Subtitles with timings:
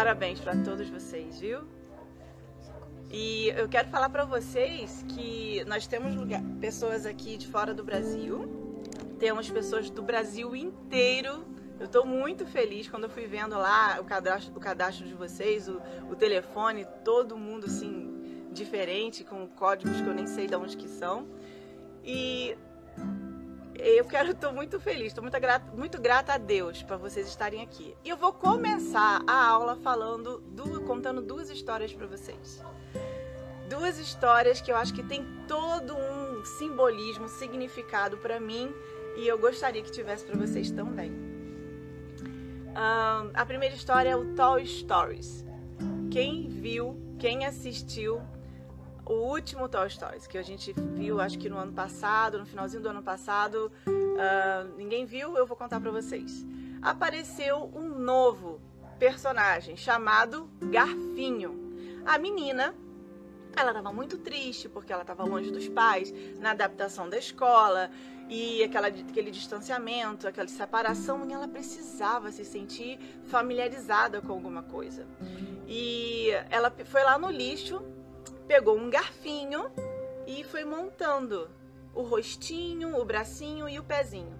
[0.00, 1.60] Parabéns para todos vocês, viu?
[3.10, 7.84] E eu quero falar para vocês que nós temos lugar, pessoas aqui de fora do
[7.84, 8.48] Brasil,
[9.18, 11.44] temos pessoas do Brasil inteiro.
[11.78, 15.68] Eu estou muito feliz quando eu fui vendo lá o cadastro, o cadastro de vocês,
[15.68, 20.78] o, o telefone, todo mundo assim diferente, com códigos que eu nem sei de onde
[20.78, 21.28] que são.
[22.02, 22.56] E
[23.82, 27.62] eu quero, estou muito feliz, estou muito grata, muito grata a Deus para vocês estarem
[27.62, 27.96] aqui.
[28.04, 32.62] E eu vou começar a aula falando, do, contando duas histórias para vocês.
[33.68, 38.74] Duas histórias que eu acho que tem todo um simbolismo, significado para mim
[39.16, 41.12] e eu gostaria que tivesse para vocês também.
[42.70, 45.44] Um, a primeira história é o Toy Stories.
[46.10, 48.20] Quem viu, quem assistiu
[49.06, 52.82] o último Toy Stories, que a gente viu acho que no ano passado, no finalzinho
[52.82, 56.46] do ano passado, uh, ninguém viu, eu vou contar para vocês.
[56.82, 58.60] Apareceu um novo
[58.98, 61.70] personagem chamado Garfinho.
[62.04, 62.74] A menina,
[63.56, 67.90] ela estava muito triste porque ela estava longe dos pais, na adaptação da escola
[68.28, 75.06] e aquela, aquele distanciamento, aquela separação, e ela precisava se sentir familiarizada com alguma coisa.
[75.66, 77.82] E ela foi lá no lixo
[78.50, 79.70] pegou um garfinho
[80.26, 81.48] e foi montando
[81.94, 84.36] o rostinho, o bracinho e o pezinho.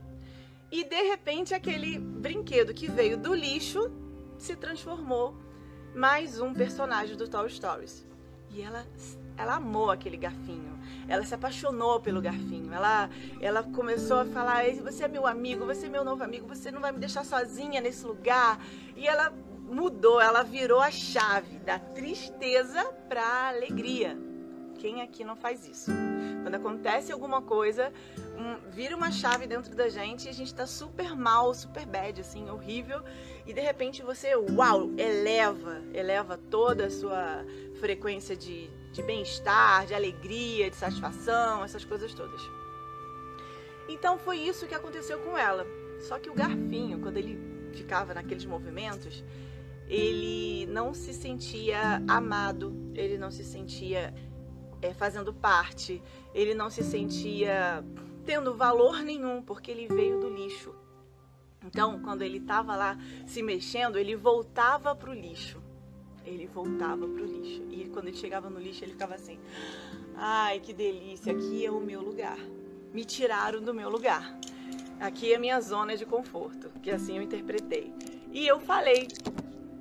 [0.68, 3.88] E de repente aquele brinquedo que veio do lixo
[4.36, 5.36] se transformou
[5.94, 8.04] mais um personagem do Toy Stories.
[8.50, 8.84] E ela
[9.36, 10.76] ela amou aquele garfinho.
[11.06, 12.72] Ela se apaixonou pelo garfinho.
[12.72, 13.08] Ela
[13.40, 16.80] ela começou a falar: "Você é meu amigo, você é meu novo amigo, você não
[16.80, 18.60] vai me deixar sozinha nesse lugar".
[18.96, 19.32] E ela
[19.70, 24.16] mudou, ela virou a chave da tristeza para a alegria.
[24.78, 25.90] Quem aqui não faz isso?
[26.42, 27.92] Quando acontece alguma coisa,
[28.36, 32.20] um, vira uma chave dentro da gente e a gente tá super mal, super bad,
[32.20, 33.02] assim, horrível.
[33.46, 37.44] E de repente você, uau, eleva, eleva toda a sua
[37.78, 42.40] frequência de, de bem-estar, de alegria, de satisfação, essas coisas todas.
[43.86, 45.66] Então foi isso que aconteceu com ela.
[46.00, 47.38] Só que o garfinho, quando ele
[47.72, 49.22] ficava naqueles movimentos,
[49.90, 54.14] ele não se sentia amado, ele não se sentia
[54.80, 56.00] é, fazendo parte,
[56.32, 57.84] ele não se sentia
[58.24, 60.72] tendo valor nenhum, porque ele veio do lixo.
[61.66, 62.96] Então, quando ele estava lá
[63.26, 65.60] se mexendo, ele voltava para o lixo.
[66.24, 67.66] Ele voltava para o lixo.
[67.68, 69.40] E quando ele chegava no lixo, ele ficava assim:
[70.14, 72.38] Ai, que delícia, aqui é o meu lugar.
[72.94, 74.38] Me tiraram do meu lugar.
[75.00, 77.92] Aqui é a minha zona de conforto, que assim eu interpretei.
[78.32, 79.08] E eu falei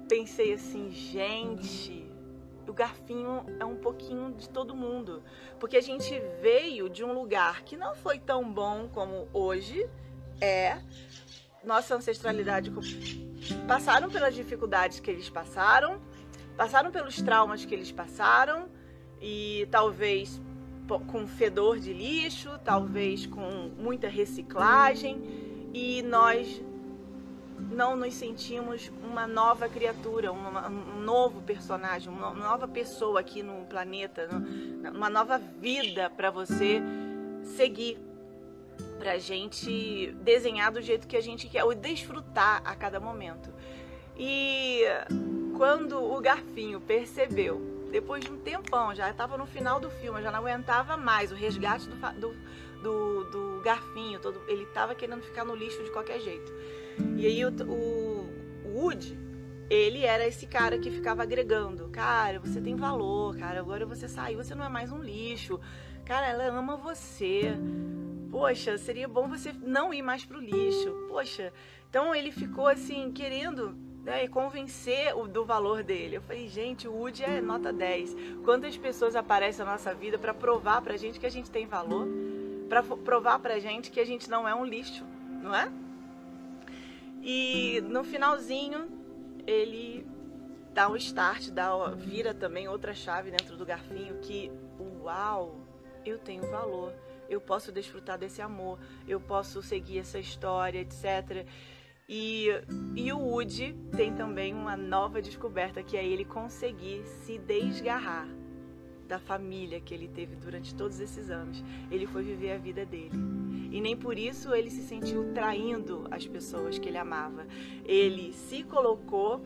[0.09, 2.11] pensei assim, gente,
[2.67, 5.21] o garfinho é um pouquinho de todo mundo.
[5.59, 9.87] Porque a gente veio de um lugar que não foi tão bom como hoje
[10.41, 10.81] é.
[11.63, 12.71] Nossa ancestralidade
[13.67, 16.01] passaram pelas dificuldades que eles passaram,
[16.57, 18.67] passaram pelos traumas que eles passaram
[19.21, 20.41] e talvez
[21.11, 25.21] com fedor de lixo, talvez com muita reciclagem
[25.73, 26.63] e nós
[27.71, 33.65] não nos sentimos uma nova criatura, uma, um novo personagem, uma nova pessoa aqui no
[33.65, 34.29] planeta,
[34.93, 36.81] uma nova vida para você
[37.43, 37.97] seguir,
[38.97, 43.51] para a gente desenhar do jeito que a gente quer, ou desfrutar a cada momento.
[44.17, 44.83] E
[45.57, 50.31] quando o Garfinho percebeu, depois de um tempão, já estava no final do filme, já
[50.31, 52.35] não aguentava mais o resgate do, do,
[52.81, 56.51] do, do Garfinho, todo, ele estava querendo ficar no lixo de qualquer jeito.
[57.17, 58.29] E aí o, o,
[58.65, 59.17] Woody,
[59.69, 61.89] ele era esse cara que ficava agregando.
[61.89, 63.59] Cara, você tem valor, cara.
[63.59, 65.59] Agora você saiu, você não é mais um lixo.
[66.05, 67.53] Cara, ela ama você.
[68.31, 70.91] Poxa, seria bom você não ir mais pro lixo.
[71.07, 71.53] Poxa.
[71.89, 76.17] Então ele ficou assim, querendo né, convencer o, do valor dele.
[76.17, 78.15] Eu falei, gente, o Woody é nota 10.
[78.43, 82.07] Quantas pessoas aparecem na nossa vida para provar pra gente que a gente tem valor?
[82.69, 85.03] Para provar pra gente que a gente não é um lixo,
[85.41, 85.71] não é?
[87.21, 88.87] E no finalzinho,
[89.45, 90.05] ele
[90.73, 94.51] dá um start, dá, vira também outra chave dentro do garfinho que,
[95.01, 95.59] uau,
[96.05, 96.93] eu tenho valor,
[97.27, 101.45] eu posso desfrutar desse amor, eu posso seguir essa história, etc.
[102.07, 102.47] E,
[102.95, 108.27] e o Woody tem também uma nova descoberta, que é ele conseguir se desgarrar
[109.09, 111.63] da família que ele teve durante todos esses anos.
[111.89, 113.11] Ele foi viver a vida dele.
[113.71, 117.47] E nem por isso ele se sentiu traindo as pessoas que ele amava.
[117.83, 119.41] Ele se colocou,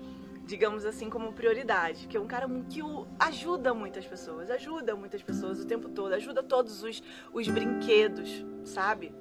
[0.46, 2.82] digamos assim, como prioridade, que é um cara que
[3.18, 7.02] ajuda muitas pessoas, ajuda muitas pessoas o tempo todo, ajuda todos os,
[7.34, 9.14] os brinquedos, sabe?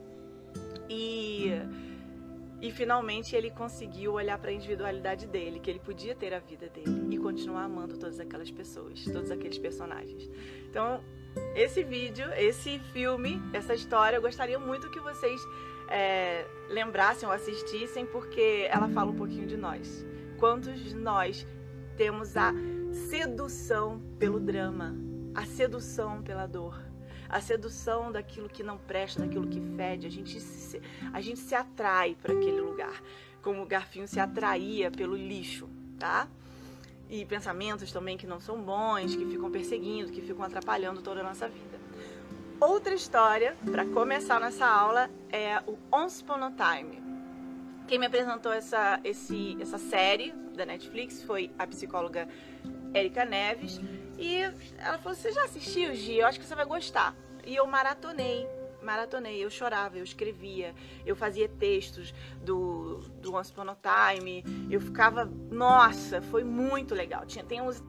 [0.90, 1.52] E
[2.62, 6.68] E finalmente ele conseguiu olhar para a individualidade dele, que ele podia ter a vida
[6.68, 10.30] dele e continuar amando todas aquelas pessoas, todos aqueles personagens.
[10.70, 11.02] Então,
[11.56, 15.40] esse vídeo, esse filme, essa história, eu gostaria muito que vocês
[15.88, 20.06] é, lembrassem ou assistissem, porque ela fala um pouquinho de nós.
[20.38, 21.44] Quantos de nós
[21.96, 22.54] temos a
[23.10, 24.94] sedução pelo drama,
[25.34, 26.91] a sedução pela dor,
[27.32, 30.06] a sedução daquilo que não presta, daquilo que fede.
[30.06, 30.80] A gente se,
[31.12, 33.02] a gente se atrai para aquele lugar,
[33.40, 35.68] como o garfinho se atraía pelo lixo,
[35.98, 36.28] tá?
[37.08, 41.24] E pensamentos também que não são bons, que ficam perseguindo, que ficam atrapalhando toda a
[41.24, 41.80] nossa vida.
[42.60, 47.02] Outra história, para começar nossa aula, é o Once Upon a Time.
[47.88, 52.28] Quem me apresentou essa, esse, essa série da Netflix foi a psicóloga
[52.94, 53.80] Erika Neves.
[54.18, 54.38] E
[54.78, 56.18] ela falou: Você já assistiu, Gi?
[56.18, 57.14] Eu acho que você vai gostar.
[57.44, 58.48] E eu maratonei,
[58.82, 59.44] maratonei.
[59.44, 60.74] Eu chorava, eu escrevia,
[61.04, 64.44] eu fazia textos do, do Once Upon a Time.
[64.70, 65.24] Eu ficava.
[65.24, 67.26] Nossa, foi muito legal.
[67.26, 67.82] Tinha, tem uns.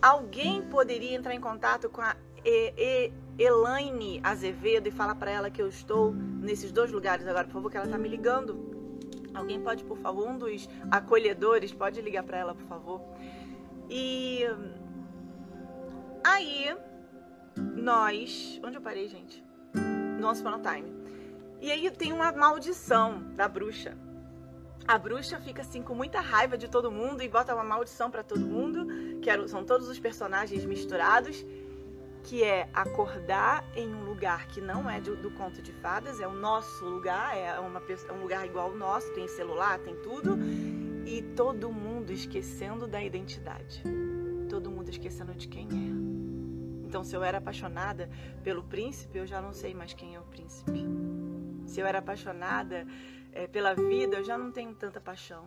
[0.00, 3.12] Alguém poderia entrar em contato com a e, e,
[3.42, 7.70] Elaine Azevedo e falar para ela que eu estou nesses dois lugares agora, por favor,
[7.70, 8.68] que ela está me ligando.
[9.34, 13.00] Alguém pode, por favor, um dos acolhedores pode ligar para ela, por favor.
[13.88, 14.44] E
[16.24, 16.76] aí
[17.56, 19.44] nós, onde eu parei, gente?
[20.18, 20.92] Nosso Final Time.
[21.60, 23.96] E aí tem uma maldição da bruxa.
[24.86, 28.22] A bruxa fica assim com muita raiva de todo mundo e bota uma maldição para
[28.22, 28.86] todo mundo,
[29.20, 31.44] que são todos os personagens misturados,
[32.22, 36.26] que é acordar em um lugar que não é do, do conto de fadas, é
[36.26, 40.38] o nosso lugar, é, uma, é um lugar igual ao nosso, tem celular, tem tudo,
[41.06, 43.82] e todo mundo esquecendo da identidade.
[44.48, 46.86] Todo mundo esquecendo de quem é.
[46.86, 48.08] Então, se eu era apaixonada
[48.42, 50.86] pelo príncipe, eu já não sei mais quem é o príncipe.
[51.66, 52.86] Se eu era apaixonada
[53.32, 55.44] é, pela vida, eu já não tenho tanta paixão.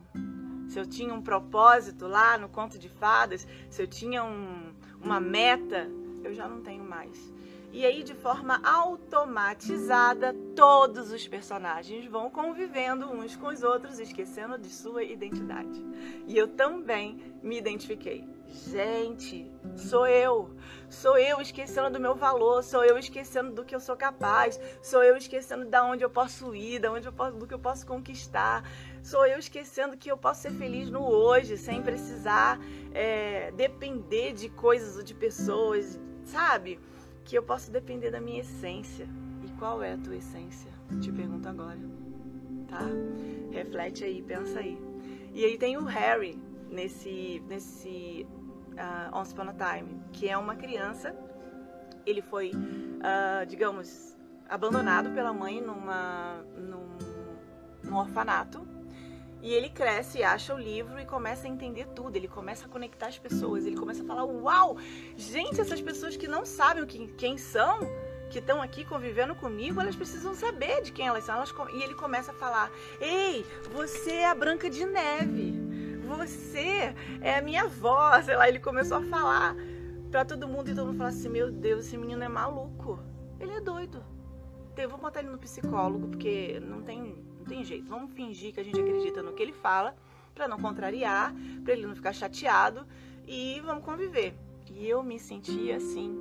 [0.70, 5.20] Se eu tinha um propósito lá no conto de fadas, se eu tinha um, uma
[5.20, 5.90] meta,
[6.24, 7.34] eu já não tenho mais.
[7.74, 14.58] E aí, de forma automatizada, todos os personagens vão convivendo uns com os outros, esquecendo
[14.58, 15.84] de sua identidade.
[16.28, 18.28] E eu também me identifiquei.
[18.52, 20.56] Gente, sou eu.
[20.90, 25.02] Sou eu esquecendo do meu valor, sou eu esquecendo do que eu sou capaz, sou
[25.02, 27.88] eu esquecendo da onde eu posso ir, da onde eu posso, do que eu posso
[27.88, 28.70] conquistar.
[29.02, 32.60] Sou eu esquecendo que eu posso ser feliz no hoje, sem precisar
[32.94, 36.78] é, depender de coisas ou de pessoas, sabe?
[37.26, 39.08] que eu posso depender da minha essência.
[39.44, 40.72] E qual é a tua essência?
[41.00, 41.80] Te pergunto agora.
[42.68, 42.88] Tá?
[43.52, 44.78] Reflete aí, pensa aí.
[45.34, 46.38] E aí tem o Harry
[46.70, 48.26] nesse nesse
[48.74, 51.16] uh, Once Upon a Time, que é uma criança.
[52.06, 54.18] Ele foi, uh, digamos,
[54.50, 56.98] abandonado pela mãe numa, num,
[57.84, 58.68] num orfanato
[59.42, 62.16] e ele cresce acha o livro e começa a entender tudo.
[62.16, 63.66] Ele começa a conectar as pessoas.
[63.66, 64.78] Ele começa a falar: Uau,
[65.18, 67.80] gente, essas pessoas que não sabem quem, quem são,
[68.30, 71.36] que estão aqui convivendo comigo, elas precisam saber de quem elas são.
[71.36, 75.61] Elas, e ele começa a falar: Ei, você é a Branca de Neve.
[76.18, 78.22] Você é a minha avó.
[78.22, 79.56] Sei lá, ele começou a falar
[80.10, 83.00] para todo mundo e todo mundo fala assim: Meu Deus, esse menino é maluco.
[83.40, 84.04] Ele é doido.
[84.78, 87.88] Eu vou botar ele no psicólogo, porque não tem não tem jeito.
[87.88, 89.96] Vamos fingir que a gente acredita no que ele fala,
[90.34, 92.86] para não contrariar, para ele não ficar chateado
[93.28, 94.34] e vamos conviver.
[94.70, 96.16] E eu me senti assim.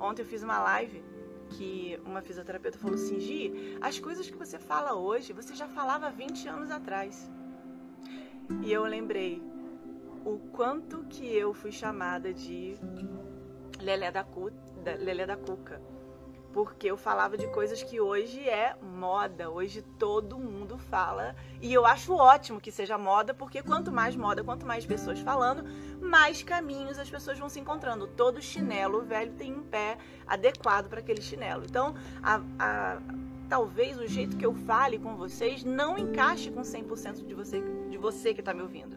[0.00, 1.02] Ontem eu fiz uma live
[1.50, 6.10] que uma fisioterapeuta falou assim: Gi, as coisas que você fala hoje, você já falava
[6.10, 7.30] 20 anos atrás.
[8.62, 9.42] E eu lembrei
[10.24, 12.76] o quanto que eu fui chamada de
[13.80, 14.50] Lelé da, Cu,
[14.98, 15.80] Lelé da Cuca
[16.56, 21.84] porque eu falava de coisas que hoje é moda, hoje todo mundo fala, e eu
[21.84, 25.68] acho ótimo que seja moda, porque quanto mais moda, quanto mais pessoas falando,
[26.00, 28.06] mais caminhos as pessoas vão se encontrando.
[28.06, 31.62] Todo chinelo velho tem um pé adequado para aquele chinelo.
[31.62, 32.98] Então, a, a,
[33.48, 37.96] talvez o jeito que eu fale com vocês não encaixe com 100% de você, de
[37.96, 38.96] você que está me ouvindo.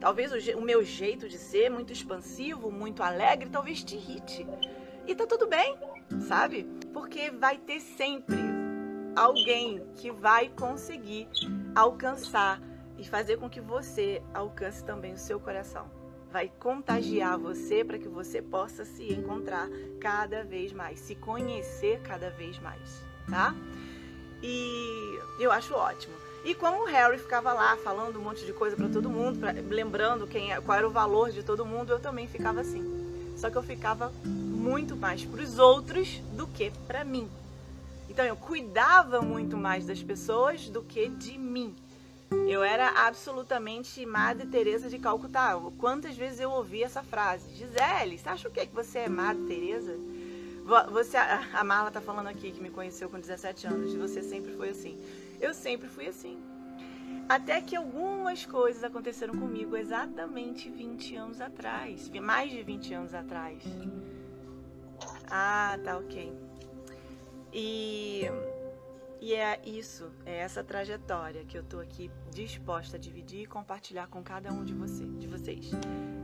[0.00, 4.46] Talvez o, o meu jeito de ser, muito expansivo, muito alegre, talvez te irrite.
[5.06, 5.76] E tá tudo bem,
[6.26, 6.64] sabe?
[6.92, 8.36] Porque vai ter sempre
[9.14, 11.28] alguém que vai conseguir
[11.74, 12.60] alcançar
[12.98, 15.90] e fazer com que você alcance também o seu coração.
[16.30, 19.68] Vai contagiar você para que você possa se encontrar
[20.00, 23.54] cada vez mais, se conhecer cada vez mais, tá?
[24.42, 26.14] E eu acho ótimo.
[26.44, 29.52] E como o Harry ficava lá falando um monte de coisa para todo mundo, pra,
[29.52, 32.84] lembrando quem, é, qual era o valor de todo mundo, eu também ficava assim.
[33.36, 37.28] Só que eu ficava muito mais para os outros do que para mim.
[38.08, 41.74] Então eu cuidava muito mais das pessoas do que de mim.
[42.48, 45.60] Eu era absolutamente Madre Teresa de Calcutá.
[45.78, 47.54] Quantas vezes eu ouvi essa frase?
[47.54, 49.96] Gisele, você acha o que que você é Madre Teresa?
[50.90, 53.94] Você, a Marla tá falando aqui que me conheceu com 17 anos.
[53.94, 54.98] Você sempre foi assim.
[55.40, 56.42] Eu sempre fui assim.
[57.28, 62.10] Até que algumas coisas aconteceram comigo exatamente 20 anos atrás.
[62.20, 63.62] Mais de 20 anos atrás.
[65.30, 66.32] Ah, tá ok.
[67.52, 68.24] E
[69.26, 74.06] e é isso, é essa trajetória que eu estou aqui disposta a dividir e compartilhar
[74.06, 75.68] com cada um de você, de vocês.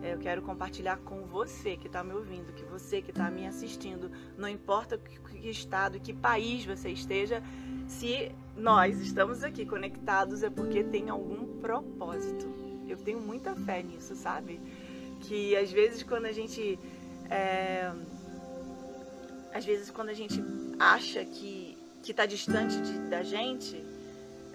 [0.04, 3.44] É, eu quero compartilhar com você que está me ouvindo, que você que está me
[3.44, 7.42] assistindo, não importa que, que estado, que país você esteja,
[7.88, 12.49] se nós estamos aqui conectados é porque tem algum propósito.
[12.87, 14.61] Eu tenho muita fé nisso, sabe?
[15.23, 16.78] Que às vezes quando a gente
[17.28, 17.92] é,
[19.52, 20.40] às vezes quando a gente
[20.78, 23.82] acha que que está distante de, da gente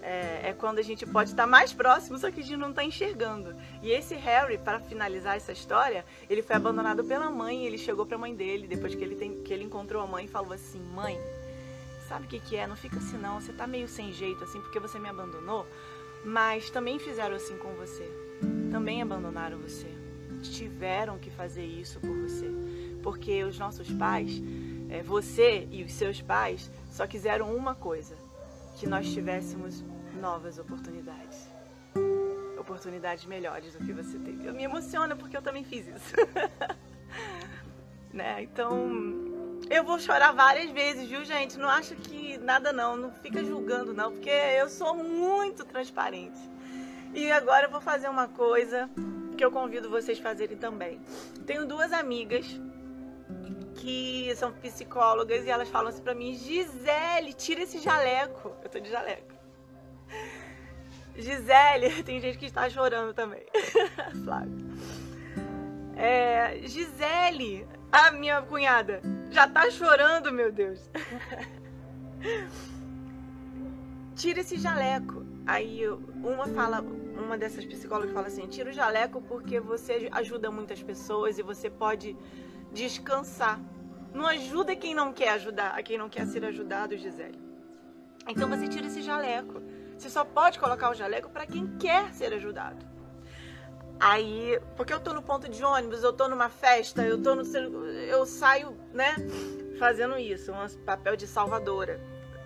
[0.02, 2.70] é, é, quando a gente pode estar tá mais próximo, só que a gente não
[2.70, 3.54] está enxergando.
[3.82, 7.66] E esse Harry, para finalizar essa história, ele foi abandonado pela mãe.
[7.66, 10.24] Ele chegou para a mãe dele depois que ele, tem, que ele encontrou a mãe
[10.24, 11.20] e falou assim: Mãe,
[12.08, 12.66] sabe o que, que é?
[12.66, 13.42] Não fica assim não.
[13.42, 15.68] Você está meio sem jeito assim porque você me abandonou.
[16.24, 18.10] Mas também fizeram assim com você.
[18.72, 19.88] Também abandonaram você.
[20.42, 22.50] Tiveram que fazer isso por você.
[23.04, 24.42] Porque os nossos pais,
[24.90, 28.18] é, você e os seus pais, só quiseram uma coisa:
[28.76, 29.86] que nós tivéssemos
[30.20, 31.48] novas oportunidades.
[32.60, 34.46] Oportunidades melhores do que você teve.
[34.46, 36.16] Eu me emociono porque eu também fiz isso.
[38.12, 38.42] né?
[38.42, 38.90] Então,
[39.70, 41.58] eu vou chorar várias vezes, viu, gente?
[41.58, 46.40] Não acha que nada não, não fica julgando não, porque eu sou muito transparente.
[47.14, 48.90] E agora eu vou fazer uma coisa
[49.38, 51.00] que eu convido vocês a fazerem também.
[51.46, 52.60] Tenho duas amigas
[53.78, 58.52] que são psicólogas e elas falam assim pra mim: Gisele, tira esse jaleco.
[58.64, 59.34] Eu tô de jaleco.
[61.16, 63.46] Gisele, tem gente que está chorando também.
[64.24, 64.68] Flávia.
[65.96, 70.90] É, Gisele, a minha cunhada, já tá chorando, meu Deus.
[74.16, 75.26] tira esse jaleco.
[75.46, 80.84] Aí uma fala, uma dessas psicólogas fala assim: tira o jaleco porque você ajuda muitas
[80.84, 82.18] pessoas e você pode
[82.78, 83.60] descansar.
[84.14, 87.40] Não ajuda quem não quer ajudar, a quem não quer ser ajudado, Gisele.
[88.28, 89.62] Então você tira esse jaleco.
[89.98, 92.86] Você só pode colocar o jaleco para quem quer ser ajudado.
[94.00, 97.44] Aí, porque eu tô no ponto de ônibus, eu tô numa festa, eu tô no
[97.88, 99.16] eu saio, né,
[99.80, 102.00] fazendo isso, um papel de salvadora.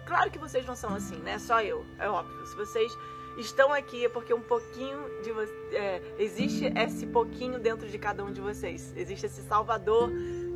[0.06, 1.38] Claro que vocês não são assim, né?
[1.40, 2.46] Só eu, é óbvio.
[2.46, 2.98] Se vocês
[3.38, 5.32] estão aqui é porque um pouquinho de
[5.76, 8.94] é, existe esse pouquinho dentro de cada um de vocês.
[8.96, 10.10] Existe esse salvador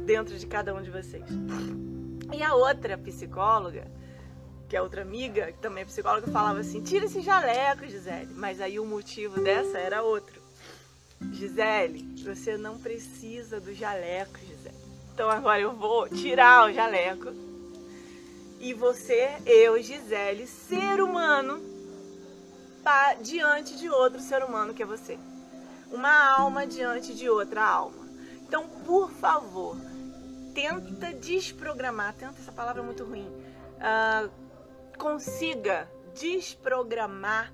[0.05, 1.25] dentro de cada um de vocês.
[2.33, 3.87] E a outra psicóloga,
[4.67, 8.31] que é outra amiga, que também é psicóloga, falava assim: tira esse jaleco, Gisele.
[8.33, 10.41] Mas aí o motivo dessa era outro.
[11.31, 14.75] Gisele, você não precisa do jaleco, Gisele.
[15.13, 17.33] Então agora eu vou tirar o jaleco.
[18.59, 21.74] E você, eu, Gisele, ser humano,
[23.21, 25.17] diante de outro ser humano que é você.
[25.91, 28.05] Uma alma diante de outra alma.
[28.47, 29.75] Então, por favor,
[30.53, 34.29] tenta desprogramar, tenta essa palavra é muito ruim, uh,
[34.97, 37.51] consiga desprogramar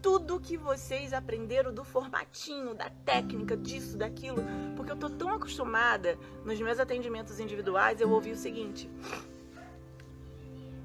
[0.00, 4.44] tudo que vocês aprenderam do formatinho, da técnica, disso, daquilo,
[4.76, 8.88] porque eu tô tão acostumada nos meus atendimentos individuais, eu ouvi o seguinte: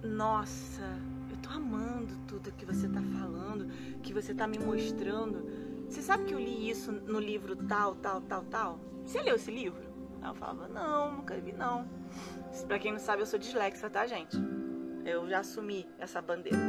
[0.02, 0.98] Nossa,
[1.40, 3.70] tô amando tudo que você tá falando,
[4.02, 5.46] que você tá me mostrando.
[5.90, 8.80] Você sabe que eu li isso no livro tal, tal, tal, tal?
[9.06, 9.90] Você leu esse livro?
[10.22, 11.88] eu falava, não, nunca vi não.
[12.68, 14.38] Pra quem não sabe, eu sou dislexa, tá, gente?
[15.06, 16.60] Eu já assumi essa bandeira.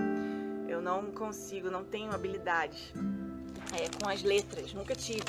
[0.68, 2.92] Eu não consigo, não tenho habilidades
[3.72, 5.20] é, com as letras, nunca tive.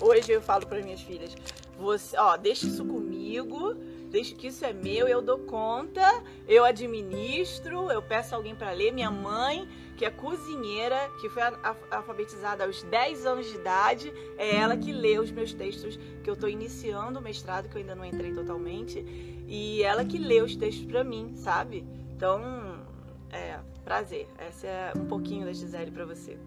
[0.00, 1.34] Hoje eu falo para minhas filhas,
[1.78, 3.76] você, ó, deixa isso comigo,
[4.10, 6.02] deixa que isso é meu, eu dou conta,
[6.48, 11.42] eu administro, eu peço alguém para ler, minha mãe, que é cozinheira, que foi
[11.90, 16.34] alfabetizada aos 10 anos de idade, é ela que lê os meus textos, que eu
[16.34, 18.98] estou iniciando o mestrado, que eu ainda não entrei totalmente,
[19.46, 21.86] e ela que lê os textos para mim, sabe?
[22.16, 22.42] Então,
[23.30, 24.28] é, prazer.
[24.38, 26.38] Essa é um pouquinho da Gisele para você.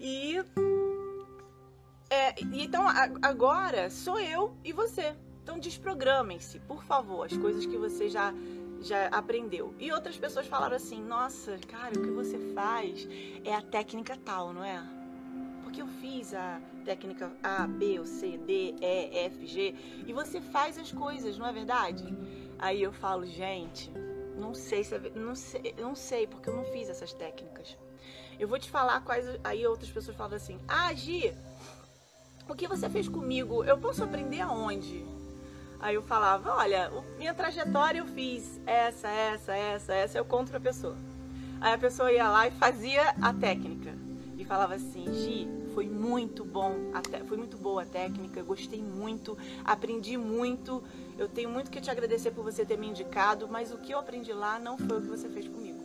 [0.00, 0.36] E
[2.10, 2.84] é, então
[3.22, 5.14] agora sou eu e você.
[5.42, 8.32] Então desprogramem-se, por favor, as coisas que você já
[8.80, 9.74] já aprendeu.
[9.78, 13.08] E outras pessoas falaram assim: "Nossa, cara, o que você faz
[13.44, 14.82] é a técnica tal, não é?"
[15.62, 19.74] Porque eu fiz a técnica A, B, ou C, D, E, F, G,
[20.06, 22.04] e você faz as coisas, não é verdade?
[22.58, 23.90] Aí eu falo, gente,
[24.36, 27.76] Não sei se é, não sei, não sei porque eu não fiz essas técnicas.
[28.38, 31.32] Eu vou te falar quais aí outras pessoas falam assim: "Ah, Gi,
[32.48, 33.62] o que você fez comigo?
[33.64, 35.04] Eu posso aprender aonde?"
[35.82, 40.60] Aí eu falava: "Olha, minha trajetória eu fiz essa, essa, essa, essa, eu conto pra
[40.60, 40.96] pessoa."
[41.60, 43.92] Aí a pessoa ia lá e fazia a técnica
[44.38, 46.74] e falava assim: "Gi, foi muito bom,
[47.26, 50.82] foi muito boa a técnica, gostei muito, aprendi muito.
[51.18, 53.98] Eu tenho muito que te agradecer por você ter me indicado, mas o que eu
[53.98, 55.82] aprendi lá não foi o que você fez comigo.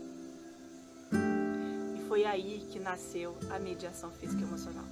[1.96, 4.86] E foi aí que nasceu a mediação física e emocional.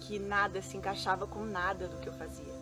[0.00, 2.57] Que nada se encaixava com nada do que eu fazia.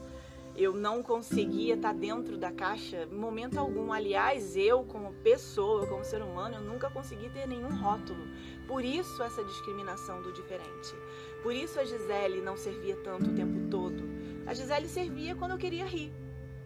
[0.57, 3.93] Eu não conseguia estar dentro da caixa em momento algum.
[3.93, 8.27] Aliás, eu, como pessoa, como ser humano, eu nunca consegui ter nenhum rótulo.
[8.67, 10.95] Por isso, essa discriminação do diferente.
[11.43, 14.03] Por isso, a Gisele não servia tanto o tempo todo.
[14.47, 16.13] A Gisele servia quando eu queria rir.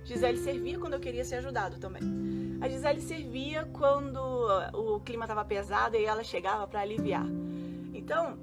[0.04, 2.02] Gisele servia quando eu queria ser ajudado também.
[2.61, 4.20] A Gisele servia quando
[4.75, 7.26] o clima estava pesado e ela chegava para aliviar.
[7.92, 8.38] Então,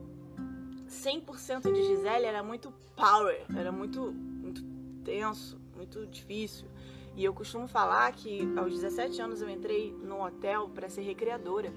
[0.90, 4.64] 100% de Gisele era muito power, era muito, muito
[5.08, 6.68] tenso, muito difícil.
[7.16, 11.74] E eu costumo falar que aos 17 anos eu entrei num hotel para ser recreadora.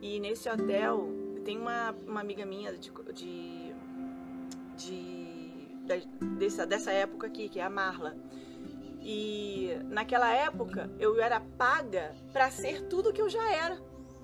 [0.00, 1.08] E nesse hotel
[1.44, 3.74] tem uma, uma amiga minha de, de,
[4.76, 6.06] de,
[6.38, 8.16] dessa, dessa época aqui, que é a Marla.
[9.02, 13.82] E naquela época eu era paga para ser tudo que eu já era.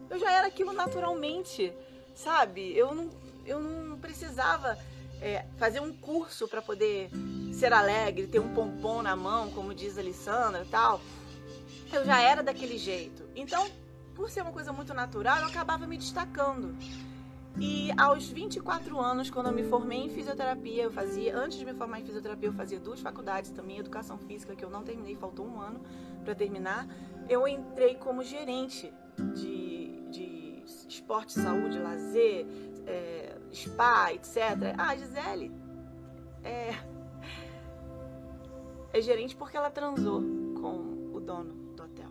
[0.08, 1.72] Eu já era aquilo naturalmente,
[2.14, 2.74] sabe?
[2.76, 3.10] Eu não,
[3.44, 4.78] eu não precisava
[5.20, 7.10] é, fazer um curso para poder
[7.58, 11.00] ser alegre, ter um pompom na mão, como diz a Alessandra e tal.
[11.92, 13.24] Eu já era daquele jeito.
[13.34, 13.68] Então,
[14.14, 16.76] por ser uma coisa muito natural, eu acabava me destacando.
[17.58, 21.74] E aos 24 anos, quando eu me formei em fisioterapia, eu fazia, antes de me
[21.74, 25.44] formar em fisioterapia, eu fazia duas faculdades também, educação física, que eu não terminei, faltou
[25.44, 25.80] um ano
[26.24, 26.86] para terminar.
[27.28, 28.92] Eu entrei como gerente
[29.34, 32.46] de, de esporte, saúde, lazer,
[32.86, 34.36] é, spa, etc.
[34.78, 35.50] Ah, Gisele
[36.44, 36.74] é,
[38.92, 40.20] é gerente porque ela transou
[40.60, 42.08] com o dono do hotel.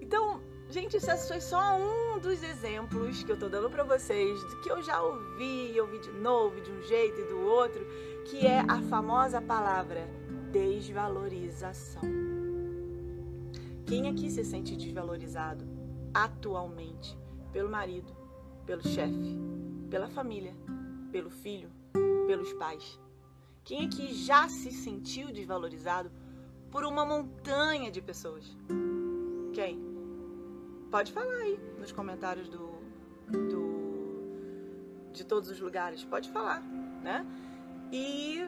[0.00, 0.40] Então,
[0.74, 4.82] Gente, isso foi só um dos exemplos que eu tô dando para vocês, que eu
[4.82, 7.86] já ouvi, ouvi de novo, de um jeito e do outro,
[8.24, 10.08] que é a famosa palavra
[10.50, 12.02] desvalorização.
[13.86, 15.64] Quem aqui se sente desvalorizado
[16.12, 17.16] atualmente
[17.52, 18.12] pelo marido,
[18.66, 19.38] pelo chefe,
[19.88, 20.56] pela família,
[21.12, 21.70] pelo filho,
[22.26, 22.98] pelos pais?
[23.64, 26.12] Quem aqui já se sentiu desvalorizado
[26.70, 28.44] por uma montanha de pessoas?
[29.54, 29.80] Quem?
[30.90, 32.68] Pode falar aí nos comentários do,
[33.30, 33.64] do
[35.12, 36.04] de todos os lugares.
[36.04, 36.60] Pode falar,
[37.02, 37.26] né?
[37.90, 38.40] E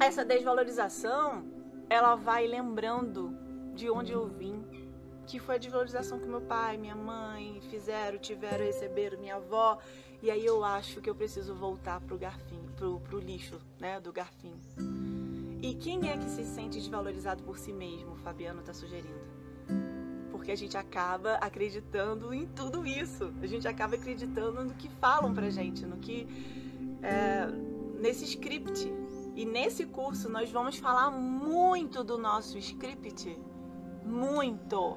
[0.00, 1.44] essa desvalorização,
[1.88, 3.36] ela vai lembrando
[3.74, 4.64] de onde eu vim,
[5.26, 9.78] que foi a desvalorização que meu pai, minha mãe fizeram, tiveram, receberam, minha avó.
[10.22, 14.12] E aí eu acho que eu preciso voltar pro garfinho, pro, pro lixo, né, do
[14.12, 14.60] garfinho.
[15.62, 18.12] E quem é que se sente desvalorizado por si mesmo?
[18.12, 19.30] O Fabiano está sugerindo
[20.40, 23.30] porque a gente acaba acreditando em tudo isso.
[23.42, 26.26] A gente acaba acreditando no que falam pra gente, no que.
[27.02, 27.46] É,
[28.00, 28.90] nesse script.
[29.36, 33.38] E nesse curso nós vamos falar muito do nosso script.
[34.02, 34.96] Muito.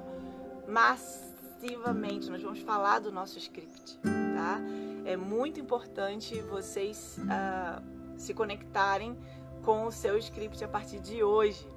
[0.65, 2.29] Massivamente.
[2.29, 4.61] Nós vamos falar do nosso script, tá?
[5.05, 7.83] É muito importante vocês uh,
[8.17, 9.17] se conectarem
[9.63, 11.67] com o seu script a partir de hoje.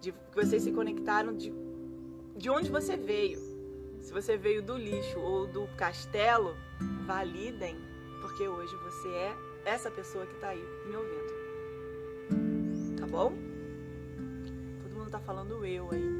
[0.00, 1.52] De que vocês se conectaram de
[2.40, 3.38] de onde você veio.
[4.00, 6.56] Se você veio do lixo ou do castelo,
[7.06, 7.76] validem,
[8.22, 11.40] porque hoje você é essa pessoa que está aí me ouvindo.
[12.98, 13.34] Tá bom?
[14.82, 16.19] Todo mundo tá falando eu aí.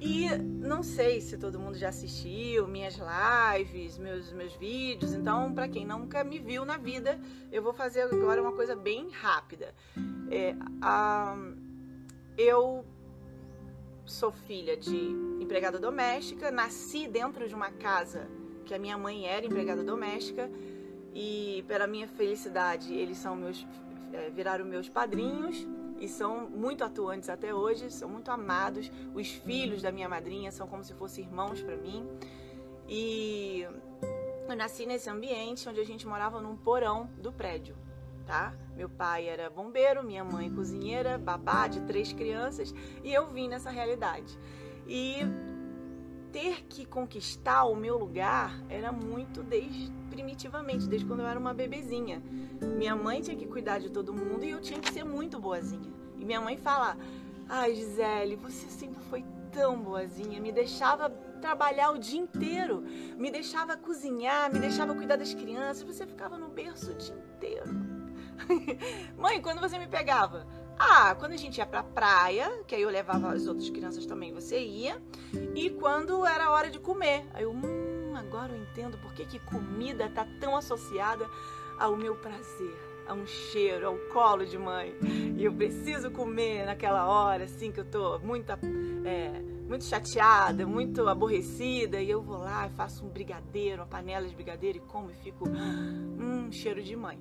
[0.00, 5.12] E não sei se todo mundo já assistiu minhas lives, meus, meus vídeos.
[5.12, 7.18] Então, para quem nunca me viu na vida,
[7.50, 9.74] eu vou fazer agora uma coisa bem rápida.
[10.30, 10.54] É,
[12.36, 12.84] eu
[14.06, 14.96] sou filha de
[15.40, 18.28] empregada doméstica, nasci dentro de uma casa
[18.64, 20.50] que a minha mãe era empregada doméstica
[21.14, 23.66] e pela minha felicidade eles são meus
[24.12, 25.66] é, viraram meus padrinhos
[26.00, 28.90] e são muito atuantes até hoje, são muito amados.
[29.14, 32.08] Os filhos da minha madrinha são como se fossem irmãos para mim.
[32.88, 33.66] E
[34.48, 37.76] eu nasci nesse ambiente onde a gente morava num porão do prédio
[38.28, 38.52] tá?
[38.76, 43.70] Meu pai era bombeiro, minha mãe cozinheira, babá de três crianças e eu vim nessa
[43.70, 44.38] realidade.
[44.86, 45.20] E
[46.32, 51.54] ter que conquistar o meu lugar era muito desde primitivamente, desde quando eu era uma
[51.54, 52.22] bebezinha.
[52.60, 55.92] Minha mãe tinha que cuidar de todo mundo e eu tinha que ser muito boazinha.
[56.16, 56.96] E minha mãe fala:
[57.48, 61.08] "Ai, Gisele, você sempre foi tão boazinha, me deixava
[61.40, 62.84] trabalhar o dia inteiro,
[63.16, 65.82] me deixava cozinhar, me deixava cuidar das crianças.
[65.82, 67.64] Você ficava no berço o dia inteiro.
[69.16, 70.46] Mãe, quando você me pegava?
[70.78, 74.32] Ah, quando a gente ia pra praia, que aí eu levava as outras crianças também,
[74.32, 75.02] você ia.
[75.54, 77.26] E quando era hora de comer.
[77.34, 81.28] Aí eu, hum, agora eu entendo por que, que comida tá tão associada
[81.78, 84.94] ao meu prazer a um cheiro, ao colo de mãe.
[85.36, 91.08] E eu preciso comer naquela hora, assim, que eu tô muito, é, muito chateada, muito
[91.08, 92.00] aborrecida.
[92.00, 95.14] E eu vou lá e faço um brigadeiro, uma panela de brigadeiro e como e
[95.14, 97.18] fico, hum, cheiro de mãe.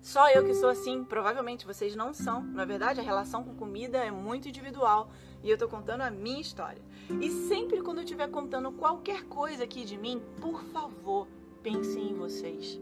[0.00, 2.42] Só eu que sou assim, provavelmente vocês não são.
[2.42, 5.10] Na verdade, a relação com comida é muito individual
[5.42, 6.82] e eu tô contando a minha história.
[7.20, 11.26] E sempre quando eu estiver contando qualquer coisa aqui de mim, por favor,
[11.62, 12.80] pensem em vocês.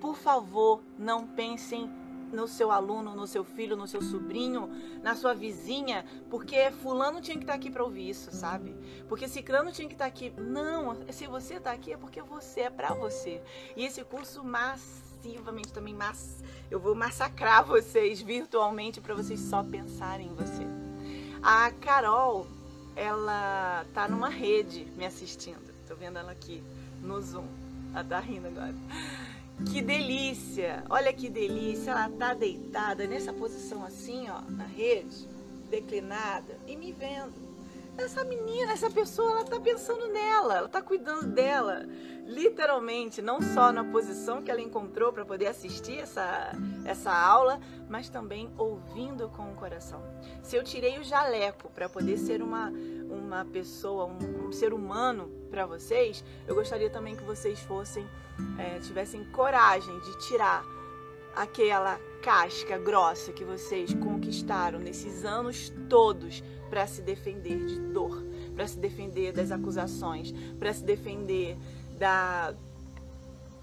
[0.00, 1.90] Por favor, não pensem
[2.32, 4.70] no seu aluno, no seu filho, no seu sobrinho,
[5.02, 8.74] na sua vizinha, porque fulano tinha que estar tá aqui para ouvir isso, sabe?
[9.08, 10.32] Porque ciclano tinha que estar tá aqui.
[10.38, 13.42] Não, se você está aqui é porque você é para você.
[13.76, 14.42] E esse curso
[15.22, 16.42] massivamente também mass...
[16.68, 20.66] eu vou massacrar vocês virtualmente para vocês só pensarem em você.
[21.40, 22.46] A Carol,
[22.96, 25.72] ela tá numa rede me assistindo.
[25.86, 26.62] Tô vendo ela aqui
[27.00, 27.46] no Zoom.
[27.92, 28.74] Ela tá rindo agora.
[29.70, 30.82] Que delícia!
[30.90, 31.92] Olha que delícia!
[31.92, 35.28] Ela tá deitada nessa posição assim, ó, na rede,
[35.70, 37.52] declinada e me vendo.
[37.96, 41.86] Essa menina, essa pessoa, ela tá pensando nela, ela tá cuidando dela,
[42.26, 46.52] literalmente, não só na posição que ela encontrou para poder assistir essa,
[46.84, 50.02] essa aula, mas também ouvindo com o coração.
[50.42, 52.70] Se eu tirei o jaleco para poder ser uma,
[53.10, 58.06] uma pessoa, um, um ser humano para vocês, eu gostaria também que vocês fossem,
[58.58, 60.64] é, tivessem coragem de tirar
[61.34, 68.22] aquela casca grossa que vocês conquistaram nesses anos todos para se defender de dor,
[68.54, 71.56] para se defender das acusações, para se defender
[72.02, 72.52] da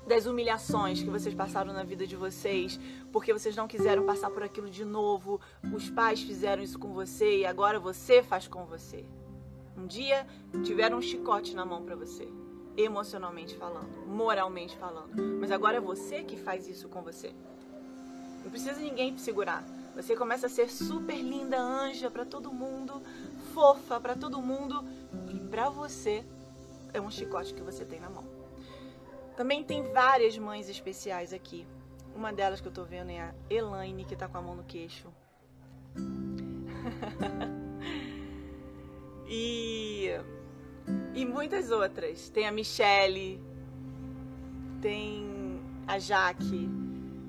[0.08, 2.80] das humilhações que vocês passaram na vida de vocês,
[3.12, 5.40] porque vocês não quiseram passar por aquilo de novo,
[5.72, 9.06] os pais fizeram isso com você e agora você faz com você.
[9.78, 10.26] Um dia
[10.64, 12.28] tiveram um chicote na mão para você,
[12.76, 17.32] emocionalmente falando, moralmente falando, mas agora é você que faz isso com você.
[18.44, 19.64] Não precisa ninguém te segurar.
[19.96, 23.00] Você começa a ser super linda, anja para todo mundo,
[23.54, 24.84] fofa para todo mundo
[25.30, 26.26] e para você
[26.94, 28.29] é um chicote que você tem na mão.
[29.40, 31.66] Também tem várias mães especiais aqui.
[32.14, 34.66] Uma delas que eu tô vendo é a Elaine, que tá com a mão no
[34.66, 35.08] queixo.
[39.26, 40.10] e
[41.16, 42.30] e muitas outras.
[42.30, 43.42] Tem a Michelle,
[44.82, 46.68] tem a Jaque,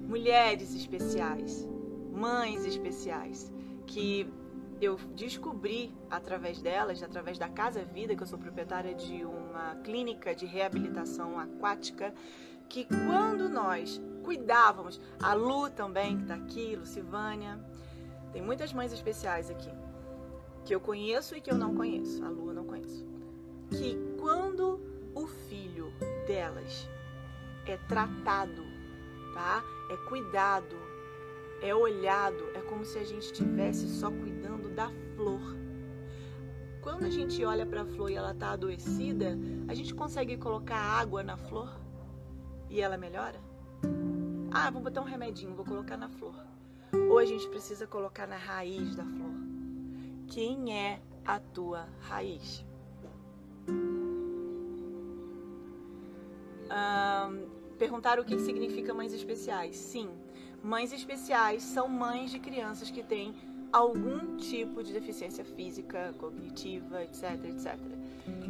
[0.09, 1.65] mulheres especiais
[2.13, 3.53] mães especiais
[3.87, 4.29] que
[4.81, 10.35] eu descobri através delas, através da Casa Vida, que eu sou proprietária de uma clínica
[10.35, 12.15] de reabilitação aquática,
[12.69, 17.59] que quando nós cuidávamos, a Lu também, que está aqui, Lucivânia,
[18.33, 19.71] tem muitas mães especiais aqui,
[20.65, 23.05] que eu conheço e que eu não conheço, a Lu eu não conheço,
[23.71, 24.81] que quando
[25.15, 25.93] o filho
[26.27, 26.89] delas
[27.67, 28.63] é tratado,
[29.35, 29.63] tá?
[29.91, 30.77] É cuidado,
[31.61, 35.60] é olhado, é como se a gente estivesse só cuidando da flor.
[36.83, 39.39] Quando a gente olha para a flor e ela está adoecida,
[39.69, 41.79] a gente consegue colocar água na flor
[42.71, 43.39] e ela melhora?
[44.51, 46.35] Ah, vou botar um remedinho, vou colocar na flor.
[47.11, 49.35] Ou a gente precisa colocar na raiz da flor.
[50.27, 52.65] Quem é a tua raiz?
[56.71, 59.77] Um, perguntaram o que significa mães especiais.
[59.77, 60.09] Sim,
[60.63, 63.35] Mães especiais são mães de crianças que têm
[63.73, 67.79] algum tipo de deficiência física, cognitiva, etc, etc.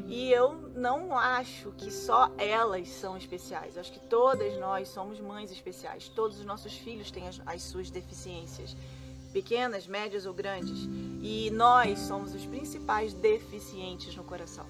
[0.07, 3.77] E eu não acho que só elas são especiais.
[3.77, 6.09] Eu acho que todas nós somos mães especiais.
[6.09, 8.77] Todos os nossos filhos têm as, as suas deficiências,
[9.33, 10.89] pequenas, médias ou grandes.
[11.23, 14.67] E nós somos os principais deficientes no coração,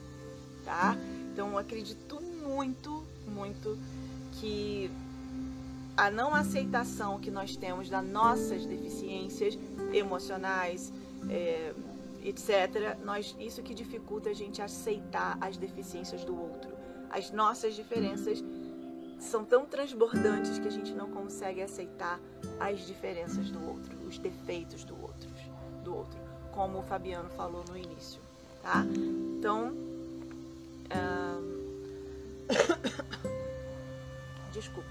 [0.64, 0.96] tá?
[1.32, 3.78] Então eu acredito muito, muito
[4.32, 4.90] que
[5.96, 9.58] a não aceitação que nós temos das nossas deficiências
[9.92, 10.92] emocionais,
[11.28, 11.74] é,
[12.24, 16.70] etc., nós, isso que dificulta a gente aceitar as deficiências do outro.
[17.10, 18.42] As nossas diferenças
[19.18, 22.18] são tão transbordantes que a gente não consegue aceitar
[22.58, 25.28] as diferenças do outro, os defeitos do outro,
[25.84, 26.18] do outro,
[26.52, 28.20] como o Fabiano falou no início,
[28.62, 28.84] tá?
[29.38, 29.74] Então,
[34.52, 34.88] desculpa.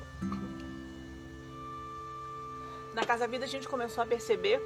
[3.00, 4.62] Na Casa Vida a gente começou a perceber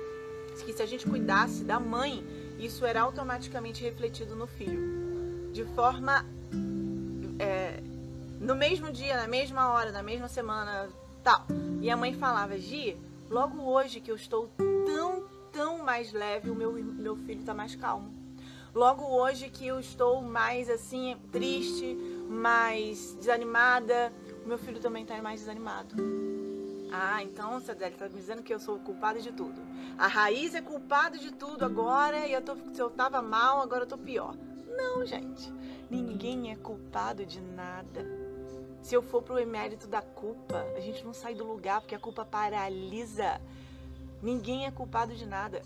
[0.66, 2.26] que se a gente cuidasse da mãe
[2.58, 5.52] isso era automaticamente refletido no filho.
[5.52, 6.26] De forma.
[7.38, 7.80] É,
[8.42, 10.90] no mesmo dia, na mesma hora, na mesma semana,
[11.24, 11.46] tal.
[11.80, 12.98] E a mãe falava: Gi,
[13.30, 14.50] logo hoje que eu estou
[14.84, 18.12] tão, tão mais leve, o meu, meu filho está mais calmo.
[18.74, 21.96] Logo hoje que eu estou mais assim, triste,
[22.28, 24.12] mais desanimada,
[24.44, 26.33] o meu filho também está mais desanimado.
[26.96, 29.60] Ah, então, Cedele, está me dizendo que eu sou culpada de tudo.
[29.98, 33.82] A raiz é culpada de tudo agora e eu tô, se eu tava mal, agora
[33.82, 34.36] eu tô pior.
[34.68, 35.52] Não, gente.
[35.90, 38.06] Ninguém é culpado de nada.
[38.84, 42.00] Se eu for pro emérito da culpa, a gente não sai do lugar porque a
[42.00, 43.42] culpa paralisa.
[44.22, 45.64] Ninguém é culpado de nada.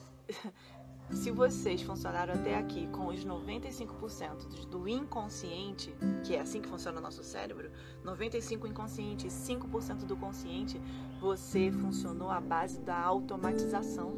[1.11, 6.99] Se vocês funcionaram até aqui com os 95% do inconsciente, que é assim que funciona
[6.99, 7.71] o nosso cérebro,
[8.05, 10.81] 95% inconsciente e 5% do consciente,
[11.19, 14.13] você funcionou à base da automatização.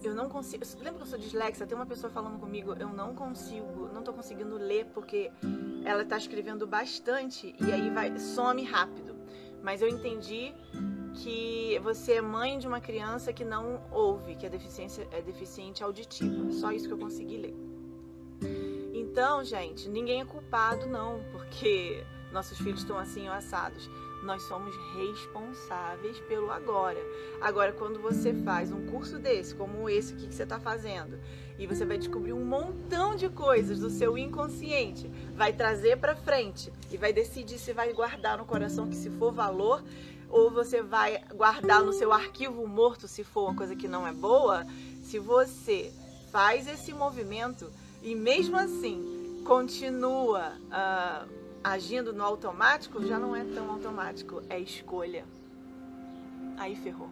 [0.00, 0.62] Eu não consigo.
[0.76, 1.66] Lembra que eu sou dislexa?
[1.66, 5.32] Tem uma pessoa falando comigo, eu não consigo, não tô conseguindo ler porque
[5.84, 9.16] ela tá escrevendo bastante e aí vai some rápido.
[9.62, 10.54] Mas eu entendi
[11.14, 15.82] que você é mãe de uma criança que não ouve, que é, deficiência, é deficiente
[15.82, 16.50] auditiva.
[16.52, 17.56] Só isso que eu consegui ler.
[18.92, 23.88] Então, gente, ninguém é culpado, não, porque nossos filhos estão assim ou assados.
[24.24, 26.98] Nós somos responsáveis pelo agora.
[27.40, 31.20] Agora, quando você faz um curso desse, como esse que você está fazendo,
[31.58, 36.72] e você vai descobrir um montão de coisas do seu inconsciente, vai trazer para frente
[36.90, 39.84] e vai decidir se vai guardar no coração que se for valor,
[40.28, 44.12] ou você vai guardar no seu arquivo morto se for uma coisa que não é
[44.12, 44.64] boa,
[45.02, 45.92] se você
[46.30, 47.70] faz esse movimento
[48.02, 51.28] e mesmo assim continua uh,
[51.62, 55.24] agindo no automático, já não é tão automático, é escolha.
[56.58, 57.08] Aí ferrou.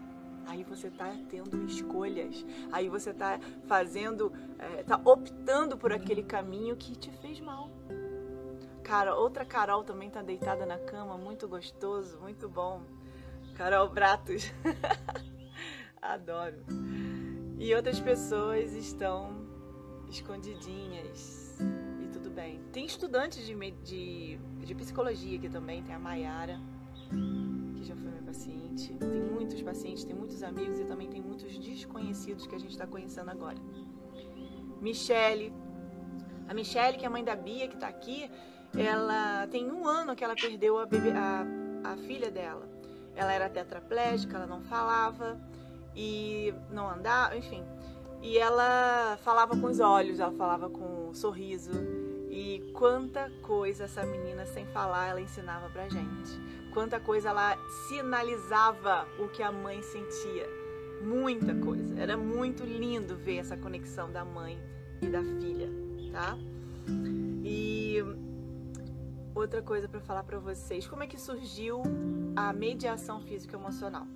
[0.47, 2.45] Aí você está tendo escolhas.
[2.71, 4.33] Aí você está fazendo,
[4.79, 7.71] está é, optando por aquele caminho que te fez mal.
[8.83, 12.83] Cara, outra Carol também está deitada na cama, muito gostoso, muito bom.
[13.55, 14.53] Carol Bratos.
[16.01, 16.65] Adoro.
[17.59, 19.47] E outras pessoas estão
[20.09, 21.59] escondidinhas.
[22.01, 22.61] E tudo bem.
[22.73, 26.61] Tem estudantes de, de, de psicologia aqui também, tem a Maiara,
[27.77, 28.93] que já foi minha paciente.
[28.95, 32.87] Tem muitos pacientes, tem muitos amigos e também tem muitos desconhecidos que a gente está
[32.87, 33.59] conhecendo agora.
[34.81, 35.53] Michele.
[36.49, 38.29] A Michele, que é a mãe da Bia, que está aqui,
[38.77, 42.72] ela tem um ano que ela perdeu a, a, a filha dela.
[43.15, 45.39] Ela era tetraplégica, ela não falava
[45.95, 47.63] e não andava, enfim.
[48.23, 51.73] E ela falava com os olhos, ela falava com um sorriso.
[52.31, 56.41] E quanta coisa essa menina, sem falar, ela ensinava pra gente.
[56.73, 60.49] Quanta coisa ela sinalizava o que a mãe sentia.
[61.03, 62.01] Muita coisa.
[62.01, 64.59] Era muito lindo ver essa conexão da mãe
[65.03, 65.69] e da filha,
[66.13, 66.39] tá?
[67.45, 68.03] E
[69.35, 71.83] outra coisa para falar para vocês, como é que surgiu
[72.37, 74.07] a mediação físico emocional?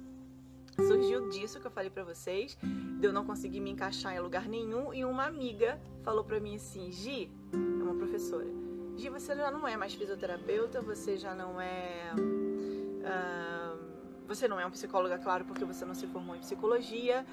[0.76, 2.57] Surgiu disso que eu falei para vocês,
[3.00, 6.57] de eu não conseguir me encaixar em lugar nenhum e uma amiga falou para mim
[6.57, 8.46] assim, Gi, é uma professora,
[8.96, 13.76] Gi, você já não é mais fisioterapeuta, você já não é uh,
[14.29, 17.24] você não é um psicóloga, claro, porque você não se formou em psicologia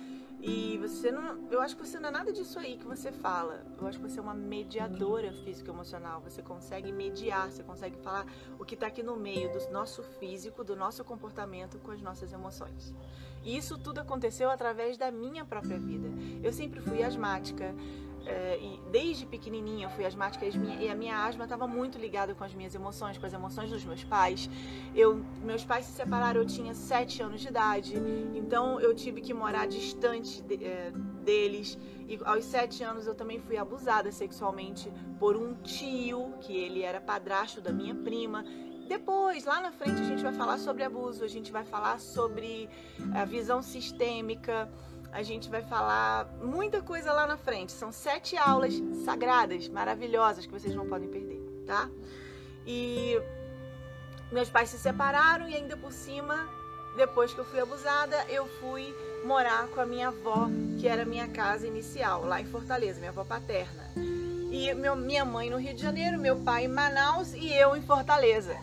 [0.45, 1.47] e você não.
[1.49, 3.65] Eu acho que você não é nada disso aí que você fala.
[3.79, 6.19] Eu acho que você é uma mediadora físico-emocional.
[6.19, 8.25] Você consegue mediar, você consegue falar
[8.59, 12.33] o que está aqui no meio do nosso físico, do nosso comportamento com as nossas
[12.33, 12.93] emoções.
[13.41, 16.09] E isso tudo aconteceu através da minha própria vida.
[16.43, 17.73] Eu sempre fui asmática.
[18.25, 22.43] É, e desde pequenininha eu fui asmática e a minha asma estava muito ligada com
[22.43, 24.49] as minhas emoções, com as emoções dos meus pais.
[24.95, 27.95] Eu, meus pais se separaram, eu tinha sete anos de idade,
[28.33, 30.91] então eu tive que morar distante de, é,
[31.23, 31.77] deles.
[32.07, 37.01] E aos sete anos eu também fui abusada sexualmente por um tio, que ele era
[37.01, 38.45] padrasto da minha prima.
[38.87, 42.69] Depois, lá na frente, a gente vai falar sobre abuso, a gente vai falar sobre
[43.13, 44.69] a visão sistêmica
[45.13, 47.71] a gente vai falar muita coisa lá na frente.
[47.71, 48.73] São sete aulas
[49.05, 51.87] sagradas, maravilhosas, que vocês não podem perder, tá?
[52.65, 53.21] E
[54.31, 56.49] meus pais se separaram e ainda por cima,
[56.97, 60.49] depois que eu fui abusada, eu fui morar com a minha avó,
[60.79, 63.91] que era minha casa inicial, lá em Fortaleza, minha avó paterna.
[63.95, 67.81] E meu, minha mãe no Rio de Janeiro, meu pai em Manaus e eu em
[67.81, 68.55] Fortaleza.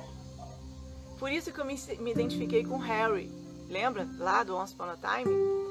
[1.19, 3.31] Por isso que eu me, me identifiquei com Harry.
[3.69, 4.09] Lembra?
[4.19, 5.70] Lá do Once Upon a Time?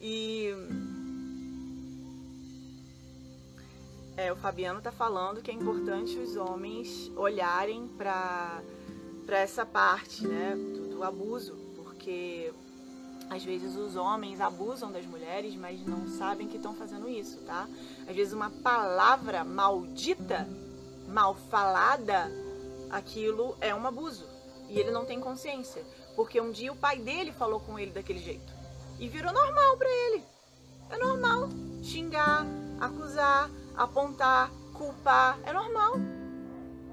[0.00, 0.54] E
[4.16, 8.62] é, o Fabiano está falando que é importante os homens olharem para
[9.28, 12.52] essa parte né, do, do, abuso, porque
[13.28, 17.68] Às vezes os homens abusam das mulheres, mas não sabem que estão fazendo isso, tá?
[18.08, 20.48] Às vezes uma palavra maldita,
[21.08, 22.30] mal falada,
[22.90, 24.26] aquilo é um abuso.
[24.68, 25.82] E ele não tem consciência.
[26.16, 28.59] Porque um dia o pai dele falou com ele daquele jeito.
[29.00, 30.22] E virou normal para ele.
[30.90, 31.48] É normal
[31.82, 32.44] xingar,
[32.78, 35.38] acusar, apontar, culpar.
[35.44, 35.94] É normal.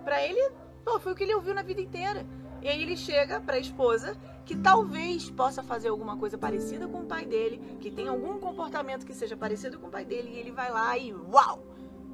[0.06, 0.50] Para ele,
[0.86, 2.26] pô, foi o que ele ouviu na vida inteira.
[2.62, 7.02] E aí ele chega para a esposa que talvez possa fazer alguma coisa parecida com
[7.02, 10.40] o pai dele, que tem algum comportamento que seja parecido com o pai dele, e
[10.40, 11.62] ele vai lá e uau!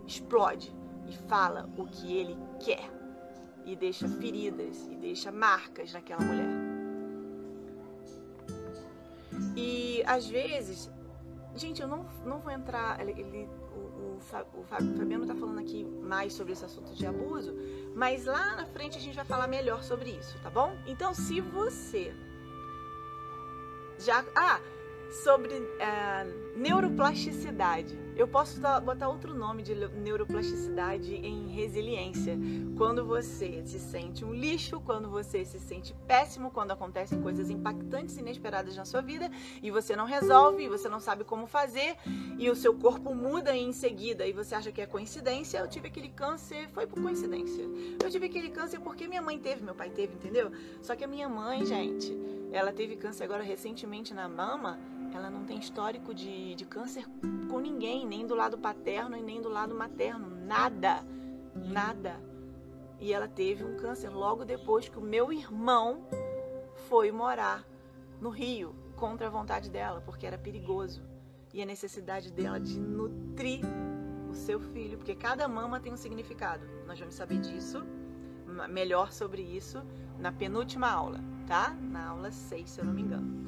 [0.07, 0.75] Explode
[1.07, 2.89] e fala o que ele quer.
[3.63, 6.62] E deixa feridas e deixa marcas naquela mulher.
[9.55, 10.89] E às vezes,
[11.55, 12.99] gente, eu não, não vou entrar.
[12.99, 14.19] Ele, o, o,
[14.59, 17.55] o Fabiano está falando aqui mais sobre esse assunto de abuso,
[17.95, 20.75] mas lá na frente a gente vai falar melhor sobre isso, tá bom?
[20.85, 22.13] Então, se você
[23.99, 24.23] já.
[24.35, 24.59] Ah,
[25.13, 27.97] sobre uh, neuroplasticidade.
[28.15, 32.37] Eu posso botar outro nome de neuroplasticidade em resiliência.
[32.77, 38.17] Quando você se sente um lixo, quando você se sente péssimo, quando acontecem coisas impactantes
[38.17, 41.95] e inesperadas na sua vida e você não resolve, você não sabe como fazer
[42.37, 45.57] e o seu corpo muda em seguida e você acha que é coincidência.
[45.57, 47.63] Eu tive aquele câncer, foi por coincidência.
[48.03, 50.51] Eu tive aquele câncer porque minha mãe teve, meu pai teve, entendeu?
[50.81, 52.15] Só que a minha mãe, gente,
[52.53, 54.79] ela teve câncer agora recentemente na mama
[55.15, 57.05] ela não tem histórico de, de câncer
[57.49, 60.29] com ninguém, nem do lado paterno e nem do lado materno.
[60.29, 61.03] Nada.
[61.55, 62.19] Nada.
[62.99, 66.07] E ela teve um câncer logo depois que o meu irmão
[66.89, 67.63] foi morar
[68.19, 71.03] no Rio contra a vontade dela, porque era perigoso.
[71.53, 73.61] E a necessidade dela de nutrir
[74.29, 76.65] o seu filho, porque cada mama tem um significado.
[76.87, 77.83] Nós vamos saber disso,
[78.69, 79.83] melhor sobre isso,
[80.17, 81.75] na penúltima aula, tá?
[81.81, 83.47] Na aula 6, se eu não me engano.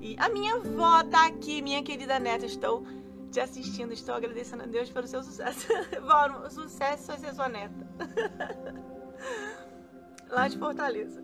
[0.00, 2.46] E a minha avó tá aqui, minha querida neta.
[2.46, 2.84] Estou
[3.30, 5.68] te assistindo, estou agradecendo a Deus pelo seu sucesso.
[6.02, 7.86] vó, sucesso é ser sua neta.
[10.30, 11.22] Lá de Fortaleza.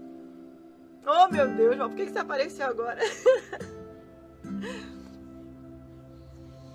[1.06, 3.00] Oh, meu Deus, vó, por que, que você apareceu agora?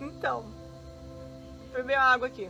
[0.01, 0.45] então,
[1.73, 2.49] beber água aqui.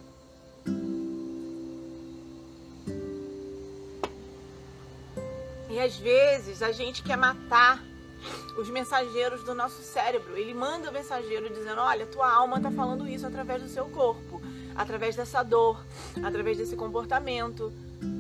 [5.78, 7.86] E às vezes a gente quer matar
[8.58, 10.36] os mensageiros do nosso cérebro.
[10.36, 14.42] Ele manda o mensageiro dizendo: Olha, tua alma está falando isso através do seu corpo,
[14.76, 15.86] através dessa dor,
[16.24, 17.72] através desse comportamento.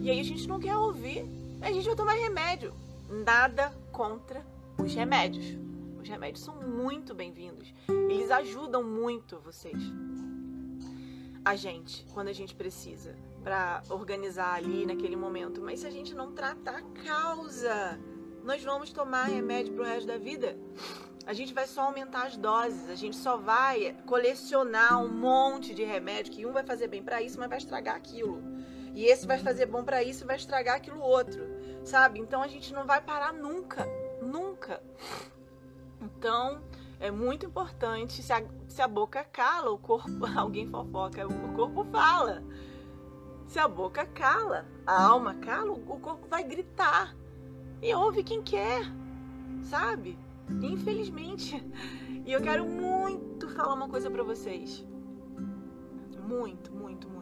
[0.03, 1.25] E aí a gente não quer ouvir,
[1.59, 2.75] a gente vai tomar remédio.
[3.09, 4.45] Nada contra
[4.77, 5.57] os remédios.
[5.99, 7.73] Os remédios são muito bem-vindos.
[7.89, 9.81] Eles ajudam muito vocês.
[11.43, 13.15] A gente, quando a gente precisa,
[13.47, 15.61] para organizar ali naquele momento.
[15.61, 17.97] Mas se a gente não tratar a causa,
[18.43, 20.57] nós vamos tomar remédio pro resto da vida.
[21.25, 25.85] A gente vai só aumentar as doses, a gente só vai colecionar um monte de
[25.85, 28.43] remédio que um vai fazer bem para isso, mas vai estragar aquilo.
[28.93, 31.41] E esse vai fazer bom para isso e vai estragar aquilo outro,
[31.85, 32.19] sabe?
[32.19, 33.87] Então a gente não vai parar nunca,
[34.21, 34.83] nunca.
[36.01, 36.61] Então,
[36.99, 38.21] é muito importante.
[38.21, 40.25] Se a, se a boca cala, o corpo.
[40.35, 42.43] Alguém fofoca, o corpo fala.
[43.47, 47.15] Se a boca cala, a alma cala, o corpo vai gritar.
[47.81, 48.81] E ouve quem quer,
[49.61, 50.19] sabe?
[50.61, 51.63] Infelizmente.
[52.25, 54.85] E eu quero muito falar uma coisa para vocês.
[56.27, 57.16] Muito, muito, muito.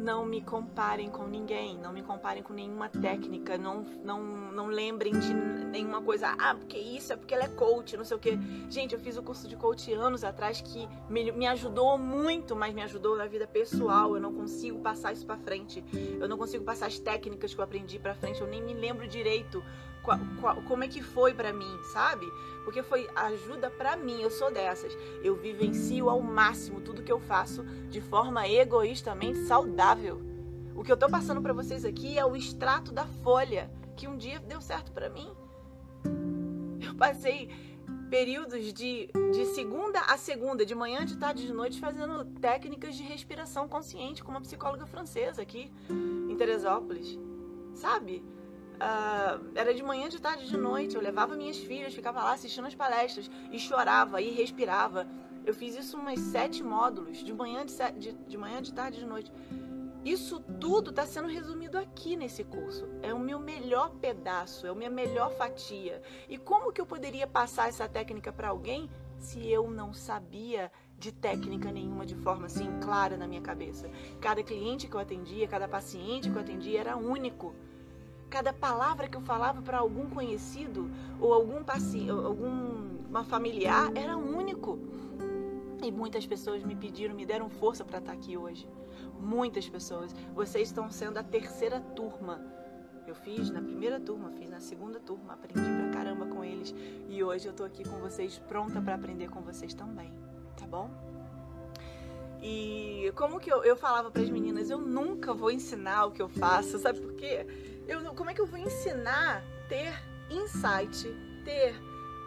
[0.00, 5.12] Não me comparem com ninguém, não me comparem com nenhuma técnica, não, não, não lembrem
[5.12, 8.38] de nenhuma coisa, ah, porque isso é porque ela é coach, não sei o quê.
[8.70, 12.74] Gente, eu fiz o curso de coach anos atrás que me, me ajudou muito, mas
[12.74, 14.14] me ajudou na vida pessoal.
[14.14, 15.84] Eu não consigo passar isso para frente.
[16.18, 18.40] Eu não consigo passar as técnicas que eu aprendi para frente.
[18.40, 19.62] Eu nem me lembro direito
[20.66, 22.26] como é que foi para mim, sabe?
[22.64, 24.96] Porque foi ajuda para mim, eu sou dessas.
[25.22, 30.20] Eu vivencio ao máximo tudo que eu faço de forma egoístamente saudável.
[30.74, 34.16] O que eu tô passando para vocês aqui é o extrato da folha que um
[34.16, 35.30] dia deu certo para mim.
[36.80, 37.50] Eu passei
[38.08, 43.02] períodos de, de segunda a segunda, de manhã, de tarde, de noite, fazendo técnicas de
[43.02, 45.70] respiração consciente com uma psicóloga francesa aqui
[46.28, 47.18] em Teresópolis.
[47.74, 48.24] Sabe?
[48.80, 50.96] Uh, era de manhã, de tarde, de noite.
[50.96, 55.06] Eu levava minhas filhas, ficava lá assistindo as palestras e chorava e respirava.
[55.44, 59.06] Eu fiz isso umas sete módulos, de manhã, de, de, de manhã, de tarde, de
[59.06, 59.30] noite.
[60.04, 62.88] Isso tudo está sendo resumido aqui nesse curso.
[63.02, 66.00] É o meu melhor pedaço, é a minha melhor fatia.
[66.26, 71.12] E como que eu poderia passar essa técnica para alguém se eu não sabia de
[71.12, 73.90] técnica nenhuma de forma assim clara na minha cabeça?
[74.22, 77.54] Cada cliente que eu atendia, cada paciente que eu atendia era único.
[78.30, 80.88] Cada palavra que eu falava para algum conhecido
[81.20, 82.88] ou algum paciente, algum
[83.24, 84.78] familiar era único.
[85.82, 88.68] E muitas pessoas me pediram, me deram força para estar aqui hoje.
[89.18, 90.14] Muitas pessoas.
[90.34, 92.40] Vocês estão sendo a terceira turma.
[93.06, 96.72] Eu fiz na primeira turma, fiz na segunda turma, aprendi pra caramba com eles.
[97.08, 100.12] E hoje eu tô aqui com vocês, pronta para aprender com vocês também.
[100.56, 100.90] Tá bom?
[102.42, 106.22] E como que eu, eu falava para as meninas, eu nunca vou ensinar o que
[106.22, 107.46] eu faço, sabe por quê?
[107.90, 109.92] Eu, como é que eu vou ensinar ter
[110.30, 111.08] insight,
[111.44, 111.74] ter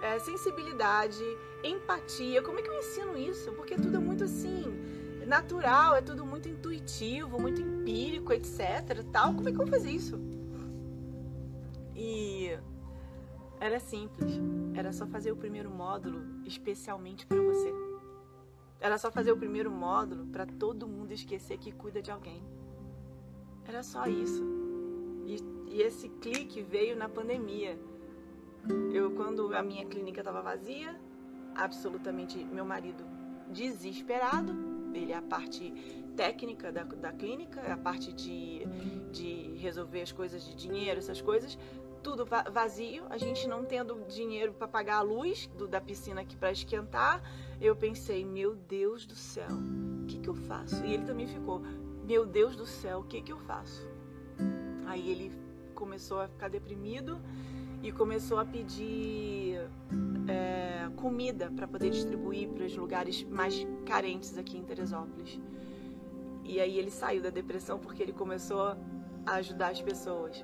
[0.01, 1.23] é, sensibilidade,
[1.63, 2.43] empatia?
[2.43, 3.49] Como é que eu ensino isso?
[3.53, 4.65] Porque tudo é muito assim
[5.25, 9.05] natural, é tudo muito intuitivo, muito empírico, etc.
[9.09, 9.33] Tal.
[9.35, 10.19] Como é que eu vou fazer isso?
[11.95, 12.49] E
[13.57, 14.33] era simples.
[14.75, 17.71] Era só fazer o primeiro módulo especialmente para você.
[18.81, 22.43] Era só fazer o primeiro módulo para todo mundo esquecer que cuida de alguém.
[23.65, 24.43] Era só isso.
[25.25, 25.37] E,
[25.67, 27.77] e esse clique veio na pandemia.
[28.93, 30.99] Eu, quando a minha clínica estava vazia,
[31.55, 33.03] absolutamente meu marido
[33.49, 34.53] desesperado,
[34.93, 35.71] ele é a parte
[36.15, 38.65] técnica da, da clínica, a parte de,
[39.11, 41.57] de resolver as coisas de dinheiro, essas coisas,
[42.03, 46.35] tudo vazio, a gente não tendo dinheiro para pagar a luz do, da piscina aqui
[46.35, 47.23] para esquentar.
[47.61, 49.47] Eu pensei, meu Deus do céu,
[50.03, 50.83] o que, que eu faço?
[50.85, 51.61] E ele também ficou,
[52.05, 53.87] meu Deus do céu, o que, que eu faço?
[54.85, 55.31] Aí ele
[55.73, 57.19] começou a ficar deprimido
[57.81, 59.59] e começou a pedir
[60.27, 65.39] é, comida para poder distribuir para os lugares mais carentes aqui em Teresópolis.
[66.45, 68.61] E aí ele saiu da depressão porque ele começou
[69.25, 70.43] a ajudar as pessoas.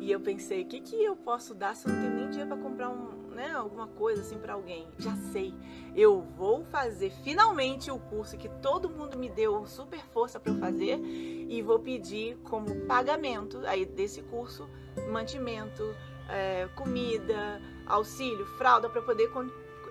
[0.00, 2.48] E eu pensei, o que, que eu posso dar se eu não tenho nem dinheiro
[2.48, 4.88] para comprar um, né, alguma coisa assim para alguém?
[4.98, 5.54] Já sei,
[5.94, 10.58] eu vou fazer finalmente o curso que todo mundo me deu super força para eu
[10.58, 14.68] fazer e vou pedir como pagamento aí desse curso
[15.08, 15.84] mantimento,
[16.28, 19.30] é, comida, auxílio, fralda para poder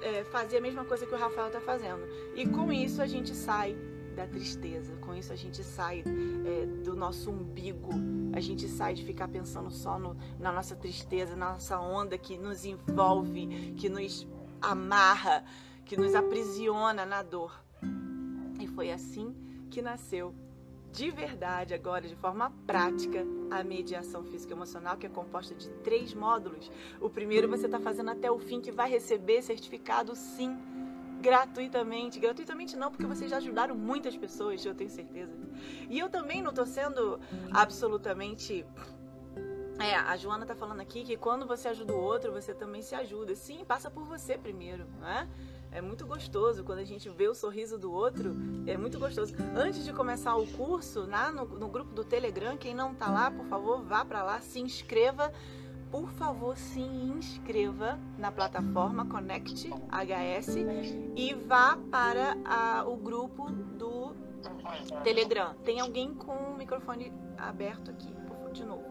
[0.01, 2.05] é, fazer a mesma coisa que o Rafael está fazendo.
[2.35, 3.77] E com isso a gente sai
[4.17, 4.97] da tristeza.
[4.97, 6.03] Com isso a gente sai
[6.45, 7.91] é, do nosso umbigo,
[8.33, 12.35] a gente sai de ficar pensando só no, na nossa tristeza, na nossa onda que
[12.37, 14.27] nos envolve, que nos
[14.59, 15.45] amarra,
[15.85, 17.63] que nos aprisiona na dor.
[18.59, 19.35] E foi assim
[19.69, 20.33] que nasceu
[20.91, 26.11] de verdade agora, de forma prática, a mediação física emocional, que é composta de três
[26.11, 26.71] módulos.
[26.99, 30.57] O primeiro você está fazendo até o fim, que vai receber certificado sim
[31.21, 32.19] gratuitamente.
[32.19, 35.33] Gratuitamente não, porque vocês já ajudaram muitas pessoas, eu tenho certeza.
[35.89, 37.19] E eu também não estou sendo
[37.51, 38.65] absolutamente.
[39.79, 42.95] É, a Joana tá falando aqui que quando você ajuda o outro, você também se
[42.95, 43.35] ajuda.
[43.35, 45.29] Sim, passa por você primeiro, né?
[45.71, 48.35] É muito gostoso quando a gente vê o sorriso do outro.
[48.65, 49.35] É muito gostoso.
[49.55, 53.29] Antes de começar o curso, lá no, no grupo do Telegram, quem não tá lá,
[53.29, 55.31] por favor, vá para lá, se inscreva
[55.91, 60.55] por favor, se inscreva na plataforma Connect HS
[61.15, 64.13] e vá para a, o grupo do
[65.03, 65.53] Telegram.
[65.63, 68.13] Tem alguém com o microfone aberto aqui,
[68.51, 68.85] de novo.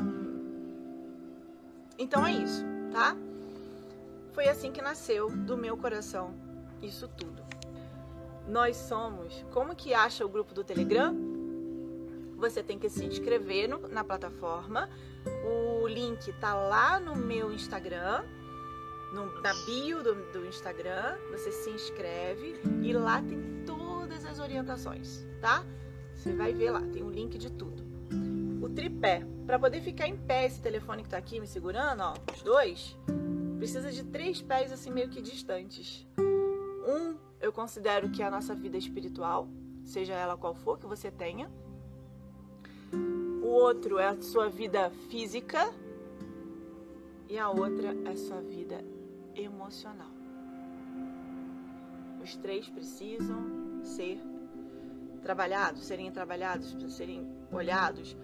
[0.00, 0.44] Um,
[1.98, 3.16] então é isso, tá?
[4.32, 6.34] Foi assim que nasceu do meu coração
[6.82, 7.42] isso tudo.
[8.46, 9.44] Nós somos.
[9.52, 11.33] Como que acha o grupo do Telegram?
[12.36, 14.88] Você tem que se inscrever no, na plataforma
[15.44, 18.24] o link tá lá no meu Instagram,
[19.12, 21.16] no, na bio do, do Instagram.
[21.30, 25.64] Você se inscreve e lá tem todas as orientações, tá?
[26.14, 27.82] Você vai ver lá, tem um link de tudo.
[28.62, 32.14] O tripé, para poder ficar em pé esse telefone que tá aqui me segurando, ó,
[32.32, 32.96] os dois,
[33.58, 36.06] precisa de três pés assim meio que distantes.
[36.18, 39.48] Um, eu considero que é a nossa vida espiritual,
[39.84, 41.50] seja ela qual for que você tenha
[43.44, 45.70] o outro é a sua vida física
[47.28, 48.82] e a outra é a sua vida
[49.34, 50.08] emocional.
[52.22, 54.18] Os três precisam ser
[55.20, 58.16] trabalhados, serem trabalhados, serem olhados,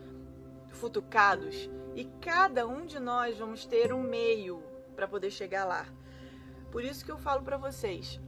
[0.71, 4.62] futucados, e cada um de nós vamos ter um meio
[4.97, 5.87] para poder chegar lá.
[6.73, 8.18] Por isso que eu falo para vocês,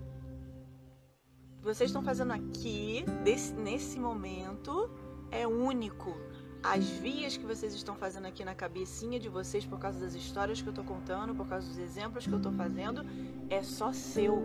[1.62, 4.90] vocês estão fazendo aqui, desse, nesse momento,
[5.30, 6.14] é único
[6.62, 10.62] as vias que vocês estão fazendo aqui na cabecinha de vocês por causa das histórias
[10.62, 13.04] que eu estou contando, por causa dos exemplos que eu estou fazendo,
[13.50, 14.40] é só seu.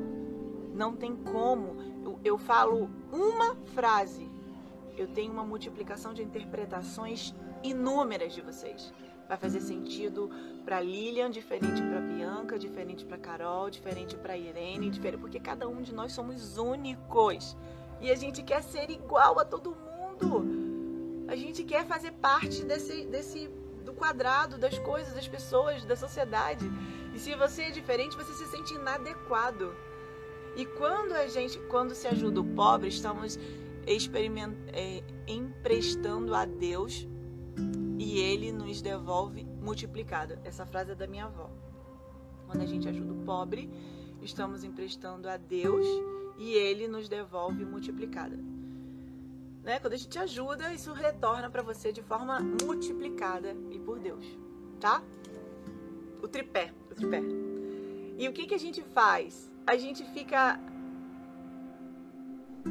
[0.74, 1.76] Não tem como.
[2.04, 4.30] Eu, eu falo uma frase,
[4.98, 8.92] eu tenho uma multiplicação de interpretações inúmeras de vocês.
[9.28, 10.30] Vai fazer sentido
[10.66, 15.82] para Lilian, diferente para Bianca, diferente para Carol, diferente para Irene, diferente porque cada um
[15.82, 17.56] de nós somos únicos
[18.02, 20.67] e a gente quer ser igual a todo mundo.
[21.36, 23.50] Gente quer fazer parte desse, desse
[23.84, 26.66] do quadrado das coisas, das pessoas, da sociedade.
[27.14, 29.74] E se você é diferente, você se sente inadequado.
[30.56, 33.40] E quando a gente, quando se ajuda o pobre, estamos
[34.74, 37.08] é, emprestando a Deus
[37.98, 40.40] e Ele nos devolve multiplicada.
[40.44, 41.50] Essa frase é da minha avó.
[42.46, 43.70] Quando a gente ajuda o pobre,
[44.22, 45.86] estamos emprestando a Deus
[46.38, 48.38] e Ele nos devolve multiplicada.
[49.68, 49.82] Né?
[49.82, 54.26] Quando a gente ajuda, isso retorna para você de forma multiplicada e por Deus,
[54.80, 55.04] tá?
[56.24, 57.22] O tripé, o tripé.
[58.18, 59.52] E o que, que a gente faz?
[59.68, 60.58] A gente fica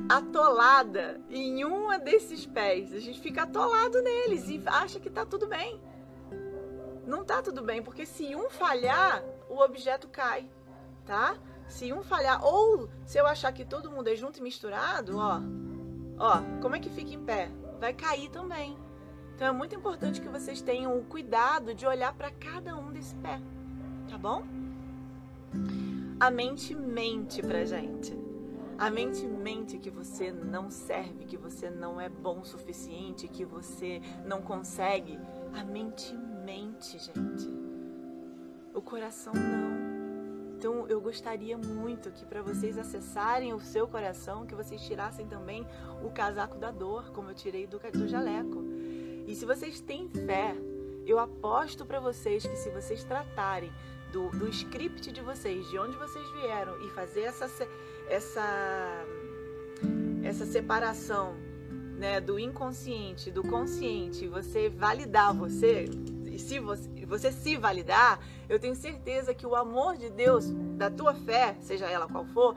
[0.08, 2.94] atolada em uma desses pés.
[2.94, 5.78] A gente fica atolado neles e acha que tá tudo bem.
[7.06, 10.48] Não tá tudo bem, porque se um falhar, o objeto cai,
[11.04, 11.36] tá?
[11.68, 15.42] Se um falhar, ou se eu achar que todo mundo é junto e misturado, ó,
[16.18, 17.50] Ó, como é que fica em pé?
[17.80, 18.76] Vai cair também.
[19.34, 23.14] Então é muito importante que vocês tenham o cuidado de olhar para cada um desse
[23.16, 23.38] pé,
[24.08, 24.44] tá bom?
[26.18, 28.16] A mente mente pra gente.
[28.78, 33.44] A mente mente que você não serve, que você não é bom o suficiente, que
[33.44, 35.18] você não consegue.
[35.54, 37.48] A mente mente, gente.
[38.74, 39.75] O coração não.
[40.56, 45.66] Então eu gostaria muito que para vocês acessarem o seu coração, que vocês tirassem também
[46.02, 48.64] o casaco da dor, como eu tirei do, do jaleco.
[49.26, 50.56] E se vocês têm fé,
[51.04, 53.70] eu aposto para vocês que se vocês tratarem
[54.10, 57.48] do, do script de vocês, de onde vocês vieram e fazer essa,
[58.08, 59.04] essa,
[60.24, 61.34] essa separação
[61.98, 65.84] né, do inconsciente, do consciente, você validar você,
[66.24, 70.90] e se você, você se validar, eu tenho certeza que o amor de Deus, da
[70.90, 72.56] tua fé, seja ela qual for,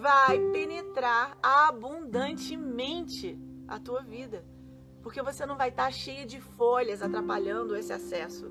[0.00, 4.44] vai penetrar abundantemente a tua vida.
[5.02, 8.50] Porque você não vai estar cheia de folhas atrapalhando esse acesso.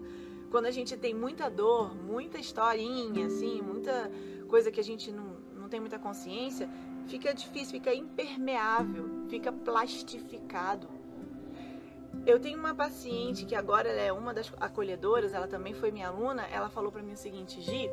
[0.49, 4.11] Quando a gente tem muita dor, muita historinha, assim, muita
[4.47, 6.69] coisa que a gente não, não tem muita consciência,
[7.07, 10.87] fica difícil, fica impermeável, fica plastificado.
[12.27, 16.45] Eu tenho uma paciente que agora é uma das acolhedoras, ela também foi minha aluna,
[16.47, 17.89] ela falou para mim o seguinte, Gi,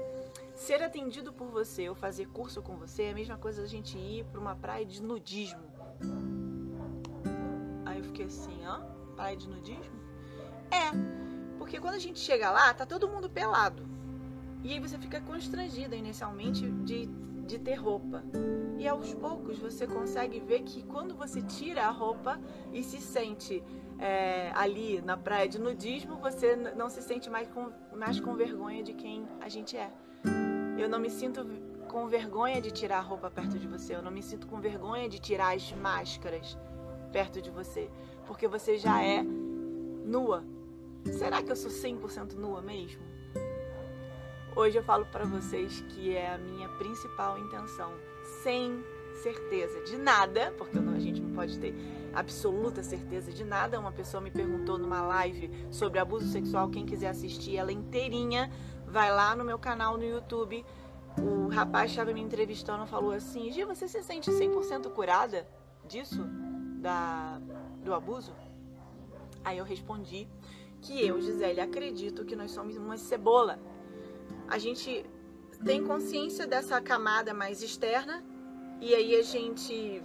[0.57, 3.97] ser atendido por você ou fazer curso com você é a mesma coisa a gente
[3.97, 5.63] ir para uma praia de nudismo.
[7.87, 8.85] Aí eu fiquei assim, hã?
[9.15, 10.01] Praia de nudismo?
[10.69, 10.91] É,
[11.57, 13.87] porque quando a gente chega lá, tá todo mundo pelado.
[14.65, 18.25] E aí você fica constrangida inicialmente de, de ter roupa.
[18.79, 22.41] E aos poucos você consegue ver que quando você tira a roupa
[22.73, 23.63] e se sente
[23.99, 28.83] é, ali na praia de nudismo, você não se sente mais com, mais com vergonha
[28.83, 29.91] de quem a gente é.
[30.79, 31.47] Eu não me sinto
[31.89, 35.09] com vergonha de tirar a roupa perto de você, eu não me sinto com vergonha
[35.09, 36.59] de tirar as máscaras
[37.13, 37.89] perto de você,
[38.27, 40.45] porque você já é nua.
[41.05, 43.03] Será que eu sou 100% nua mesmo?
[44.57, 47.93] Hoje eu falo para vocês que é a minha principal intenção,
[49.15, 51.75] certeza de nada, porque a gente não pode ter
[52.13, 53.79] absoluta certeza de nada.
[53.79, 58.51] Uma pessoa me perguntou numa live sobre abuso sexual, quem quiser assistir ela inteirinha,
[58.87, 60.65] vai lá no meu canal no YouTube.
[61.21, 65.47] O rapaz estava me entrevistando falou assim: Gi, você se sente 100% curada
[65.87, 66.25] disso?
[66.81, 67.41] Da,
[67.83, 68.35] do abuso?
[69.45, 70.29] Aí eu respondi
[70.81, 73.59] que eu, Gisele, acredito que nós somos uma cebola.
[74.49, 75.05] A gente
[75.65, 78.23] tem consciência dessa camada mais externa
[78.81, 80.03] e aí a gente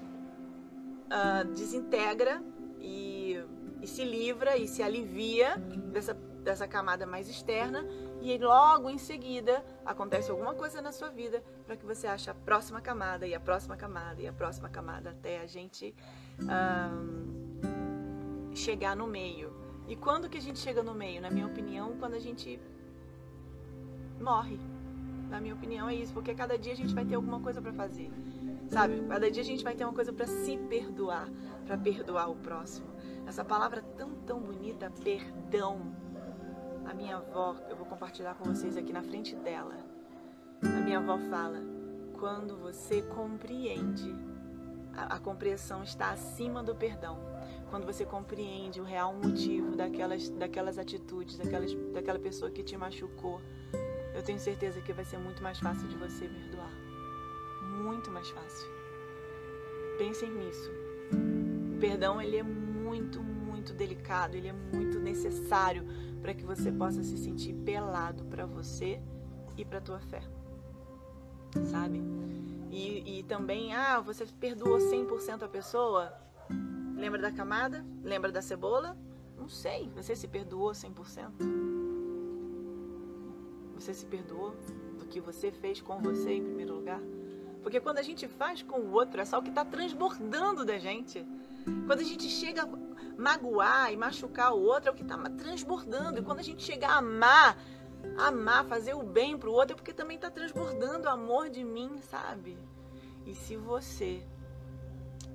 [1.10, 2.42] uh, desintegra
[2.80, 3.44] e,
[3.82, 5.58] e, se livra e se alivia
[5.92, 6.14] dessa,
[6.44, 7.86] dessa camada mais externa
[8.22, 12.34] e logo em seguida acontece alguma coisa na sua vida para que você ache a
[12.34, 15.96] próxima camada e a próxima camada e a próxima camada até a gente
[16.42, 17.60] uh,
[18.56, 19.54] chegar no meio.
[19.88, 21.22] E quando que a gente chega no meio?
[21.22, 22.60] Na minha opinião, quando a gente
[24.22, 24.60] morre.
[25.30, 27.74] Na minha opinião é isso, porque cada dia a gente vai ter alguma coisa para
[27.74, 28.12] fazer.
[28.70, 29.02] Sabe?
[29.08, 31.28] Cada dia a gente vai ter uma coisa para se perdoar,
[31.66, 32.88] para perdoar o próximo.
[33.26, 35.92] Essa palavra tão, tão bonita, perdão.
[36.86, 39.76] A minha avó, eu vou compartilhar com vocês aqui na frente dela.
[40.62, 41.60] A minha avó fala:
[42.20, 44.16] quando você compreende,
[44.96, 47.18] a, a compreensão está acima do perdão.
[47.72, 53.42] Quando você compreende o real motivo daquelas, daquelas atitudes, daquelas, daquela pessoa que te machucou,
[54.14, 56.89] eu tenho certeza que vai ser muito mais fácil de você perdoar
[57.80, 58.68] muito mais fácil.
[59.98, 60.70] Pensem nisso.
[61.76, 65.84] O perdão ele é muito, muito delicado, ele é muito necessário
[66.22, 69.02] para que você possa se sentir pelado para você
[69.58, 70.22] e para tua fé.
[71.72, 72.02] Sabe?
[72.70, 76.14] E, e também, ah, você perdoou 100% a pessoa?
[76.96, 77.84] Lembra da camada?
[78.04, 78.98] Lembra da cebola?
[79.38, 79.90] Não sei.
[79.96, 81.32] Você se perdoou 100%?
[83.76, 84.56] Você se perdoou
[85.00, 87.02] do que você fez com você em primeiro lugar?
[87.62, 90.78] Porque quando a gente faz com o outro, é só o que está transbordando da
[90.78, 91.26] gente.
[91.86, 92.70] Quando a gente chega a
[93.18, 96.20] magoar e machucar o outro, é o que está transbordando.
[96.20, 97.58] E quando a gente chega a amar,
[98.18, 101.64] amar, fazer o bem para o outro, é porque também está transbordando o amor de
[101.64, 102.58] mim, sabe?
[103.26, 104.26] E se você,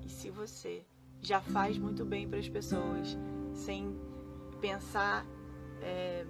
[0.05, 0.85] e se você
[1.21, 3.17] já faz muito bem para as pessoas,
[3.53, 3.99] sem
[4.61, 5.27] pensar
[5.83, 6.25] é,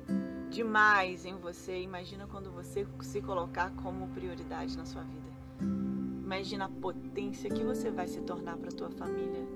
[0.50, 5.33] demais em você, imagina quando você se colocar como prioridade na sua vida.
[6.24, 9.46] Imagina a potência que você vai se tornar para tua família,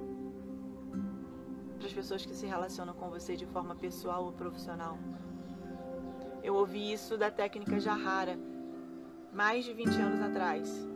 [1.79, 4.99] para as pessoas que se relacionam com você de forma pessoal ou profissional.
[6.43, 8.39] Eu ouvi isso da técnica Jahara
[9.33, 10.87] mais de 20 anos atrás.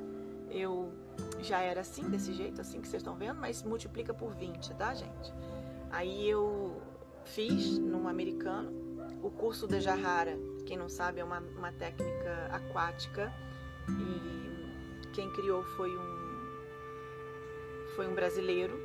[0.50, 0.92] Eu
[1.40, 4.92] já era assim, desse jeito, assim que vocês estão vendo, mas multiplica por 20, tá,
[4.92, 5.32] gente?
[5.90, 6.82] Aí eu
[7.24, 8.70] fiz num americano
[9.22, 10.36] o curso da Jahara.
[10.66, 13.32] Quem não sabe, é uma, uma técnica aquática
[13.88, 14.51] e
[15.12, 16.22] quem criou foi um
[17.94, 18.80] foi um brasileiro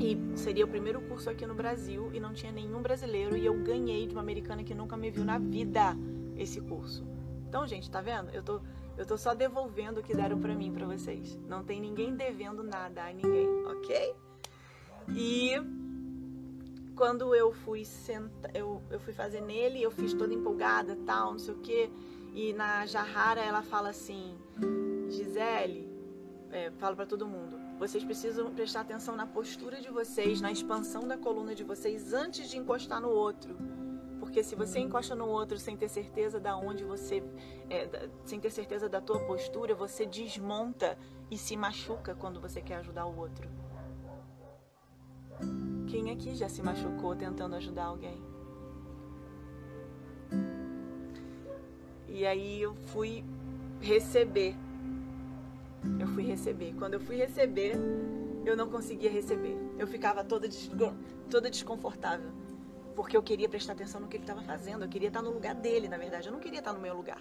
[0.00, 3.54] e seria o primeiro curso aqui no Brasil e não tinha nenhum brasileiro e eu
[3.62, 5.96] ganhei de uma americana que nunca me viu na vida
[6.36, 7.06] esse curso.
[7.46, 8.30] Então, gente, tá vendo?
[8.30, 8.60] Eu tô
[8.96, 11.36] eu tô só devolvendo o que deram para mim para vocês.
[11.48, 14.14] Não tem ninguém devendo nada a ninguém, OK?
[15.08, 15.52] E
[16.94, 21.38] quando eu fui senta, eu, eu fui fazer nele, eu fiz toda empolgada, tal, não
[21.38, 21.90] sei o quê.
[22.34, 24.36] E na Jahara ela fala assim:
[25.14, 25.88] Gisele,
[26.50, 31.06] é, falo para todo mundo, vocês precisam prestar atenção na postura de vocês, na expansão
[31.06, 33.56] da coluna de vocês antes de encostar no outro.
[34.20, 37.22] Porque se você encosta no outro sem ter certeza da onde você,
[37.68, 40.98] é, sem ter certeza da tua postura, você desmonta
[41.30, 43.48] e se machuca quando você quer ajudar o outro.
[45.88, 48.22] Quem aqui já se machucou tentando ajudar alguém?
[52.08, 53.24] E aí eu fui
[53.80, 54.56] receber.
[55.98, 56.74] Eu fui receber.
[56.78, 57.76] Quando eu fui receber,
[58.44, 59.56] eu não conseguia receber.
[59.78, 60.70] Eu ficava toda, des...
[61.30, 62.30] toda desconfortável.
[62.94, 64.84] Porque eu queria prestar atenção no que ele estava fazendo.
[64.84, 66.28] Eu queria estar no lugar dele, na verdade.
[66.28, 67.20] Eu não queria estar no meu lugar.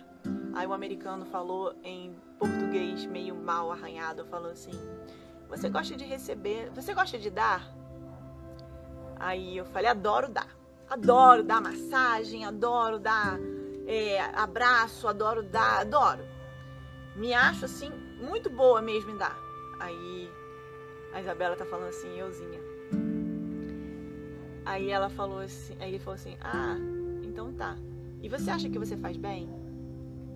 [0.53, 4.71] Aí o americano falou em português, meio mal arranhado, falou assim:
[5.49, 6.69] Você gosta de receber?
[6.75, 7.73] Você gosta de dar?
[9.15, 10.55] Aí eu falei: Adoro dar.
[10.87, 13.39] Adoro dar massagem, adoro dar
[13.85, 16.25] é, abraço, adoro dar, adoro.
[17.15, 17.91] Me acho assim,
[18.23, 19.37] muito boa mesmo em dar.
[19.79, 20.31] Aí
[21.13, 22.59] a Isabela tá falando assim, euzinha.
[24.65, 26.77] Aí ela falou assim, aí ele falou assim, ah,
[27.21, 27.77] então tá.
[28.21, 29.49] E você acha que você faz bem?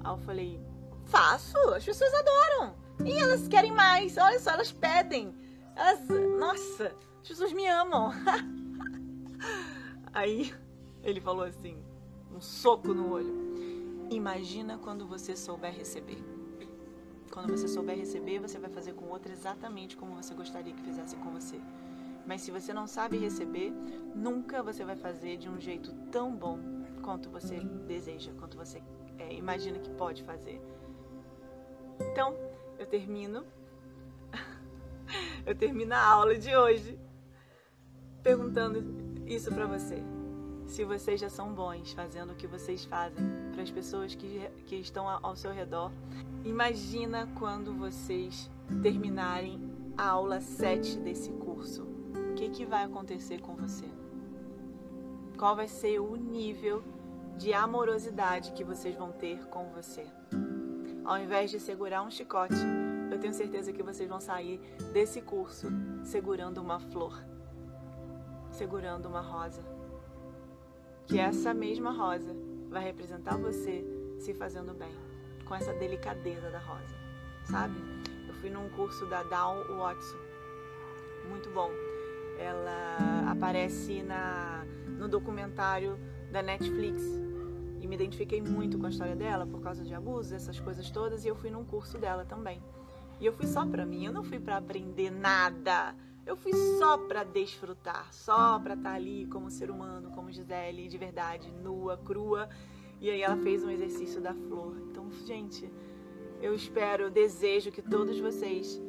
[0.03, 0.59] Aí eu falei,
[1.05, 2.75] faço, as pessoas adoram.
[3.05, 5.33] E elas querem mais, olha só, elas pedem.
[5.75, 6.07] Elas,
[6.37, 8.11] nossa, as pessoas me amam.
[10.13, 10.53] Aí
[11.03, 11.77] ele falou assim,
[12.31, 13.47] um soco no olho.
[14.09, 16.36] Imagina quando você souber receber.
[17.37, 20.81] Quando você souber receber, você vai fazer com o outro exatamente como você gostaria que
[20.81, 21.61] fizesse com você.
[22.25, 23.71] Mas se você não sabe receber,
[24.15, 26.57] nunca você vai fazer de um jeito tão bom
[27.03, 28.81] quanto você deseja, quanto você
[29.19, 30.59] é, imagina que pode fazer.
[31.99, 32.35] Então,
[32.79, 33.45] eu termino.
[35.45, 36.99] eu termino a aula de hoje
[38.23, 38.83] perguntando
[39.27, 40.03] isso para você
[40.67, 44.75] se vocês já são bons fazendo o que vocês fazem para as pessoas que, que
[44.75, 45.91] estão ao seu redor.
[46.43, 48.49] Imagina quando vocês
[48.83, 49.59] terminarem
[49.97, 51.83] a aula 7 desse curso.
[51.83, 53.85] O que, que vai acontecer com você?
[55.37, 56.83] Qual vai ser o nível
[57.37, 60.05] de amorosidade que vocês vão ter com você?
[61.05, 62.55] Ao invés de segurar um chicote,
[63.09, 64.59] eu tenho certeza que vocês vão sair
[64.91, 65.67] desse curso
[66.03, 67.23] segurando uma flor,
[68.51, 69.76] segurando uma rosa
[71.07, 72.35] que essa mesma rosa
[72.69, 73.85] vai representar você
[74.19, 74.93] se fazendo bem,
[75.45, 76.95] com essa delicadeza da rosa,
[77.45, 77.75] sabe?
[78.27, 80.17] Eu fui num curso da Dawn Watson,
[81.29, 81.71] muito bom.
[82.37, 85.97] Ela aparece na, no documentário
[86.31, 87.01] da Netflix
[87.79, 91.23] e me identifiquei muito com a história dela por causa de abusos, essas coisas todas,
[91.23, 92.61] e eu fui num curso dela também.
[93.19, 95.95] E eu fui só para mim, eu não fui para aprender nada.
[96.27, 100.89] Eu fui só para desfrutar, só para estar tá ali como ser humano, como Gisele,
[100.89, 102.49] de verdade, nua, crua.
[102.99, 104.75] E aí ela fez um exercício da flor.
[104.91, 105.71] Então, gente,
[106.41, 108.81] eu espero, eu desejo que todos vocês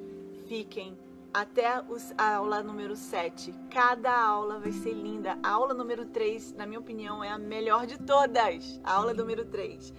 [0.48, 0.98] fiquem
[1.32, 1.80] até
[2.16, 3.54] a aula número 7.
[3.70, 5.38] Cada aula vai ser linda.
[5.40, 8.80] A aula número 3, na minha opinião, é a melhor de todas.
[8.82, 9.94] A aula número 3.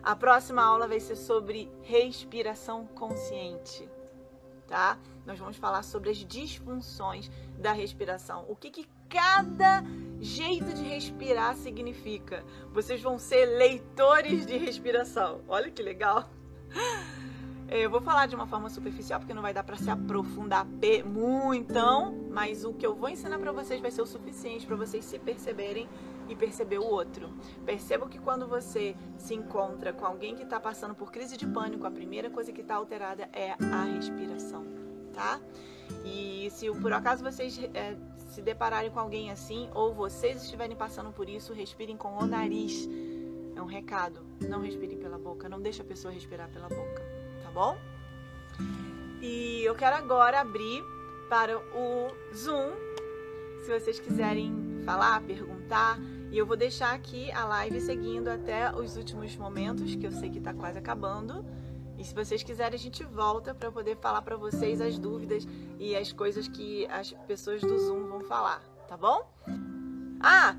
[0.00, 3.88] A próxima aula vai ser sobre respiração consciente.
[4.68, 4.96] tá?
[5.26, 8.44] Nós vamos falar sobre as disfunções da respiração.
[8.48, 9.84] O que, que cada
[10.20, 12.44] jeito de respirar significa.
[12.72, 15.42] Vocês vão ser leitores de respiração.
[15.46, 16.28] Olha que legal.
[17.68, 20.66] Eu vou falar de uma forma superficial porque não vai dar para se aprofundar
[21.04, 21.74] muito,
[22.30, 25.18] mas o que eu vou ensinar para vocês vai ser o suficiente para vocês se
[25.18, 25.88] perceberem
[26.28, 27.32] e perceber o outro.
[27.64, 31.86] Perceba que quando você se encontra com alguém que está passando por crise de pânico,
[31.86, 34.64] a primeira coisa que está alterada é a respiração,
[35.14, 35.40] tá?
[36.04, 37.96] E se por acaso vocês é,
[38.28, 42.88] se depararem com alguém assim, ou vocês estiverem passando por isso, respirem com o nariz.
[43.56, 44.20] É um recado.
[44.40, 45.48] Não respirem pela boca.
[45.48, 47.02] Não deixe a pessoa respirar pela boca.
[47.42, 47.78] Tá bom?
[49.22, 50.82] E eu quero agora abrir
[51.28, 52.72] para o Zoom.
[53.64, 55.98] Se vocês quiserem falar, perguntar.
[56.30, 60.30] E eu vou deixar aqui a live seguindo até os últimos momentos, que eu sei
[60.30, 61.44] que está quase acabando.
[62.04, 65.48] E se vocês quiserem, a gente volta para poder falar para vocês as dúvidas
[65.78, 69.26] e as coisas que as pessoas do Zoom vão falar, tá bom?
[70.20, 70.54] Ah,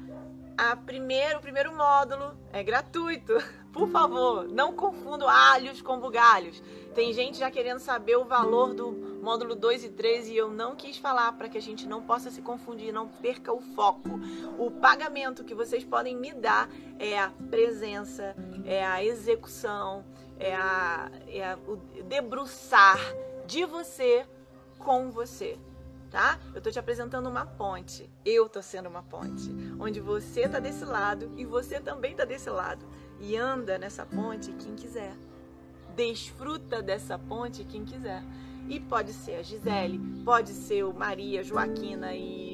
[0.57, 3.33] a primeiro, o primeiro módulo é gratuito.
[3.71, 6.63] Por favor, não confunda alhos com bugalhos.
[6.95, 10.75] Tem gente já querendo saber o valor do módulo 2 e 3 e eu não
[10.75, 14.19] quis falar para que a gente não possa se confundir, não perca o foco.
[14.57, 20.05] O pagamento que vocês podem me dar é a presença, é a execução,
[20.39, 22.99] é, a, é a, o debruçar
[23.45, 24.25] de você
[24.79, 25.57] com você.
[26.11, 26.39] Tá?
[26.53, 28.09] Eu tô te apresentando uma ponte.
[28.23, 32.49] Eu tô sendo uma ponte, onde você tá desse lado e você também tá desse
[32.49, 32.85] lado.
[33.19, 35.13] E anda nessa ponte quem quiser.
[35.95, 38.23] Desfruta dessa ponte quem quiser.
[38.67, 42.45] E pode ser a Gisele, pode ser o Maria, Joaquina e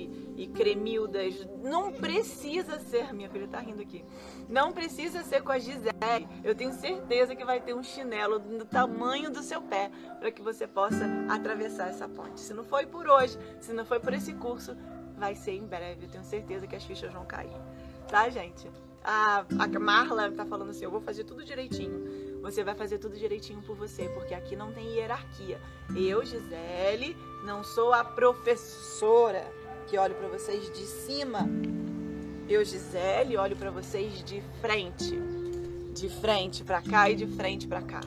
[0.42, 1.48] e Cremildas.
[1.62, 4.04] Não precisa ser, minha filha tá rindo aqui.
[4.50, 6.28] Não precisa ser com a Gisele.
[6.44, 10.42] Eu tenho certeza que vai ter um chinelo do tamanho do seu pé para que
[10.42, 12.40] você possa atravessar essa ponte.
[12.40, 14.76] Se não foi por hoje, se não foi por esse curso,
[15.16, 16.06] vai ser em breve.
[16.06, 17.56] Eu tenho certeza que as fichas vão cair.
[18.08, 18.68] Tá, gente?
[19.04, 22.31] A, a Marla tá falando assim: eu vou fazer tudo direitinho.
[22.42, 25.62] Você vai fazer tudo direitinho por você, porque aqui não tem hierarquia.
[25.96, 27.16] Eu, Gisele,
[27.46, 29.46] não sou a professora
[29.88, 31.48] que olho para vocês de cima.
[32.50, 35.20] Eu, Gisele, olho para vocês de frente.
[35.94, 38.02] De frente para cá e de frente para cá,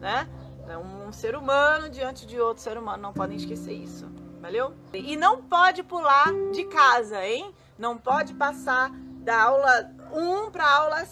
[0.00, 0.28] né?
[0.68, 4.06] É um ser humano diante de outro ser humano, não podem esquecer isso.
[4.40, 4.74] Valeu?
[4.92, 7.52] E não pode pular de casa, hein?
[7.78, 8.90] Não pode passar
[9.24, 11.02] da aula 1 para aula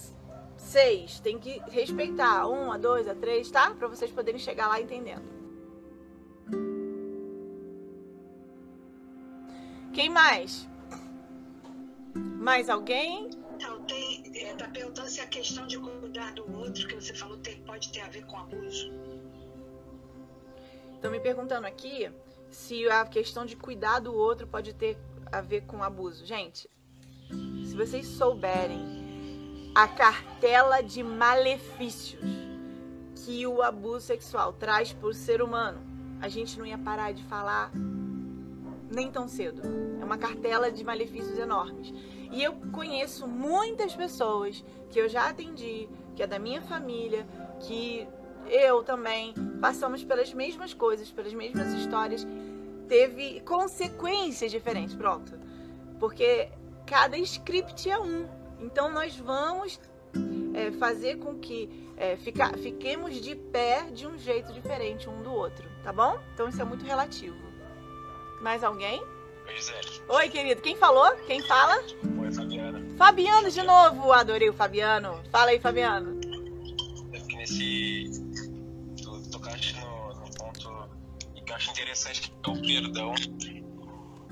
[0.73, 1.21] 6.
[1.21, 3.75] Tem que respeitar 1, a 2, a 3, tá?
[3.75, 5.23] Para vocês poderem chegar lá entendendo.
[9.93, 10.67] Quem mais?
[12.15, 13.29] Mais alguém?
[13.61, 14.23] Não, tem.
[14.35, 17.93] Está é, perguntando se a questão de cuidar do outro que você falou tem, pode
[17.93, 18.91] ter a ver com abuso.
[20.95, 22.11] Estão me perguntando aqui
[22.51, 24.97] se a questão de cuidar do outro pode ter
[25.31, 26.25] a ver com abuso.
[26.25, 26.69] Gente,
[27.65, 29.02] se vocês souberem
[29.75, 32.21] a cartela de malefícios
[33.15, 35.79] que o abuso sexual traz para o ser humano,
[36.21, 37.71] a gente não ia parar de falar
[38.91, 39.63] nem tão cedo.
[40.01, 41.93] É uma cartela de malefícios enormes.
[42.31, 47.27] E eu conheço muitas pessoas que eu já atendi, que é da minha família,
[47.61, 48.07] que
[48.49, 52.27] eu também passamos pelas mesmas coisas, pelas mesmas histórias,
[52.89, 55.39] teve consequências diferentes, pronto.
[55.99, 56.49] Porque
[56.87, 58.27] cada script é um.
[58.63, 59.81] Então nós vamos
[60.55, 65.33] é, fazer com que é, fica, fiquemos de pé de um jeito diferente um do
[65.33, 66.19] outro, tá bom?
[66.33, 67.37] Então isso é muito relativo.
[68.41, 69.01] Mais alguém?
[69.47, 70.03] Oi, Gisele.
[70.09, 70.63] Oi, querido.
[70.63, 71.15] Quem falou?
[71.27, 71.83] Quem fala?
[72.21, 72.83] Oi, Fabiana.
[72.97, 74.13] Fabiano de novo.
[74.13, 75.21] Adorei o Fabiano.
[75.31, 76.21] Fala aí, Fabiano.
[77.13, 78.11] É porque nesse.
[79.03, 80.89] Tu tocaste no, no ponto
[81.45, 83.15] que eu acho interessante, que é o perdão.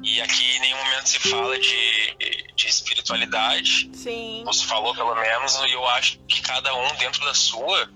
[0.03, 2.17] E aqui em nenhum momento se fala de,
[2.55, 3.91] de espiritualidade.
[3.93, 4.43] Sim.
[4.47, 7.91] Ou se falou, pelo menos, e eu acho que cada um dentro da sua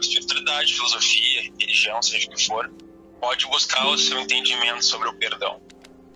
[0.00, 2.72] espiritualidade, filosofia, religião, seja o que for,
[3.20, 5.60] pode buscar o seu entendimento sobre o perdão.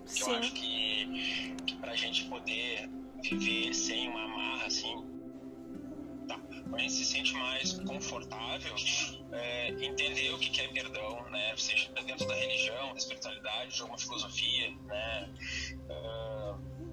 [0.05, 0.31] Sim.
[0.31, 2.89] Eu acho que, que para a gente poder
[3.21, 4.27] viver sem uma
[6.75, 8.75] a se sente mais confortável
[9.31, 11.53] é, entender o que é perdão, né?
[11.57, 15.29] Seja dentro da religião, da espiritualidade, de alguma filosofia, né?
[15.89, 16.85] Uh,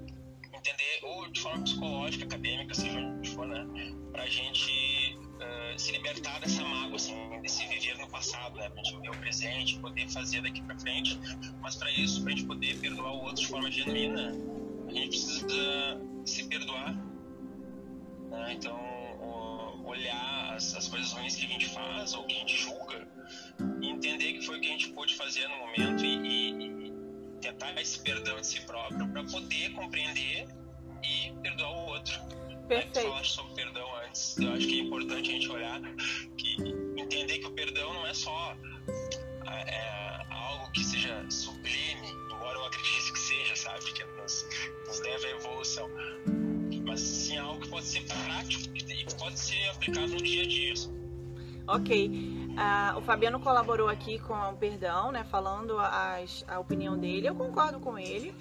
[0.53, 3.67] entender, ou de forma psicológica, acadêmica, seja onde for, né?
[4.13, 8.69] Pra gente uh, se libertar dessa mágoa, assim, desse viver no passado, né?
[8.71, 11.19] Pra gente viver o presente, poder fazer daqui pra frente.
[11.61, 14.33] Mas para isso, pra gente poder perdoar o outro de forma genuína,
[14.89, 16.95] a gente precisa se perdoar.
[18.31, 18.55] Né?
[18.55, 18.92] Então,
[19.85, 23.07] olhar as, as coisas ruins que a gente faz ou que a gente julga
[23.81, 25.43] e entender que foi o que a gente pôde fazer
[27.53, 30.47] fomentar esse perdão de si próprio para poder compreender
[31.03, 32.15] e perdoar o outro.
[32.69, 33.09] Perfeito.
[33.09, 33.21] Né?
[33.23, 34.39] Tu sobre perdão antes.
[34.39, 35.81] Eu acho que é importante a gente olhar
[36.37, 36.57] que
[36.97, 38.57] entender que o perdão não é só
[39.47, 44.47] é, algo que seja sublime, embora eu acredite que seja, sabe, que nos,
[44.87, 45.91] nos leve à evolução,
[46.93, 50.75] mas sim algo que pode ser prático e pode ser aplicado no dia a dia.
[51.67, 52.09] Ok.
[52.53, 55.25] Uh, o Fabiano colaborou aqui com o perdão, né?
[55.25, 57.27] Falando as, a opinião dele.
[57.27, 58.35] Eu concordo com ele.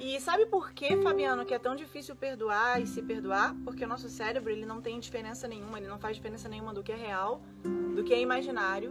[0.00, 3.54] E sabe por que, Fabiano, que é tão difícil perdoar e se perdoar?
[3.64, 6.82] Porque o nosso cérebro ele não tem diferença nenhuma, ele não faz diferença nenhuma do
[6.82, 7.40] que é real,
[7.94, 8.90] do que é imaginário,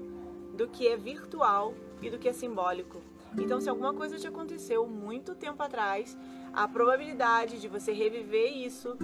[0.55, 3.01] do que é virtual e do que é simbólico.
[3.37, 6.17] Então, se alguma coisa te aconteceu muito tempo atrás,
[6.53, 8.97] a probabilidade de você reviver isso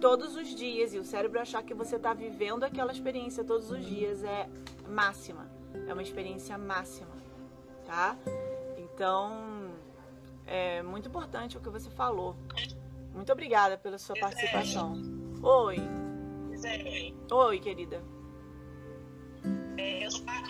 [0.00, 3.84] todos os dias e o cérebro achar que você está vivendo aquela experiência todos os
[3.84, 4.48] dias é
[4.88, 5.50] máxima.
[5.86, 7.10] É uma experiência máxima,
[7.84, 8.16] tá?
[8.76, 9.70] Então,
[10.46, 12.36] é muito importante o que você falou.
[13.12, 14.94] Muito obrigada pela sua participação.
[15.42, 15.76] Oi.
[17.30, 18.02] Oi, querida.
[19.76, 20.42] É, eu, sou a,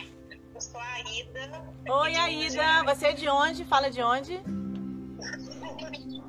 [0.55, 1.75] eu sou a Aida.
[1.89, 2.95] Oi, Aida.
[2.95, 3.65] Você é de onde?
[3.65, 4.41] Fala de onde?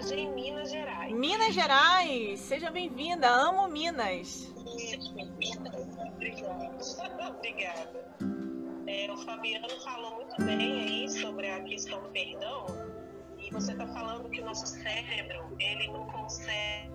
[0.00, 1.12] Contagem, Minas Gerais.
[1.12, 2.40] Minas Gerais.
[2.40, 3.28] Seja bem-vinda.
[3.28, 4.50] Amo Minas.
[7.36, 8.16] Obrigada.
[8.86, 12.66] É, o Fabiano falou muito bem aí sobre a questão do perdão.
[13.38, 16.90] E você está falando que o nosso cérebro ele não consegue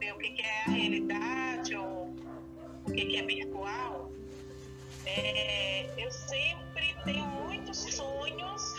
[0.00, 2.16] ver o que, é a realidade ou
[2.86, 4.10] o que, é virtual.
[5.04, 8.74] É, eu sempre tenho muitos sonhos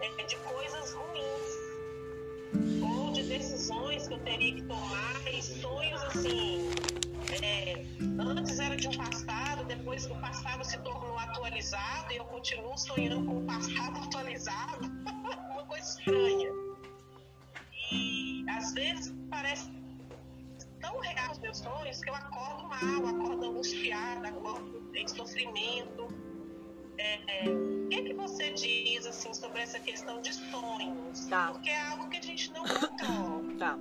[0.00, 1.55] é, de coisas ruins
[2.82, 6.70] ou de decisões que eu teria que tomar e sonhos assim
[7.42, 7.84] é,
[8.18, 13.24] antes era de um passado, depois o passado se tornou atualizado e eu continuo sonhando
[13.26, 14.86] com o passado atualizado.
[15.50, 16.50] Uma coisa estranha.
[17.92, 19.70] E às vezes parece
[20.80, 26.25] tão real os meus sonhos que eu acordo mal, acordo angustiada, acordo em sofrimento.
[26.98, 31.26] É, é, o que, que você diz assim sobre essa questão de sonhos?
[31.26, 31.48] Tá.
[31.52, 33.36] Porque é algo que a gente não controla.
[33.58, 33.78] Tá.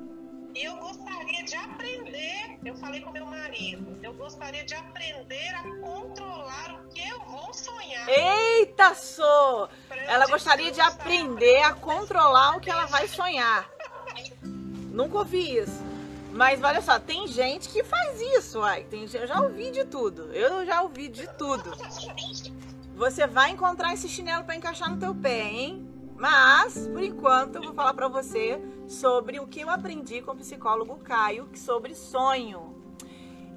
[0.55, 5.63] E eu gostaria de aprender, eu falei com meu marido, eu gostaria de aprender a
[5.82, 8.07] controlar o que eu vou sonhar.
[8.07, 9.68] Eita, sou!
[10.07, 13.70] Ela gostaria de aprender a controlar o que ela vai sonhar.
[14.93, 15.84] Nunca ouvi isso.
[16.32, 18.86] Mas olha só, tem gente que faz isso, ai.
[18.86, 20.34] Tem, eu já ouvi de tudo.
[20.34, 21.72] Eu já ouvi de tudo.
[22.96, 25.86] Você vai encontrar esse chinelo para encaixar no teu pé, hein?
[26.16, 30.38] Mas, por enquanto, eu vou falar para você sobre o que eu aprendi com o
[30.38, 32.74] psicólogo Caio sobre sonho.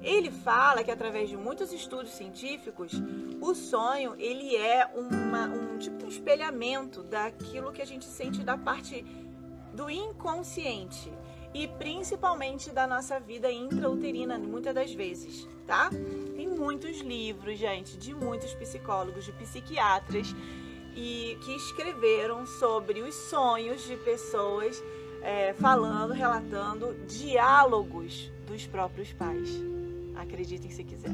[0.01, 2.91] Ele fala que através de muitos estudos científicos,
[3.39, 8.57] o sonho ele é uma, um tipo de espelhamento daquilo que a gente sente da
[8.57, 9.05] parte
[9.73, 11.09] do inconsciente
[11.53, 15.89] e principalmente da nossa vida intrauterina, muitas das vezes, tá?
[16.35, 20.35] Tem muitos livros, gente, de muitos psicólogos, de psiquiatras
[20.95, 24.81] e que escreveram sobre os sonhos de pessoas
[25.21, 29.49] é, falando, relatando diálogos dos próprios pais.
[30.15, 31.13] Acreditem se quiser.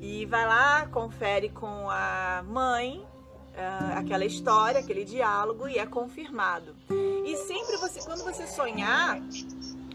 [0.00, 3.04] E vai lá, confere com a mãe
[3.56, 6.76] uh, aquela história, aquele diálogo e é confirmado.
[7.24, 9.20] E sempre você, quando você sonhar,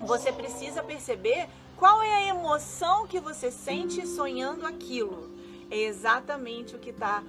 [0.02, 1.48] você precisa perceber
[1.78, 5.32] qual é a emoção que você sente sonhando aquilo.
[5.70, 7.24] É exatamente o que está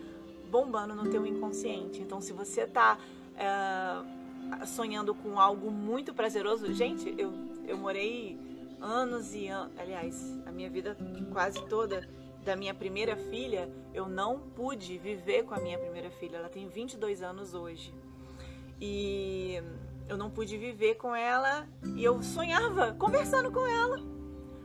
[0.51, 2.01] bombando no teu inconsciente.
[2.01, 2.99] Então, se você está
[3.37, 7.33] é, sonhando com algo muito prazeroso, gente, eu,
[7.67, 8.39] eu morei
[8.81, 10.97] anos e anos, aliás, a minha vida
[11.33, 12.07] quase toda
[12.45, 16.37] da minha primeira filha, eu não pude viver com a minha primeira filha.
[16.37, 17.95] Ela tem 22 anos hoje.
[18.81, 19.63] E
[20.09, 21.67] eu não pude viver com ela
[21.97, 24.01] e eu sonhava conversando com ela,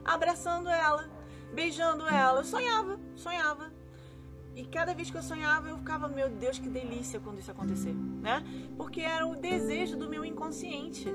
[0.03, 1.09] abraçando ela,
[1.53, 2.39] beijando ela.
[2.39, 3.71] Eu sonhava, sonhava.
[4.55, 7.93] E cada vez que eu sonhava, eu ficava, meu Deus, que delícia quando isso acontecer,
[7.93, 8.43] né?
[8.75, 11.07] Porque era o desejo do meu inconsciente.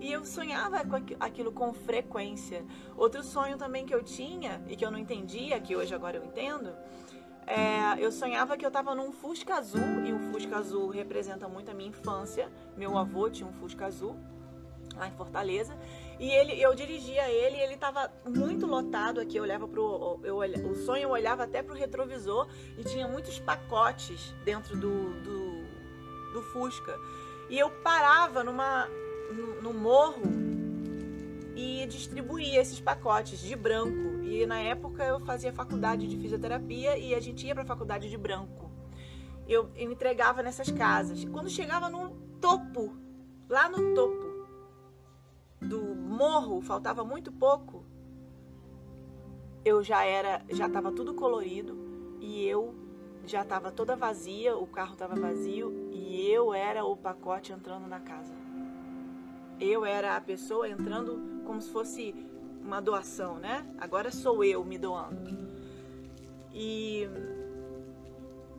[0.00, 2.64] E eu sonhava com aquilo com frequência.
[2.96, 6.24] Outro sonho também que eu tinha e que eu não entendia, que hoje agora eu
[6.24, 6.74] entendo,
[7.46, 11.70] é, eu sonhava que eu estava num Fusca azul e o Fusca azul representa muito
[11.70, 12.50] a minha infância.
[12.76, 14.16] Meu avô tinha um Fusca azul
[14.96, 15.76] lá em Fortaleza
[16.18, 19.36] e ele, eu dirigia ele, ele estava muito lotado aqui.
[19.36, 22.48] Eu olhava pro, eu, o sonho eu olhava até pro retrovisor
[22.78, 26.98] e tinha muitos pacotes dentro do, do, do Fusca.
[27.48, 28.86] E eu parava numa,
[29.62, 30.22] no, morro
[31.56, 34.22] e distribuía esses pacotes de branco.
[34.22, 38.08] E na época eu fazia faculdade de fisioterapia e a gente ia para a faculdade
[38.08, 38.70] de branco.
[39.46, 41.24] eu, eu entregava nessas casas.
[41.24, 42.10] Quando chegava no
[42.40, 42.94] topo,
[43.48, 44.30] lá no topo
[45.60, 47.84] do morro, faltava muito pouco,
[49.64, 51.76] eu já era, já estava tudo colorido
[52.20, 52.74] e eu
[53.26, 58.00] já estava toda vazia, o carro estava vazio e eu era o pacote entrando na
[58.00, 58.39] casa.
[59.60, 62.14] Eu era a pessoa entrando como se fosse
[62.62, 63.66] uma doação, né?
[63.78, 65.20] Agora sou eu me doando.
[66.52, 67.06] E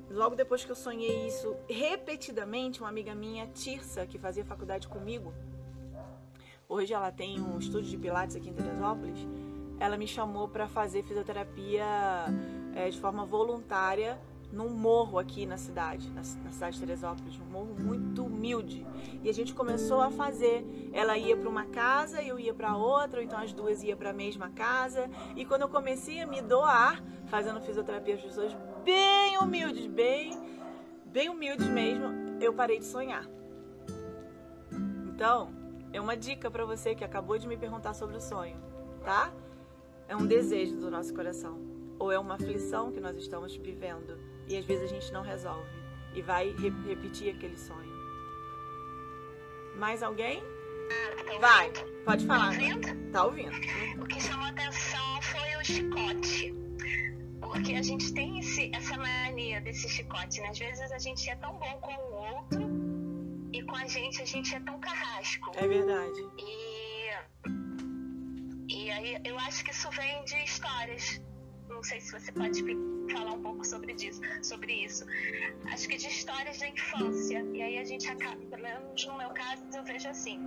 [0.10, 5.34] logo depois que eu sonhei isso repetidamente, uma amiga minha, Tirsa, que fazia faculdade comigo,
[6.70, 9.20] hoje ela tem um estúdio de pilates aqui em Teresópolis,
[9.80, 11.86] ela me chamou para fazer fisioterapia
[12.76, 14.20] é, de forma voluntária
[14.52, 18.86] num morro aqui na cidade, na, na, cidade de Teresópolis, um morro muito humilde.
[19.24, 20.66] E a gente começou a fazer.
[20.91, 24.10] Ela ia para uma casa, eu ia para outra, ou então as duas iam para
[24.10, 25.10] a mesma casa.
[25.36, 30.32] E quando eu comecei a me doar, fazendo fisioterapia às pessoas bem humildes, bem,
[31.06, 32.08] bem humildes mesmo,
[32.41, 33.26] eu parei de sonhar.
[35.08, 35.54] Então,
[35.93, 38.58] é uma dica para você que acabou de me perguntar sobre o sonho,
[39.04, 39.32] tá?
[40.08, 41.58] É um desejo do nosso coração
[41.97, 44.18] ou é uma aflição que nós estamos vivendo
[44.48, 45.70] e às vezes a gente não resolve
[46.14, 47.92] e vai re repetir aquele sonho.
[49.78, 50.44] Mais alguém?
[50.92, 51.72] Ah, tá vai,
[52.06, 52.52] pode falar.
[52.52, 53.12] Tá ouvindo?
[53.12, 54.04] Tá ouvindo.
[54.04, 56.54] O que chamou a atenção foi o chicote.
[57.39, 60.50] Porque a gente tem esse, essa mania desse chicote, né?
[60.50, 62.70] Às vezes a gente é tão bom com o outro
[63.54, 65.52] e com a gente a gente é tão carrasco.
[65.56, 66.20] É verdade.
[66.38, 67.10] E,
[68.74, 71.22] e aí eu acho que isso vem de histórias
[71.82, 72.64] não sei se você pode
[73.12, 75.04] falar um pouco sobre, disso, sobre isso.
[75.72, 77.44] Acho que de histórias da infância.
[77.56, 80.38] E aí a gente acaba, pelo menos no meu caso, eu vejo assim,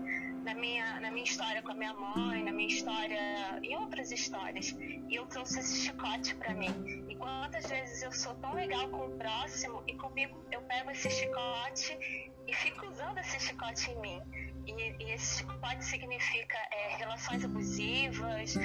[0.44, 3.18] na minha, na minha história com a minha mãe, na minha história
[3.64, 4.76] e outras histórias.
[4.78, 7.04] E eu trouxe esse chicote para mim.
[7.08, 11.10] E quantas vezes eu sou tão legal com o próximo e comigo eu pego esse
[11.10, 14.20] chicote e fico usando esse chicote em mim.
[14.66, 18.56] E, e esse chicote significa é, relações abusivas,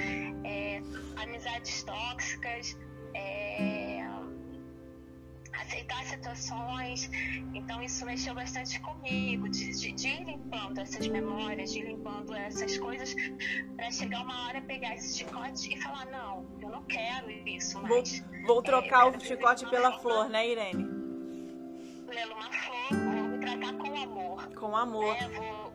[0.44, 0.80] é,
[1.22, 2.76] amizades tóxicas,
[3.14, 4.00] é,
[5.52, 7.10] aceitar situações.
[7.54, 12.34] Então isso mexeu bastante comigo, de, de, de, ir limpando essas memórias, de ir limpando
[12.34, 13.14] essas coisas,
[13.76, 18.20] para chegar uma hora pegar esse chicote e falar, não, eu não quero isso mais.
[18.20, 20.84] Vou, vou trocar é, o chicote pela flor, né, Irene?
[22.06, 23.19] Pela uma flor,
[23.56, 24.48] tratar com amor.
[24.54, 25.16] Com amor.
[25.16, 25.72] É, vou,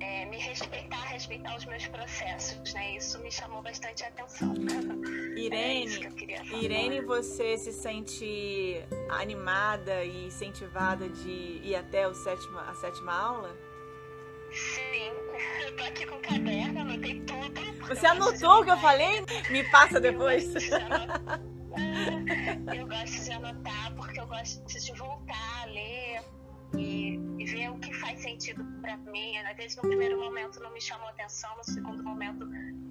[0.00, 2.96] é, me respeitar, respeitar os meus processos, né?
[2.96, 4.54] Isso me chamou bastante atenção.
[5.36, 12.74] Irene, é Irene, você se sente animada e incentivada de ir até o sétima, a
[12.74, 13.56] sétima aula?
[14.52, 15.12] Sim,
[15.66, 17.86] eu tô aqui com o caderno, anotei tudo.
[17.88, 19.24] Você anotou o que eu falei?
[19.50, 20.52] Me passa depois.
[22.76, 26.22] Eu gosto de anotar porque eu gosto de voltar a ler
[26.76, 29.36] e, e ver o que faz sentido para mim.
[29.38, 32.48] Às vezes, no primeiro momento não me chamou atenção, no segundo momento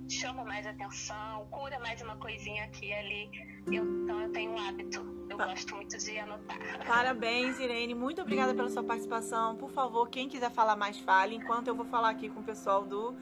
[0.10, 3.30] chama mais atenção, cura mais uma coisinha aqui e ali.
[3.68, 5.20] Eu, então, eu tenho um hábito.
[5.30, 6.58] Eu gosto muito de anotar.
[6.88, 7.94] Parabéns, Irene.
[7.94, 9.56] Muito obrigada pela sua participação.
[9.56, 11.36] Por favor, quem quiser falar mais, fale.
[11.36, 13.16] Enquanto eu vou falar aqui com o pessoal do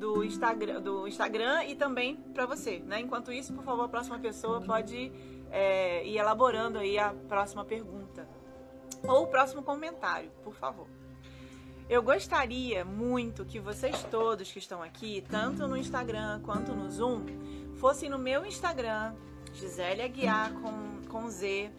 [0.00, 3.00] do Instagram, do Instagram e também para você, né?
[3.00, 5.12] Enquanto isso, por favor, a próxima pessoa pode
[5.50, 8.26] é, ir elaborando aí a próxima pergunta
[9.06, 10.88] ou o próximo comentário, por favor.
[11.88, 17.26] Eu gostaria muito que vocês todos que estão aqui, tanto no Instagram quanto no Zoom,
[17.76, 19.14] fossem no meu Instagram,
[19.52, 21.70] Gisele Aguiar com, com Z,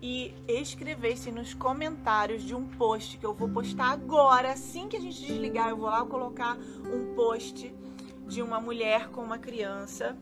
[0.00, 5.00] e escrevessem nos comentários de um post que eu vou postar agora, assim que a
[5.00, 7.74] gente desligar, eu vou lá colocar um post
[8.26, 10.16] de uma mulher com uma criança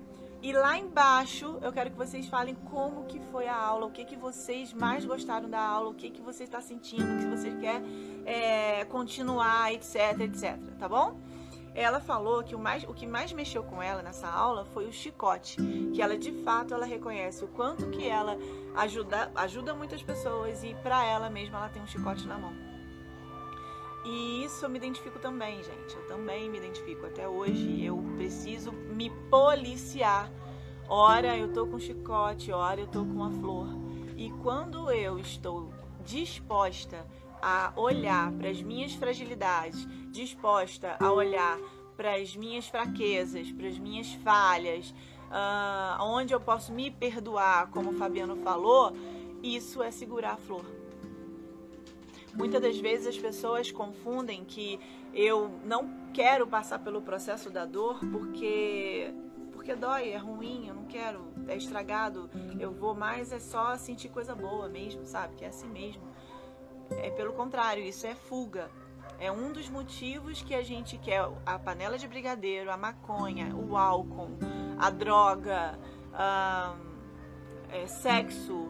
[0.44, 4.04] e lá embaixo eu quero que vocês falem como que foi a aula, o que
[4.04, 7.82] que vocês mais gostaram da aula, o que que você está sentindo, se você quer
[8.26, 11.16] é, continuar, etc, etc, tá bom?
[11.74, 14.92] Ela falou que o, mais, o que mais mexeu com ela nessa aula foi o
[14.92, 15.56] chicote,
[15.92, 18.38] que ela de fato ela reconhece o quanto que ela
[18.76, 22.52] ajuda, ajuda muitas pessoas e para ela mesma ela tem um chicote na mão.
[24.04, 25.96] E isso eu me identifico também, gente.
[25.96, 27.06] Eu também me identifico.
[27.06, 30.30] Até hoje eu preciso me policiar.
[30.86, 33.66] Ora eu tô com chicote, ora eu tô com uma flor.
[34.14, 35.72] E quando eu estou
[36.04, 37.06] disposta
[37.44, 41.58] a olhar para as minhas fragilidades, disposta a olhar
[41.94, 44.94] para as minhas fraquezas, para as minhas falhas,
[45.28, 48.96] uh, onde eu posso me perdoar, como o Fabiano falou,
[49.42, 50.64] isso é segurar a flor.
[52.32, 54.80] Muitas das vezes as pessoas confundem que
[55.12, 59.12] eu não quero passar pelo processo da dor porque
[59.52, 62.28] porque dói, é ruim, eu não quero é estragado,
[62.58, 65.36] eu vou mais é só sentir coisa boa mesmo, sabe?
[65.36, 66.02] Que é assim mesmo.
[66.90, 68.70] É pelo contrário, isso é fuga.
[69.18, 73.76] É um dos motivos que a gente quer a panela de brigadeiro, a maconha, o
[73.76, 74.30] álcool,
[74.78, 75.78] a droga,
[77.70, 78.68] é, sexo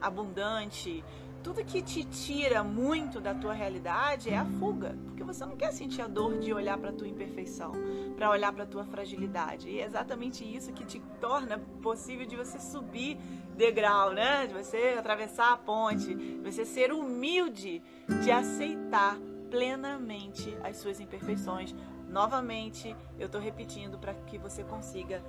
[0.00, 1.04] abundante,
[1.42, 5.72] tudo que te tira muito da tua realidade é a fuga, porque você não quer
[5.72, 7.72] sentir a dor de olhar para tua imperfeição,
[8.16, 9.68] para olhar para tua fragilidade.
[9.68, 13.18] E é exatamente isso que te torna possível de você subir
[13.56, 14.46] degrau, né?
[14.46, 17.82] De você atravessar a ponte, de você ser humilde,
[18.22, 19.18] de aceitar
[19.50, 21.74] plenamente as suas imperfeições.
[22.08, 25.22] Novamente, eu estou repetindo para que você consiga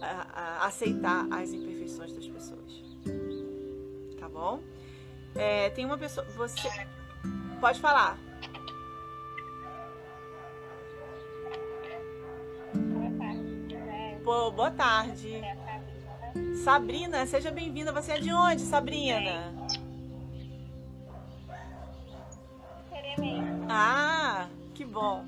[0.00, 2.82] a, a, aceitar as imperfeições das pessoas.
[4.18, 4.60] Tá bom?
[5.38, 6.26] É, tem uma pessoa.
[6.36, 6.68] Você.
[7.60, 8.18] Pode falar.
[12.74, 13.78] Boa tarde.
[14.24, 15.40] Pô, boa tarde.
[16.64, 17.24] Sabrina.
[17.24, 17.92] Seja bem-vinda.
[17.92, 19.54] Você é de onde, Sabrina?
[23.70, 25.24] Ah, que bom.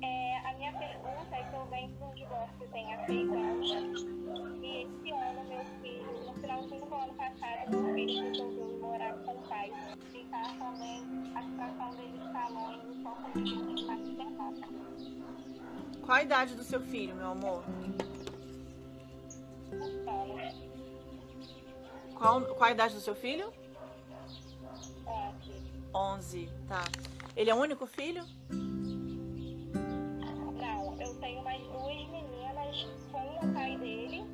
[0.00, 4.23] É, a minha pergunta é que eu venho de um divórcio tem há seis.
[5.16, 9.72] Ano, meu filho, no finalzinho do ano passado, meu filho resolveu morar com o pai.
[10.14, 11.02] E tá também,
[11.34, 14.68] a situação dele está longe, só comigo que está internada.
[16.02, 17.64] Qual a idade do seu filho, meu amor?
[19.72, 20.24] Então,
[22.14, 23.52] Qual, qual a idade do seu filho?
[25.06, 25.62] ontem.
[25.94, 26.84] 11, tá.
[27.36, 28.24] Ele é o único filho?
[30.54, 34.24] Não, eu tenho mais duas meninas com o pai dele.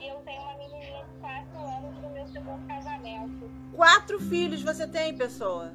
[0.00, 3.50] E eu tenho uma menininha de 4 anos do meu segundo casamento.
[3.74, 5.72] Quatro filhos você tem, pessoa?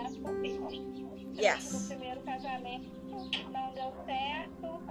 [0.00, 1.36] As filhos.
[1.36, 1.72] Yes.
[1.72, 2.88] No primeiro casamento
[3.50, 4.82] não deu certo.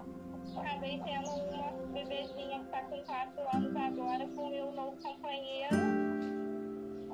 [0.58, 5.78] Acabei tendo uma bebezinha que está com 4 anos agora com o meu novo companheiro.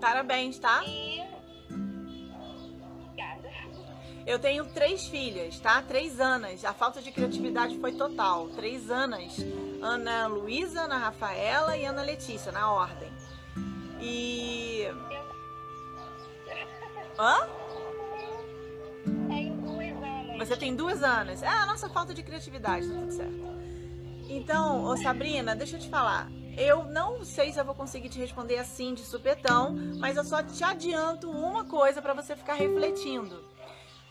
[0.01, 0.83] Parabéns, tá?
[0.85, 1.21] E.
[4.27, 5.81] Eu tenho três filhas, tá?
[5.81, 6.65] Três anos.
[6.65, 8.49] A falta de criatividade foi total.
[8.49, 9.37] Três anos.
[9.81, 13.09] Ana Luísa, Ana Rafaela e Ana Letícia, na ordem.
[14.01, 14.85] E.
[17.17, 17.47] Hã?
[19.29, 20.37] Tenho duas.
[20.39, 21.41] Você tem duas anos.
[21.41, 23.47] É a nossa falta de criatividade, tá tudo certo.
[24.27, 26.29] Então, ô Sabrina, deixa eu te falar.
[26.57, 30.43] Eu não sei se eu vou conseguir te responder assim de supetão, mas eu só
[30.43, 33.41] te adianto uma coisa pra você ficar refletindo.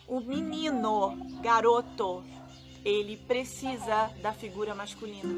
[0.08, 2.22] O menino, garoto,
[2.84, 5.34] ele precisa da figura masculina.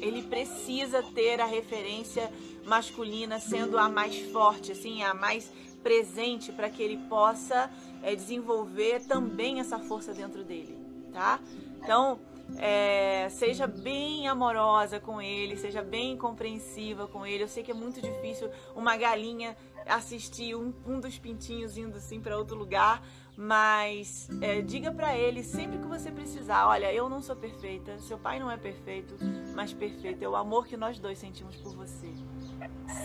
[0.00, 2.32] Ele precisa ter a referência
[2.66, 5.48] masculina sendo a mais forte, assim, a mais
[5.84, 7.70] presente para que ele possa
[8.02, 10.76] é, desenvolver também essa força dentro dele,
[11.12, 11.38] tá?
[11.80, 12.18] Então,
[12.58, 17.44] é, seja bem amorosa com ele, seja bem compreensiva com ele.
[17.44, 19.56] Eu sei que é muito difícil uma galinha
[19.86, 23.02] assistir um, um dos pintinhos indo assim para outro lugar,
[23.40, 28.18] mas é, diga para ele sempre que você precisar: olha, eu não sou perfeita, seu
[28.18, 29.16] pai não é perfeito,
[29.54, 32.12] mas perfeito é o amor que nós dois sentimos por você.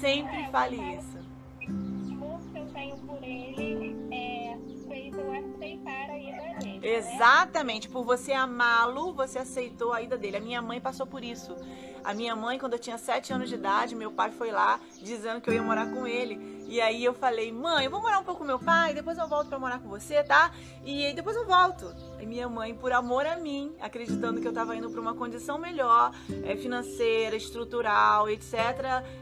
[0.02, 1.18] Sempre fale isso.
[1.62, 4.58] O amor que eu tenho por ele é,
[4.90, 6.80] fez eu aceitar a ida dele.
[6.82, 6.88] né?
[6.96, 10.36] Exatamente, por você amá-lo, você aceitou a ida dele.
[10.36, 11.56] A minha mãe passou por isso.
[12.04, 15.40] A minha mãe, quando eu tinha 7 anos de idade, meu pai foi lá dizendo
[15.40, 16.55] que eu ia morar com ele.
[16.68, 19.28] E aí eu falei, mãe, eu vou morar um pouco com meu pai, depois eu
[19.28, 20.52] volto pra morar com você, tá?
[20.84, 21.94] E aí depois eu volto.
[22.20, 25.58] E minha mãe, por amor a mim, acreditando que eu tava indo pra uma condição
[25.60, 26.12] melhor,
[26.44, 28.54] é, financeira, estrutural, etc.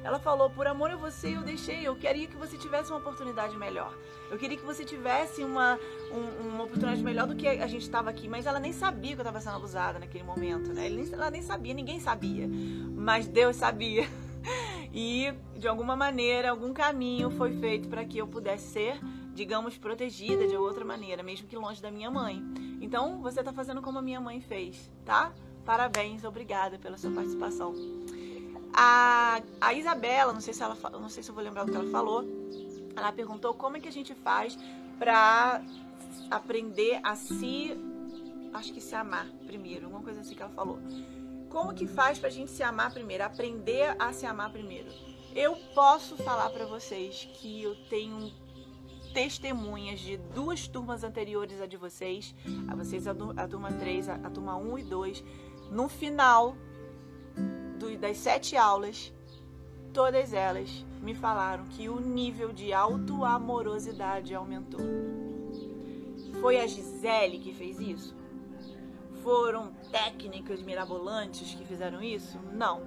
[0.04, 1.86] Ela falou, por amor a você, eu deixei.
[1.86, 3.94] Eu queria que você tivesse uma oportunidade melhor.
[4.32, 5.78] Eu queria que você tivesse uma,
[6.12, 8.28] um- uma oportunidade melhor do que a gente estava aqui.
[8.28, 10.88] Mas ela nem sabia que eu estava sendo abusada naquele momento, né?
[11.12, 12.50] Ela nem sabia, ninguém sabia.
[12.96, 14.08] Mas Deus sabia.
[14.96, 19.00] E, de alguma maneira, algum caminho foi feito para que eu pudesse ser,
[19.34, 22.44] digamos, protegida de outra maneira, mesmo que longe da minha mãe.
[22.80, 25.34] Então, você está fazendo como a minha mãe fez, tá?
[25.66, 27.74] Parabéns, obrigada pela sua participação.
[28.72, 31.76] A, a Isabela, não sei se ela não sei se eu vou lembrar o que
[31.76, 32.24] ela falou.
[32.96, 34.58] Ela perguntou como é que a gente faz
[35.00, 35.64] para
[36.30, 37.76] aprender a se
[38.54, 40.80] acho que se amar primeiro, alguma coisa assim que ela falou.
[41.54, 44.90] Como que faz pra gente se amar primeiro, aprender a se amar primeiro?
[45.36, 48.32] Eu posso falar pra vocês que eu tenho
[49.14, 52.34] testemunhas de duas turmas anteriores a de vocês,
[52.68, 55.24] a vocês a, a turma 3, a, a turma 1 e 2,
[55.72, 56.56] no final
[57.78, 59.14] do- das sete aulas,
[59.94, 64.82] todas elas me falaram que o nível de autoamorosidade aumentou.
[66.42, 68.16] Foi a Gisele que fez isso?
[69.24, 72.38] Foram técnicas mirabolantes que fizeram isso?
[72.52, 72.82] Não.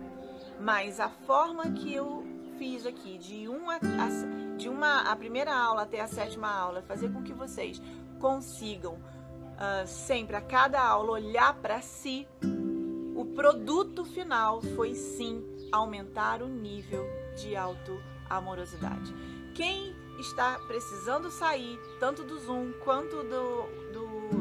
[0.61, 2.23] Mas a forma que eu
[2.59, 7.11] fiz aqui, de uma, a, de uma a primeira aula até a sétima aula, fazer
[7.13, 7.81] com que vocês
[8.21, 12.27] consigam uh, sempre a cada aula olhar para si,
[13.15, 17.05] o produto final foi sim aumentar o nível
[17.37, 19.15] de auto-amorosidade.
[19.55, 23.86] Quem está precisando sair, tanto do Zoom quanto do,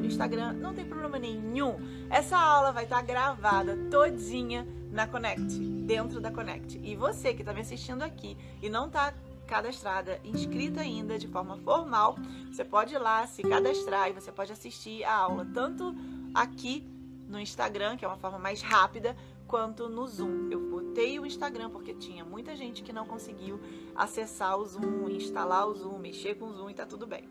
[0.06, 1.78] Instagram, não tem problema nenhum.
[2.10, 6.80] Essa aula vai estar gravada todinha na Connect, dentro da Connect.
[6.82, 9.14] E você que está me assistindo aqui e não está
[9.46, 12.16] cadastrada, inscrita ainda de forma formal,
[12.52, 15.96] você pode ir lá se cadastrar e você pode assistir a aula tanto
[16.34, 16.88] aqui
[17.28, 19.16] no Instagram, que é uma forma mais rápida,
[19.48, 20.50] quanto no Zoom.
[20.50, 23.60] Eu botei o Instagram porque tinha muita gente que não conseguiu
[23.96, 27.30] acessar o Zoom, instalar o Zoom, mexer com o Zoom e tá tudo bem,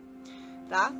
[0.68, 0.92] tá?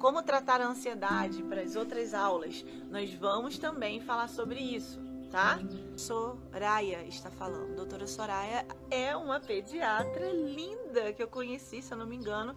[0.00, 2.64] Como tratar a ansiedade para as outras aulas?
[2.90, 4.98] Nós vamos também falar sobre isso,
[5.30, 5.58] tá?
[5.94, 7.76] Soraya está falando.
[7.76, 12.56] Doutora Soraya é uma pediatra linda que eu conheci, se eu não me engano,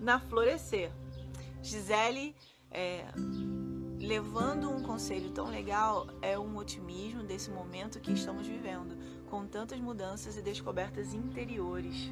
[0.00, 0.90] na Florescer.
[1.62, 2.34] Gisele
[2.72, 3.04] é,
[4.00, 8.98] levando um conselho tão legal é um otimismo desse momento que estamos vivendo,
[9.30, 12.10] com tantas mudanças e descobertas interiores.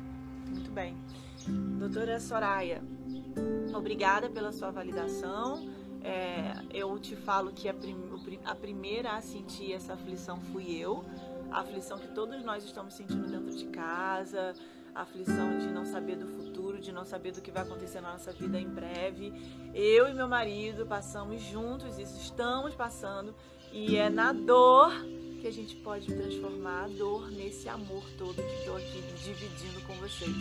[0.51, 0.97] Muito bem.
[1.79, 2.83] Doutora Soraya,
[3.75, 5.69] obrigada pela sua validação.
[6.03, 7.97] É, eu te falo que a, prim
[8.45, 11.05] a primeira a sentir essa aflição fui eu,
[11.51, 14.55] a aflição que todos nós estamos sentindo dentro de casa,
[14.95, 18.13] a aflição de não saber do futuro, de não saber do que vai acontecer na
[18.13, 19.33] nossa vida em breve.
[19.75, 23.35] Eu e meu marido passamos juntos isso, estamos passando,
[23.73, 24.93] e é na dor
[25.39, 29.95] que a gente pode transformar a dor nesse amor todo que estou aqui dividindo com
[29.95, 30.35] vocês.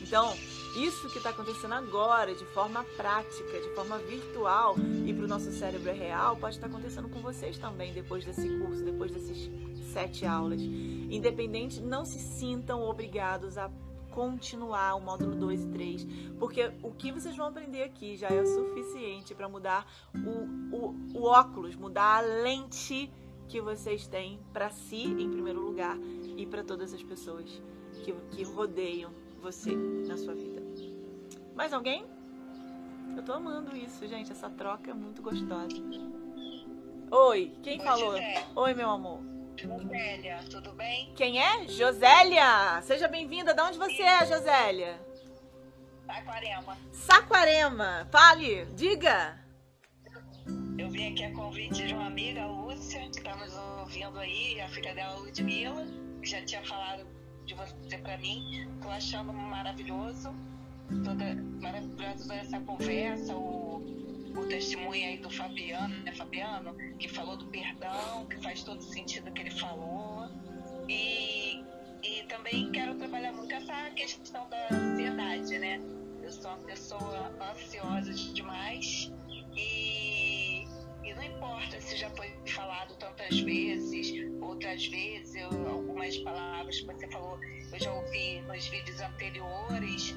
[0.00, 0.32] Então,
[0.76, 5.50] isso que está acontecendo agora, de forma prática, de forma virtual e para o nosso
[5.50, 9.50] cérebro é real, pode estar tá acontecendo com vocês também depois desse curso, depois desses
[9.92, 10.60] sete aulas.
[10.60, 13.70] Independente, não se sintam obrigados a
[14.10, 16.06] continuar o módulo 2 e 3,
[16.38, 20.96] porque o que vocês vão aprender aqui já é o suficiente para mudar o, o,
[21.14, 23.10] o óculos, mudar a lente
[23.48, 25.96] que vocês têm para si, em primeiro lugar,
[26.36, 27.62] e para todas as pessoas
[28.04, 30.62] que, que rodeiam você na sua vida.
[31.54, 32.04] Mais alguém?
[33.16, 34.30] Eu tô amando isso, gente.
[34.30, 35.76] Essa troca é muito gostosa.
[37.10, 38.14] Oi, quem Oi, falou?
[38.54, 39.20] Oi, meu amor.
[39.56, 41.12] Josélia, tudo bem?
[41.16, 41.66] Quem é?
[41.66, 42.80] Josélia!
[42.82, 43.52] Seja bem-vinda.
[43.54, 45.00] De onde você é, Josélia?
[46.06, 46.78] Saquarema.
[46.92, 48.08] Saquarema.
[48.12, 49.36] Fale, diga.
[50.78, 52.46] Eu vim aqui a convite de uma amiga,
[52.88, 55.86] Que está nos ouvindo aí, a filha dela, Ludmilla,
[56.22, 57.06] já tinha falado
[57.44, 58.66] de você para mim.
[58.80, 60.34] Tô achando maravilhoso,
[61.04, 63.68] toda, maravilhosa toda essa conversa, o
[64.38, 69.32] o testemunho aí do Fabiano, né, Fabiano, que falou do perdão, que faz todo sentido
[69.32, 70.28] que ele falou.
[70.88, 71.64] E,
[72.02, 75.80] e também quero trabalhar muito essa questão da ansiedade, né?
[76.22, 79.12] Eu sou uma pessoa ansiosa demais
[79.56, 80.67] e,
[81.08, 86.86] e não importa se já foi falado tantas vezes, outras vezes, eu, algumas palavras que
[86.86, 87.38] você falou,
[87.72, 90.14] eu já ouvi nos vídeos anteriores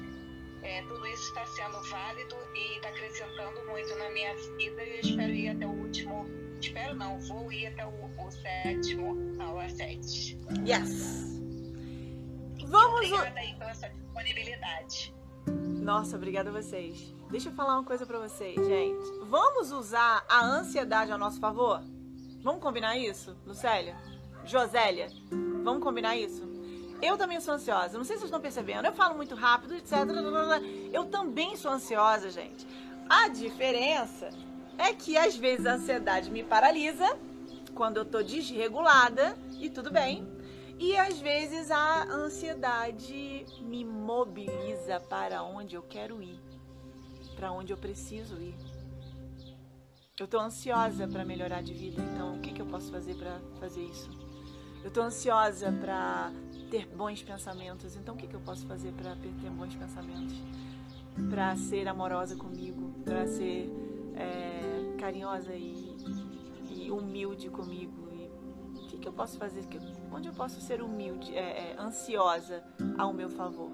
[0.62, 5.00] é, tudo isso está sendo válido e está acrescentando muito na minha vida e eu
[5.00, 6.24] espero ir até o último.
[6.60, 10.38] Espero não, vou ir até o, o sétimo, aula 7.
[10.64, 11.40] Yes!
[12.68, 13.10] Vamos.
[13.10, 15.12] Obrigada aí pela sua disponibilidade.
[15.46, 17.12] Nossa, obrigada a vocês.
[17.30, 19.26] Deixa eu falar uma coisa para vocês, gente.
[19.28, 21.82] Vamos usar a ansiedade a nosso favor?
[22.42, 23.96] Vamos combinar isso, Lucélia?
[24.44, 25.08] Josélia?
[25.62, 26.50] Vamos combinar isso?
[27.00, 27.98] Eu também sou ansiosa.
[27.98, 28.86] Não sei se vocês estão percebendo.
[28.86, 29.92] Eu falo muito rápido, etc.
[30.92, 32.66] Eu também sou ansiosa, gente.
[33.08, 34.30] A diferença
[34.78, 37.18] é que às vezes a ansiedade me paralisa
[37.74, 40.26] quando eu tô desregulada e tudo bem.
[40.82, 46.40] E às vezes a ansiedade me mobiliza para onde eu quero ir,
[47.36, 48.56] para onde eu preciso ir.
[50.18, 53.38] Eu tô ansiosa para melhorar de vida, então o que, que eu posso fazer para
[53.60, 54.10] fazer isso?
[54.82, 56.32] Eu tô ansiosa para
[56.68, 57.94] ter bons pensamentos.
[57.94, 60.34] Então, o que, que eu posso fazer para ter bons pensamentos?
[61.30, 63.70] Para ser amorosa comigo, para ser
[64.16, 65.96] é, carinhosa e,
[66.70, 68.08] e, humilde comigo.
[68.12, 69.64] E o que, que eu posso fazer?
[70.12, 71.40] Onde eu posso ser humilde, é,
[71.72, 72.62] é, ansiosa
[72.98, 73.70] ao meu favor?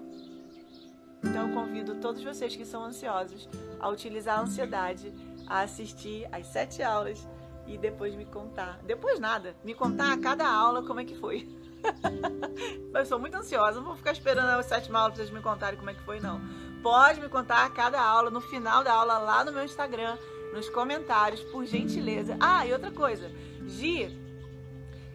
[1.22, 3.48] Então, eu convido todos vocês que são ansiosos
[3.80, 5.12] a utilizar a ansiedade,
[5.46, 7.26] a assistir às sete aulas
[7.66, 8.78] e depois me contar.
[8.84, 11.48] Depois nada, me contar a cada aula como é que foi.
[12.94, 15.78] eu sou muito ansiosa, não vou ficar esperando as sete aulas pra vocês me contarem
[15.78, 16.40] como é que foi, não.
[16.82, 20.16] Pode me contar a cada aula, no final da aula, lá no meu Instagram.
[20.52, 22.36] nos comentários, por gentileza.
[22.40, 23.30] Ah, e outra coisa,
[23.66, 24.27] Gi,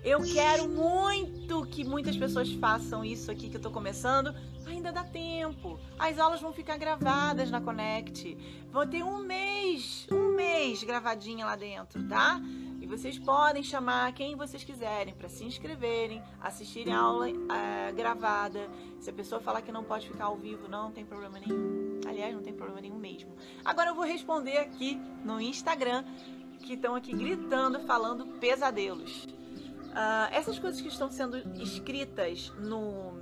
[0.04, 4.36] eu quero muito que muitas pessoas façam isso aqui que eu tô começando.
[4.66, 5.80] Ainda dá tempo.
[5.98, 8.38] As aulas vão ficar gravadas na Connect.
[8.70, 12.42] Vou ter um mês, um mês gravadinha lá dentro, tá?
[12.82, 18.70] E vocês podem chamar quem vocês quiserem para se inscreverem, assistirem a aula é, gravada.
[19.00, 22.02] Se a pessoa falar que não pode ficar ao vivo, não tem problema nenhum.
[22.06, 23.32] Aliás, não tem problema nenhum mesmo.
[23.64, 26.04] Agora eu vou responder aqui no Instagram,
[26.60, 29.26] que estão aqui gritando, falando pesadelos.
[29.94, 33.14] Uh, essas coisas que estão sendo escritas no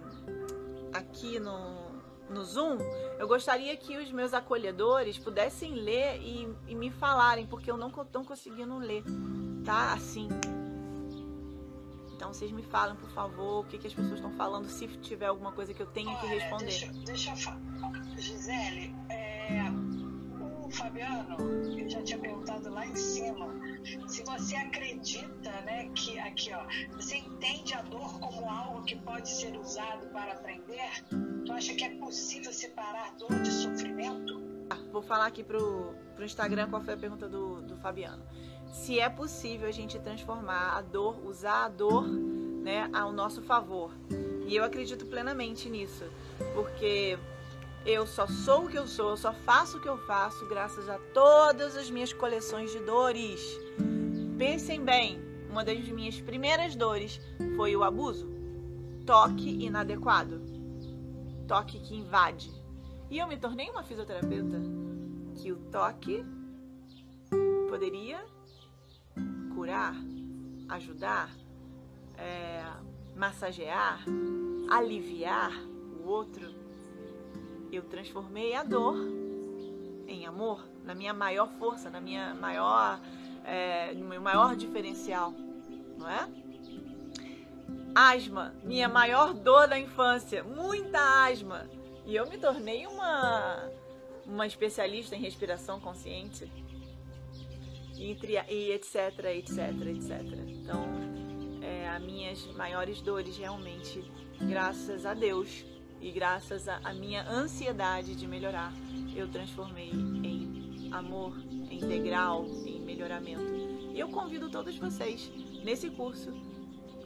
[0.94, 1.92] aqui no,
[2.30, 2.78] no Zoom,
[3.20, 7.90] eu gostaria que os meus acolhedores pudessem ler e, e me falarem, porque eu não
[7.90, 9.04] estou conseguindo ler
[9.64, 10.30] tá assim.
[12.16, 15.26] Então vocês me falam, por favor, o que, que as pessoas estão falando, se tiver
[15.26, 16.66] alguma coisa que eu tenha que responder.
[16.66, 17.60] Deixa, deixa eu falar.
[18.18, 19.64] Gisele, é,
[20.72, 21.38] Fabiano,
[21.78, 23.48] eu já tinha perguntado lá em cima,
[24.08, 26.64] se você acredita, né, que aqui, ó,
[26.96, 31.04] você entende a dor como algo que pode ser usado para aprender?
[31.46, 34.42] Tu acha que é possível separar dor de sofrimento?
[34.92, 38.24] Vou falar aqui pro, pro Instagram qual foi a pergunta do, do Fabiano
[38.72, 43.92] se é possível a gente transformar a dor, usar a dor né, ao nosso favor.
[44.48, 46.06] E eu acredito plenamente nisso,
[46.54, 47.18] porque
[47.86, 50.88] eu só sou o que eu sou, eu só faço o que eu faço graças
[50.88, 53.42] a todas as minhas coleções de dores.
[54.38, 57.20] Pensem bem, uma das minhas primeiras dores
[57.56, 58.30] foi o abuso.
[59.06, 60.42] Toque inadequado.
[61.48, 62.52] Toque que invade.
[63.10, 64.62] E eu me tornei uma fisioterapeuta
[65.36, 66.24] que o toque
[67.68, 68.24] poderia
[69.56, 69.96] curar,
[70.70, 71.30] ajudar,
[72.18, 72.64] é,
[73.16, 74.04] massagear,
[74.70, 75.52] aliviar
[76.00, 76.61] o outro,
[77.72, 78.98] eu transformei a dor
[80.08, 83.00] em amor, na minha maior força, na minha maior,
[83.46, 85.34] é, no meu maior diferencial,
[85.98, 86.30] não é?
[87.96, 91.70] Asma, minha maior dor da infância, muita asma.
[92.06, 93.70] E eu me tornei uma,
[94.26, 96.52] uma especialista em respiração consciente
[97.96, 100.22] e etc, etc, etc.
[100.48, 100.86] Então,
[101.62, 104.04] é, as minhas maiores dores realmente,
[104.42, 105.71] graças a Deus
[106.02, 108.74] e graças à minha ansiedade de melhorar,
[109.16, 111.38] eu transformei em amor,
[111.70, 113.44] em integral, em melhoramento.
[113.94, 115.32] E eu convido todos vocês
[115.64, 116.32] nesse curso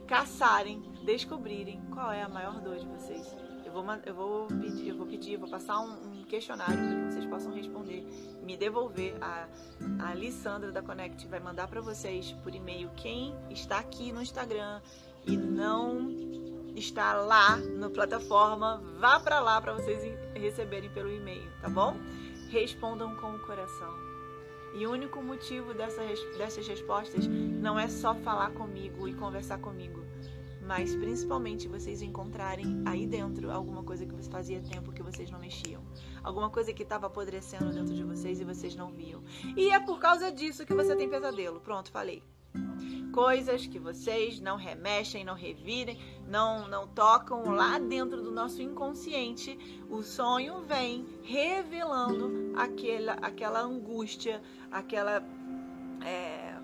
[0.06, 3.46] caçarem, descobrirem qual é a maior dor de vocês
[3.82, 7.12] vou, eu vou pedir, eu vou pedir, eu vou passar um, um questionário para que
[7.12, 8.06] vocês possam responder,
[8.42, 9.16] me devolver.
[9.20, 9.48] A,
[10.00, 14.80] a Alissandra da Connect vai mandar para vocês por e-mail quem está aqui no Instagram
[15.26, 21.68] e não está lá na plataforma, vá para lá para vocês receberem pelo e-mail, tá
[21.68, 21.96] bom?
[22.50, 23.94] Respondam com o coração.
[24.74, 26.02] E o único motivo dessa,
[26.36, 30.06] dessas respostas não é só falar comigo e conversar comigo
[30.66, 35.80] mas principalmente vocês encontrarem aí dentro alguma coisa que fazia tempo que vocês não mexiam,
[36.24, 39.22] alguma coisa que estava apodrecendo dentro de vocês e vocês não viam.
[39.56, 41.60] E é por causa disso que você tem pesadelo.
[41.60, 42.22] Pronto, falei.
[43.12, 45.98] Coisas que vocês não remexem, não revirem,
[46.28, 49.58] não não tocam lá dentro do nosso inconsciente.
[49.88, 55.22] O sonho vem revelando aquela aquela angústia, aquela
[56.04, 56.56] é,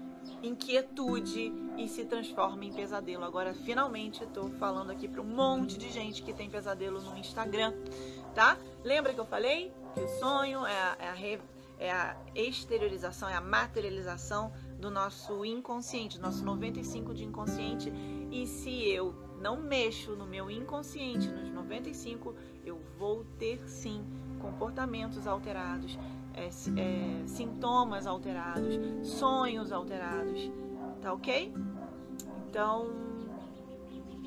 [0.42, 3.24] inquietude e se transforma em pesadelo.
[3.24, 7.72] Agora, finalmente, estou falando aqui para um monte de gente que tem pesadelo no Instagram,
[8.34, 8.58] tá?
[8.84, 11.40] Lembra que eu falei que o sonho é a, é a,
[11.78, 17.92] é a exteriorização, é a materialização do nosso inconsciente, do nosso 95 de inconsciente.
[18.30, 24.04] E se eu não mexo no meu inconsciente, nos 95, eu vou ter sim
[24.40, 25.98] comportamentos alterados,
[26.34, 30.50] é, é, sintomas alterados, sonhos alterados,
[31.00, 31.52] tá ok?
[32.48, 32.88] Então,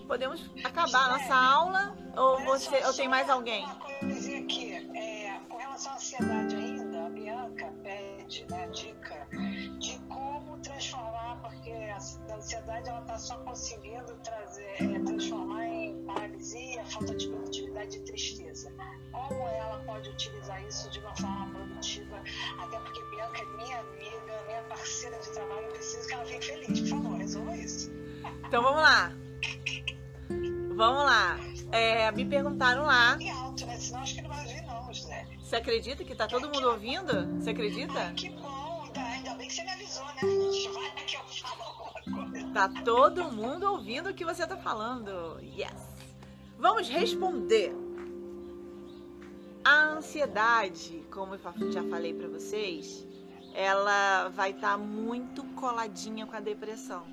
[0.05, 3.65] podemos acabar a nossa aula ou você, ou tem mais alguém?
[4.01, 8.67] Uma aqui, é, com relação à ansiedade ainda, a Bianca pede né,
[12.35, 18.01] a ansiedade ela está só conseguindo trazer, é, transformar em paralisia, falta de produtividade e
[18.01, 18.73] tristeza.
[19.11, 22.21] Como ela pode utilizar isso de uma forma produtiva?
[22.59, 26.45] Até porque Bianca é minha amiga, minha parceira de trabalho, eu preciso que ela fique
[26.45, 26.79] feliz.
[26.81, 27.91] Por favor, resolva isso.
[28.47, 29.13] Então vamos lá.
[30.75, 31.39] Vamos lá.
[31.71, 33.17] É, me perguntaram lá.
[33.19, 33.77] E alto, né?
[33.77, 35.25] Senão acho que não vai ouvir, não, José.
[35.39, 37.39] Você acredita que tá todo mundo ouvindo?
[37.39, 37.97] Você acredita?
[37.97, 38.65] Ai, que bom.
[38.95, 40.21] Ainda bem que você me avisou, né?
[40.73, 41.34] Vai que eu.
[42.53, 45.39] Tá todo mundo ouvindo o que você tá falando.
[45.41, 45.73] Yes.
[46.57, 47.75] Vamos responder.
[49.63, 53.05] A ansiedade, como eu já falei para vocês,
[53.53, 57.03] ela vai estar tá muito coladinha com a depressão.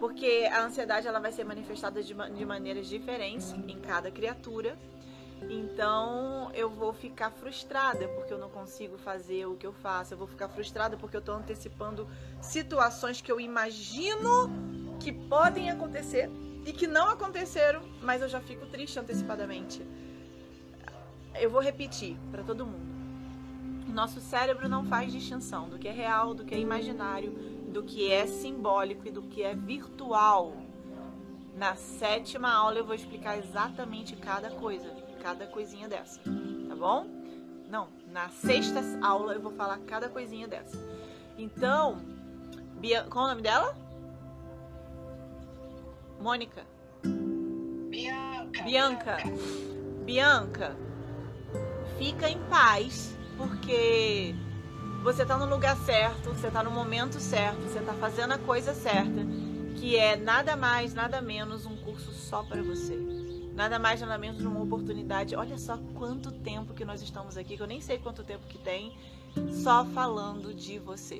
[0.00, 4.76] Porque a ansiedade ela vai ser manifestada de, de maneiras diferentes em cada criatura.
[5.48, 10.14] Então eu vou ficar frustrada porque eu não consigo fazer o que eu faço.
[10.14, 12.08] Eu vou ficar frustrada porque eu estou antecipando
[12.40, 14.50] situações que eu imagino
[14.98, 16.30] que podem acontecer
[16.64, 19.86] e que não aconteceram, mas eu já fico triste antecipadamente.
[21.40, 22.86] Eu vou repetir para todo mundo.
[23.86, 27.30] Nosso cérebro não faz distinção do que é real, do que é imaginário,
[27.68, 30.56] do que é simbólico e do que é virtual.
[31.54, 34.90] Na sétima aula eu vou explicar exatamente cada coisa,
[35.26, 36.20] cada coisinha dessa,
[36.68, 37.04] tá bom?
[37.68, 40.78] Não, na sexta aula eu vou falar cada coisinha dessa.
[41.36, 41.98] Então,
[42.78, 43.02] Bia...
[43.10, 43.76] qual é o nome dela?
[46.20, 46.64] Mônica.
[47.90, 48.62] Bianca.
[48.62, 49.16] Bianca.
[50.04, 50.76] Bianca,
[51.98, 54.32] fica em paz, porque
[55.02, 58.72] você está no lugar certo, você está no momento certo, você está fazendo a coisa
[58.72, 59.26] certa,
[59.74, 63.15] que é nada mais, nada menos um curso só para você.
[63.56, 65.34] Nada mais, nada menos uma oportunidade.
[65.34, 68.58] Olha só quanto tempo que nós estamos aqui, que eu nem sei quanto tempo que
[68.58, 68.94] tem,
[69.50, 71.18] só falando de você.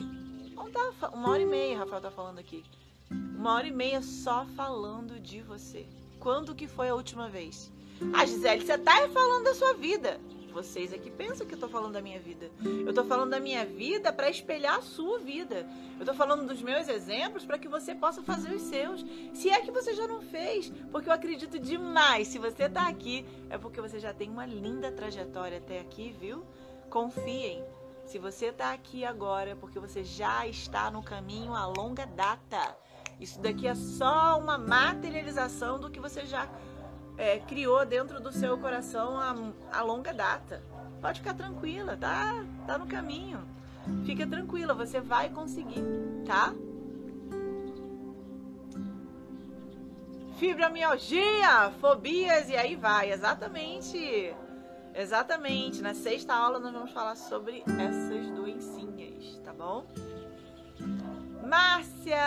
[1.15, 2.63] Uma hora e meia, Rafael tá falando aqui.
[3.11, 5.87] Uma hora e meia só falando de você.
[6.21, 7.73] Quando que foi a última vez?
[8.13, 10.21] Ah, Gisele, você tá falando da sua vida.
[10.57, 12.51] Vocês que pensam que eu tô falando da minha vida.
[12.87, 15.69] Eu tô falando da minha vida para espelhar a sua vida.
[16.01, 19.05] Eu tô falando dos meus exemplos para que você possa fazer os seus.
[19.35, 22.29] Se é que você já não fez, porque eu acredito demais.
[22.29, 26.43] Se você tá aqui, é porque você já tem uma linda trajetória até aqui, viu?
[26.89, 27.63] Confiem.
[28.07, 32.75] Se você tá aqui agora, é porque você já está no caminho a longa data.
[33.21, 36.49] Isso daqui é só uma materialização do que você já
[37.19, 39.35] é, criou dentro do seu coração a,
[39.73, 40.63] a, longa data.
[41.01, 42.45] Pode ficar tranquila, tá?
[42.67, 43.41] Tá no caminho.
[44.05, 45.83] Fica tranquila, você vai conseguir,
[46.27, 46.53] tá?
[50.39, 54.35] Fibromialgia, fobias e aí vai, exatamente.
[54.95, 55.81] Exatamente.
[55.81, 59.87] Na sexta aula nós vamos falar sobre essas doencinhas, tá bom?
[61.47, 62.19] Márcia!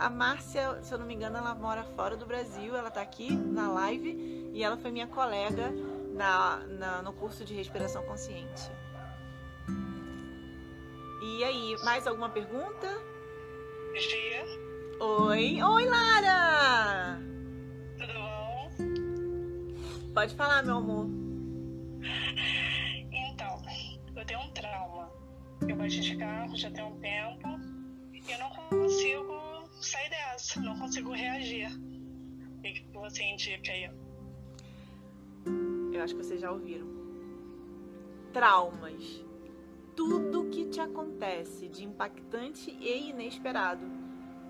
[0.00, 2.74] A Márcia, se eu não me engano, ela mora fora do Brasil.
[2.74, 5.70] Ela tá aqui na live e ela foi minha colega
[6.14, 8.70] na, na, no curso de respiração consciente.
[11.22, 12.88] E aí, mais alguma pergunta?
[13.94, 14.44] Gia.
[15.04, 17.20] Oi, oi Lara!
[17.98, 18.70] Tudo bom?
[20.14, 21.06] Pode falar, meu amor.
[23.12, 23.62] Então,
[24.16, 25.12] eu tenho um trauma.
[25.68, 27.67] Eu bati de carro já tem um tempo
[28.32, 31.68] eu não consigo sair dessa, não consigo reagir.
[31.70, 33.90] O que você indica aí?
[35.92, 36.86] Eu acho que vocês já ouviram.
[38.32, 39.24] Traumas.
[39.96, 43.84] Tudo que te acontece de impactante e inesperado,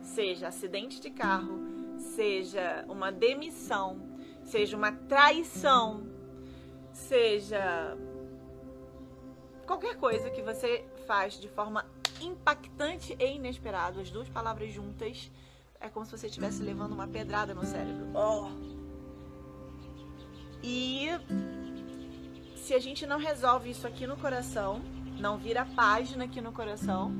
[0.02, 1.58] seja acidente de carro,
[1.98, 3.98] seja uma demissão,
[4.44, 6.06] seja uma traição,
[6.92, 7.96] seja
[9.66, 11.84] qualquer coisa que você faz de forma
[12.22, 14.00] impactante e inesperado.
[14.00, 15.30] As duas palavras juntas
[15.80, 18.08] é como se você estivesse levando uma pedrada no cérebro.
[18.14, 18.48] Oh.
[20.62, 21.08] E
[22.56, 24.80] se a gente não resolve isso aqui no coração,
[25.18, 27.12] não vira página aqui no coração,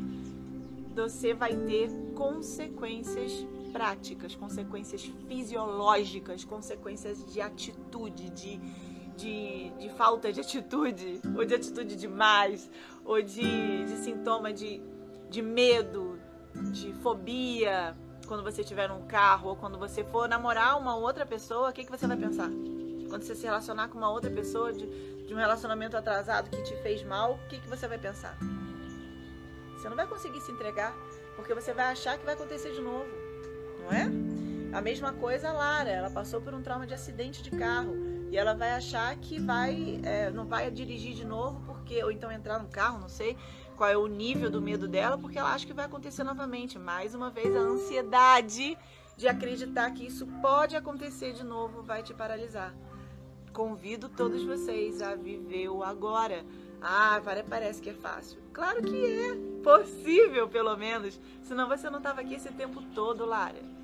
[0.94, 8.58] você vai ter consequências práticas, consequências fisiológicas, consequências de atitude, de,
[9.16, 12.68] de, de falta de atitude, ou de atitude demais,
[13.08, 14.82] ou de, de sintoma de,
[15.30, 16.20] de medo,
[16.72, 21.70] de fobia, quando você estiver num carro, ou quando você for namorar uma outra pessoa,
[21.70, 22.50] o que, que você vai pensar?
[23.08, 24.86] Quando você se relacionar com uma outra pessoa de,
[25.24, 28.36] de um relacionamento atrasado que te fez mal, o que, que você vai pensar?
[29.72, 30.94] Você não vai conseguir se entregar,
[31.34, 33.08] porque você vai achar que vai acontecer de novo,
[33.80, 34.76] não é?
[34.76, 37.96] A mesma coisa a Lara, ela passou por um trauma de acidente de carro
[38.30, 42.30] e ela vai achar que vai, é, não vai dirigir de novo porque ou então
[42.30, 43.36] entrar no carro, não sei
[43.74, 46.78] qual é o nível do medo dela, porque ela acha que vai acontecer novamente.
[46.78, 48.76] Mais uma vez a ansiedade
[49.16, 52.74] de acreditar que isso pode acontecer de novo vai te paralisar.
[53.54, 56.44] Convido todos vocês a viver o agora.
[56.80, 58.38] Ah, parece que é fácil.
[58.52, 61.18] Claro que é possível, pelo menos.
[61.42, 63.77] Senão você não estava aqui esse tempo todo, Lara.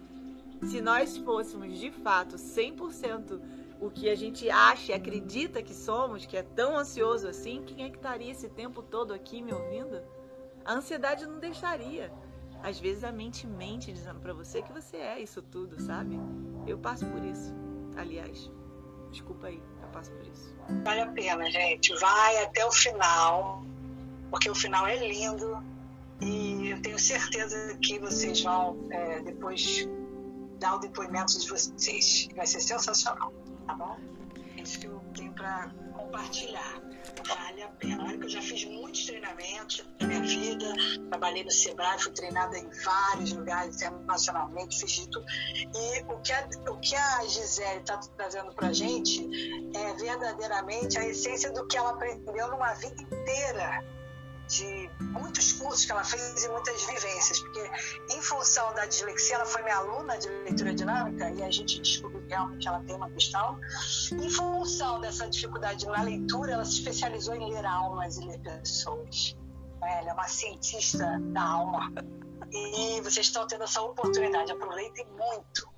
[0.65, 3.41] Se nós fôssemos de fato 100%
[3.81, 7.85] o que a gente acha e acredita que somos, que é tão ansioso assim, quem
[7.85, 10.01] é que estaria esse tempo todo aqui me ouvindo?
[10.65, 12.13] A ansiedade não deixaria.
[12.63, 16.19] Às vezes a mente mente dizendo para você que você é isso tudo, sabe?
[16.67, 17.53] Eu passo por isso.
[17.97, 18.51] Aliás,
[19.11, 20.55] desculpa aí, eu passo por isso.
[20.83, 21.95] Vale a pena, gente.
[21.97, 23.63] Vai até o final.
[24.31, 25.63] porque o final é lindo
[26.21, 29.87] e eu tenho certeza que vocês vão é, depois
[30.65, 32.29] dar o depoimento de vocês.
[32.35, 33.33] Vai ser sensacional,
[33.67, 33.99] tá bom?
[34.57, 36.83] É isso que eu tenho para compartilhar.
[37.29, 38.03] Vale a pena.
[38.03, 40.73] Olha eu já fiz muitos treinamentos na minha vida,
[41.11, 45.27] trabalhei no Sebrae, fui treinada em vários lugares internacionalmente, fiz de tudo.
[45.55, 49.29] E o que a, o que a Gisele está trazendo para gente
[49.77, 53.85] é verdadeiramente a essência do que ela aprendeu numa vida inteira
[54.49, 57.71] de muitos cursos que ela fez e muitas vivências, porque
[58.11, 62.25] em função da dislexia, ela foi minha aluna de leitura dinâmica e a gente descobriu
[62.29, 63.59] realmente ela tem uma questão.
[64.13, 69.37] Em função dessa dificuldade na leitura, ela se especializou em ler almas e ler pessoas.
[69.83, 71.93] Ela é uma cientista da alma.
[72.51, 75.74] E vocês estão tendo essa oportunidade, aproveitem muito.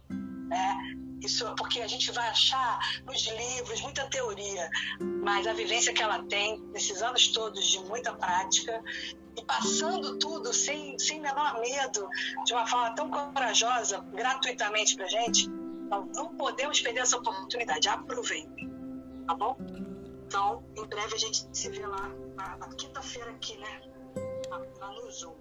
[0.47, 0.97] Né?
[1.23, 4.71] Isso porque a gente vai achar nos livros muita teoria,
[5.01, 8.83] mas a vivência que ela tem, nesses anos todos de muita prática,
[9.37, 12.09] e passando tudo sem, sem menor medo,
[12.45, 15.49] de uma forma tão corajosa, gratuitamente para gente,
[15.91, 17.89] nós não podemos perder essa oportunidade.
[17.89, 18.71] Aproveitem,
[19.27, 19.57] tá bom?
[20.27, 23.81] Então, em breve a gente se vê lá na, na quinta-feira aqui, né?
[24.81, 25.35] Lá no Zoom.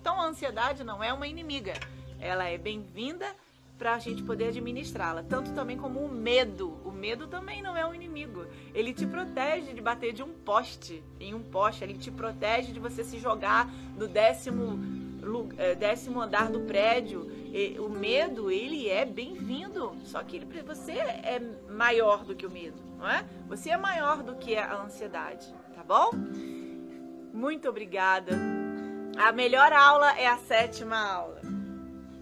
[0.00, 1.74] Então, a ansiedade não é uma inimiga.
[2.18, 3.34] Ela é bem-vinda
[3.80, 5.22] para a gente poder administrá-la.
[5.22, 6.78] Tanto também como o medo.
[6.84, 8.44] O medo também não é um inimigo.
[8.74, 11.82] Ele te protege de bater de um poste em um poste.
[11.82, 14.78] Ele te protege de você se jogar do décimo,
[15.56, 17.26] é, décimo andar do prédio.
[17.78, 19.96] O medo, ele é bem-vindo.
[20.04, 21.40] Só que ele, você é
[21.70, 23.24] maior do que o medo, não é?
[23.48, 26.10] Você é maior do que a ansiedade, tá bom?
[27.32, 28.38] Muito obrigada.
[29.16, 31.40] A melhor aula é a sétima aula.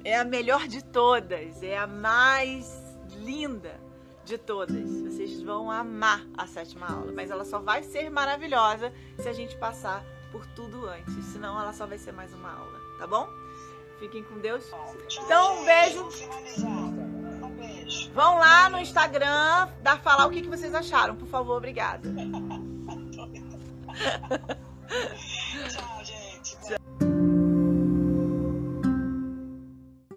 [0.08, 2.82] É a melhor de todas, é a mais
[3.18, 3.78] linda
[4.24, 4.90] de todas.
[5.02, 8.90] Vocês vão amar a sétima aula, mas ela só vai ser maravilhosa
[9.20, 10.02] se a gente passar
[10.32, 13.28] por tudo antes, senão ela só vai ser mais uma aula, tá bom?
[13.98, 14.64] Fiquem com Deus.
[15.24, 16.08] Então, um beijo.
[18.14, 22.08] Vão lá no Instagram dar falar o que, que vocês acharam, por favor, obrigada.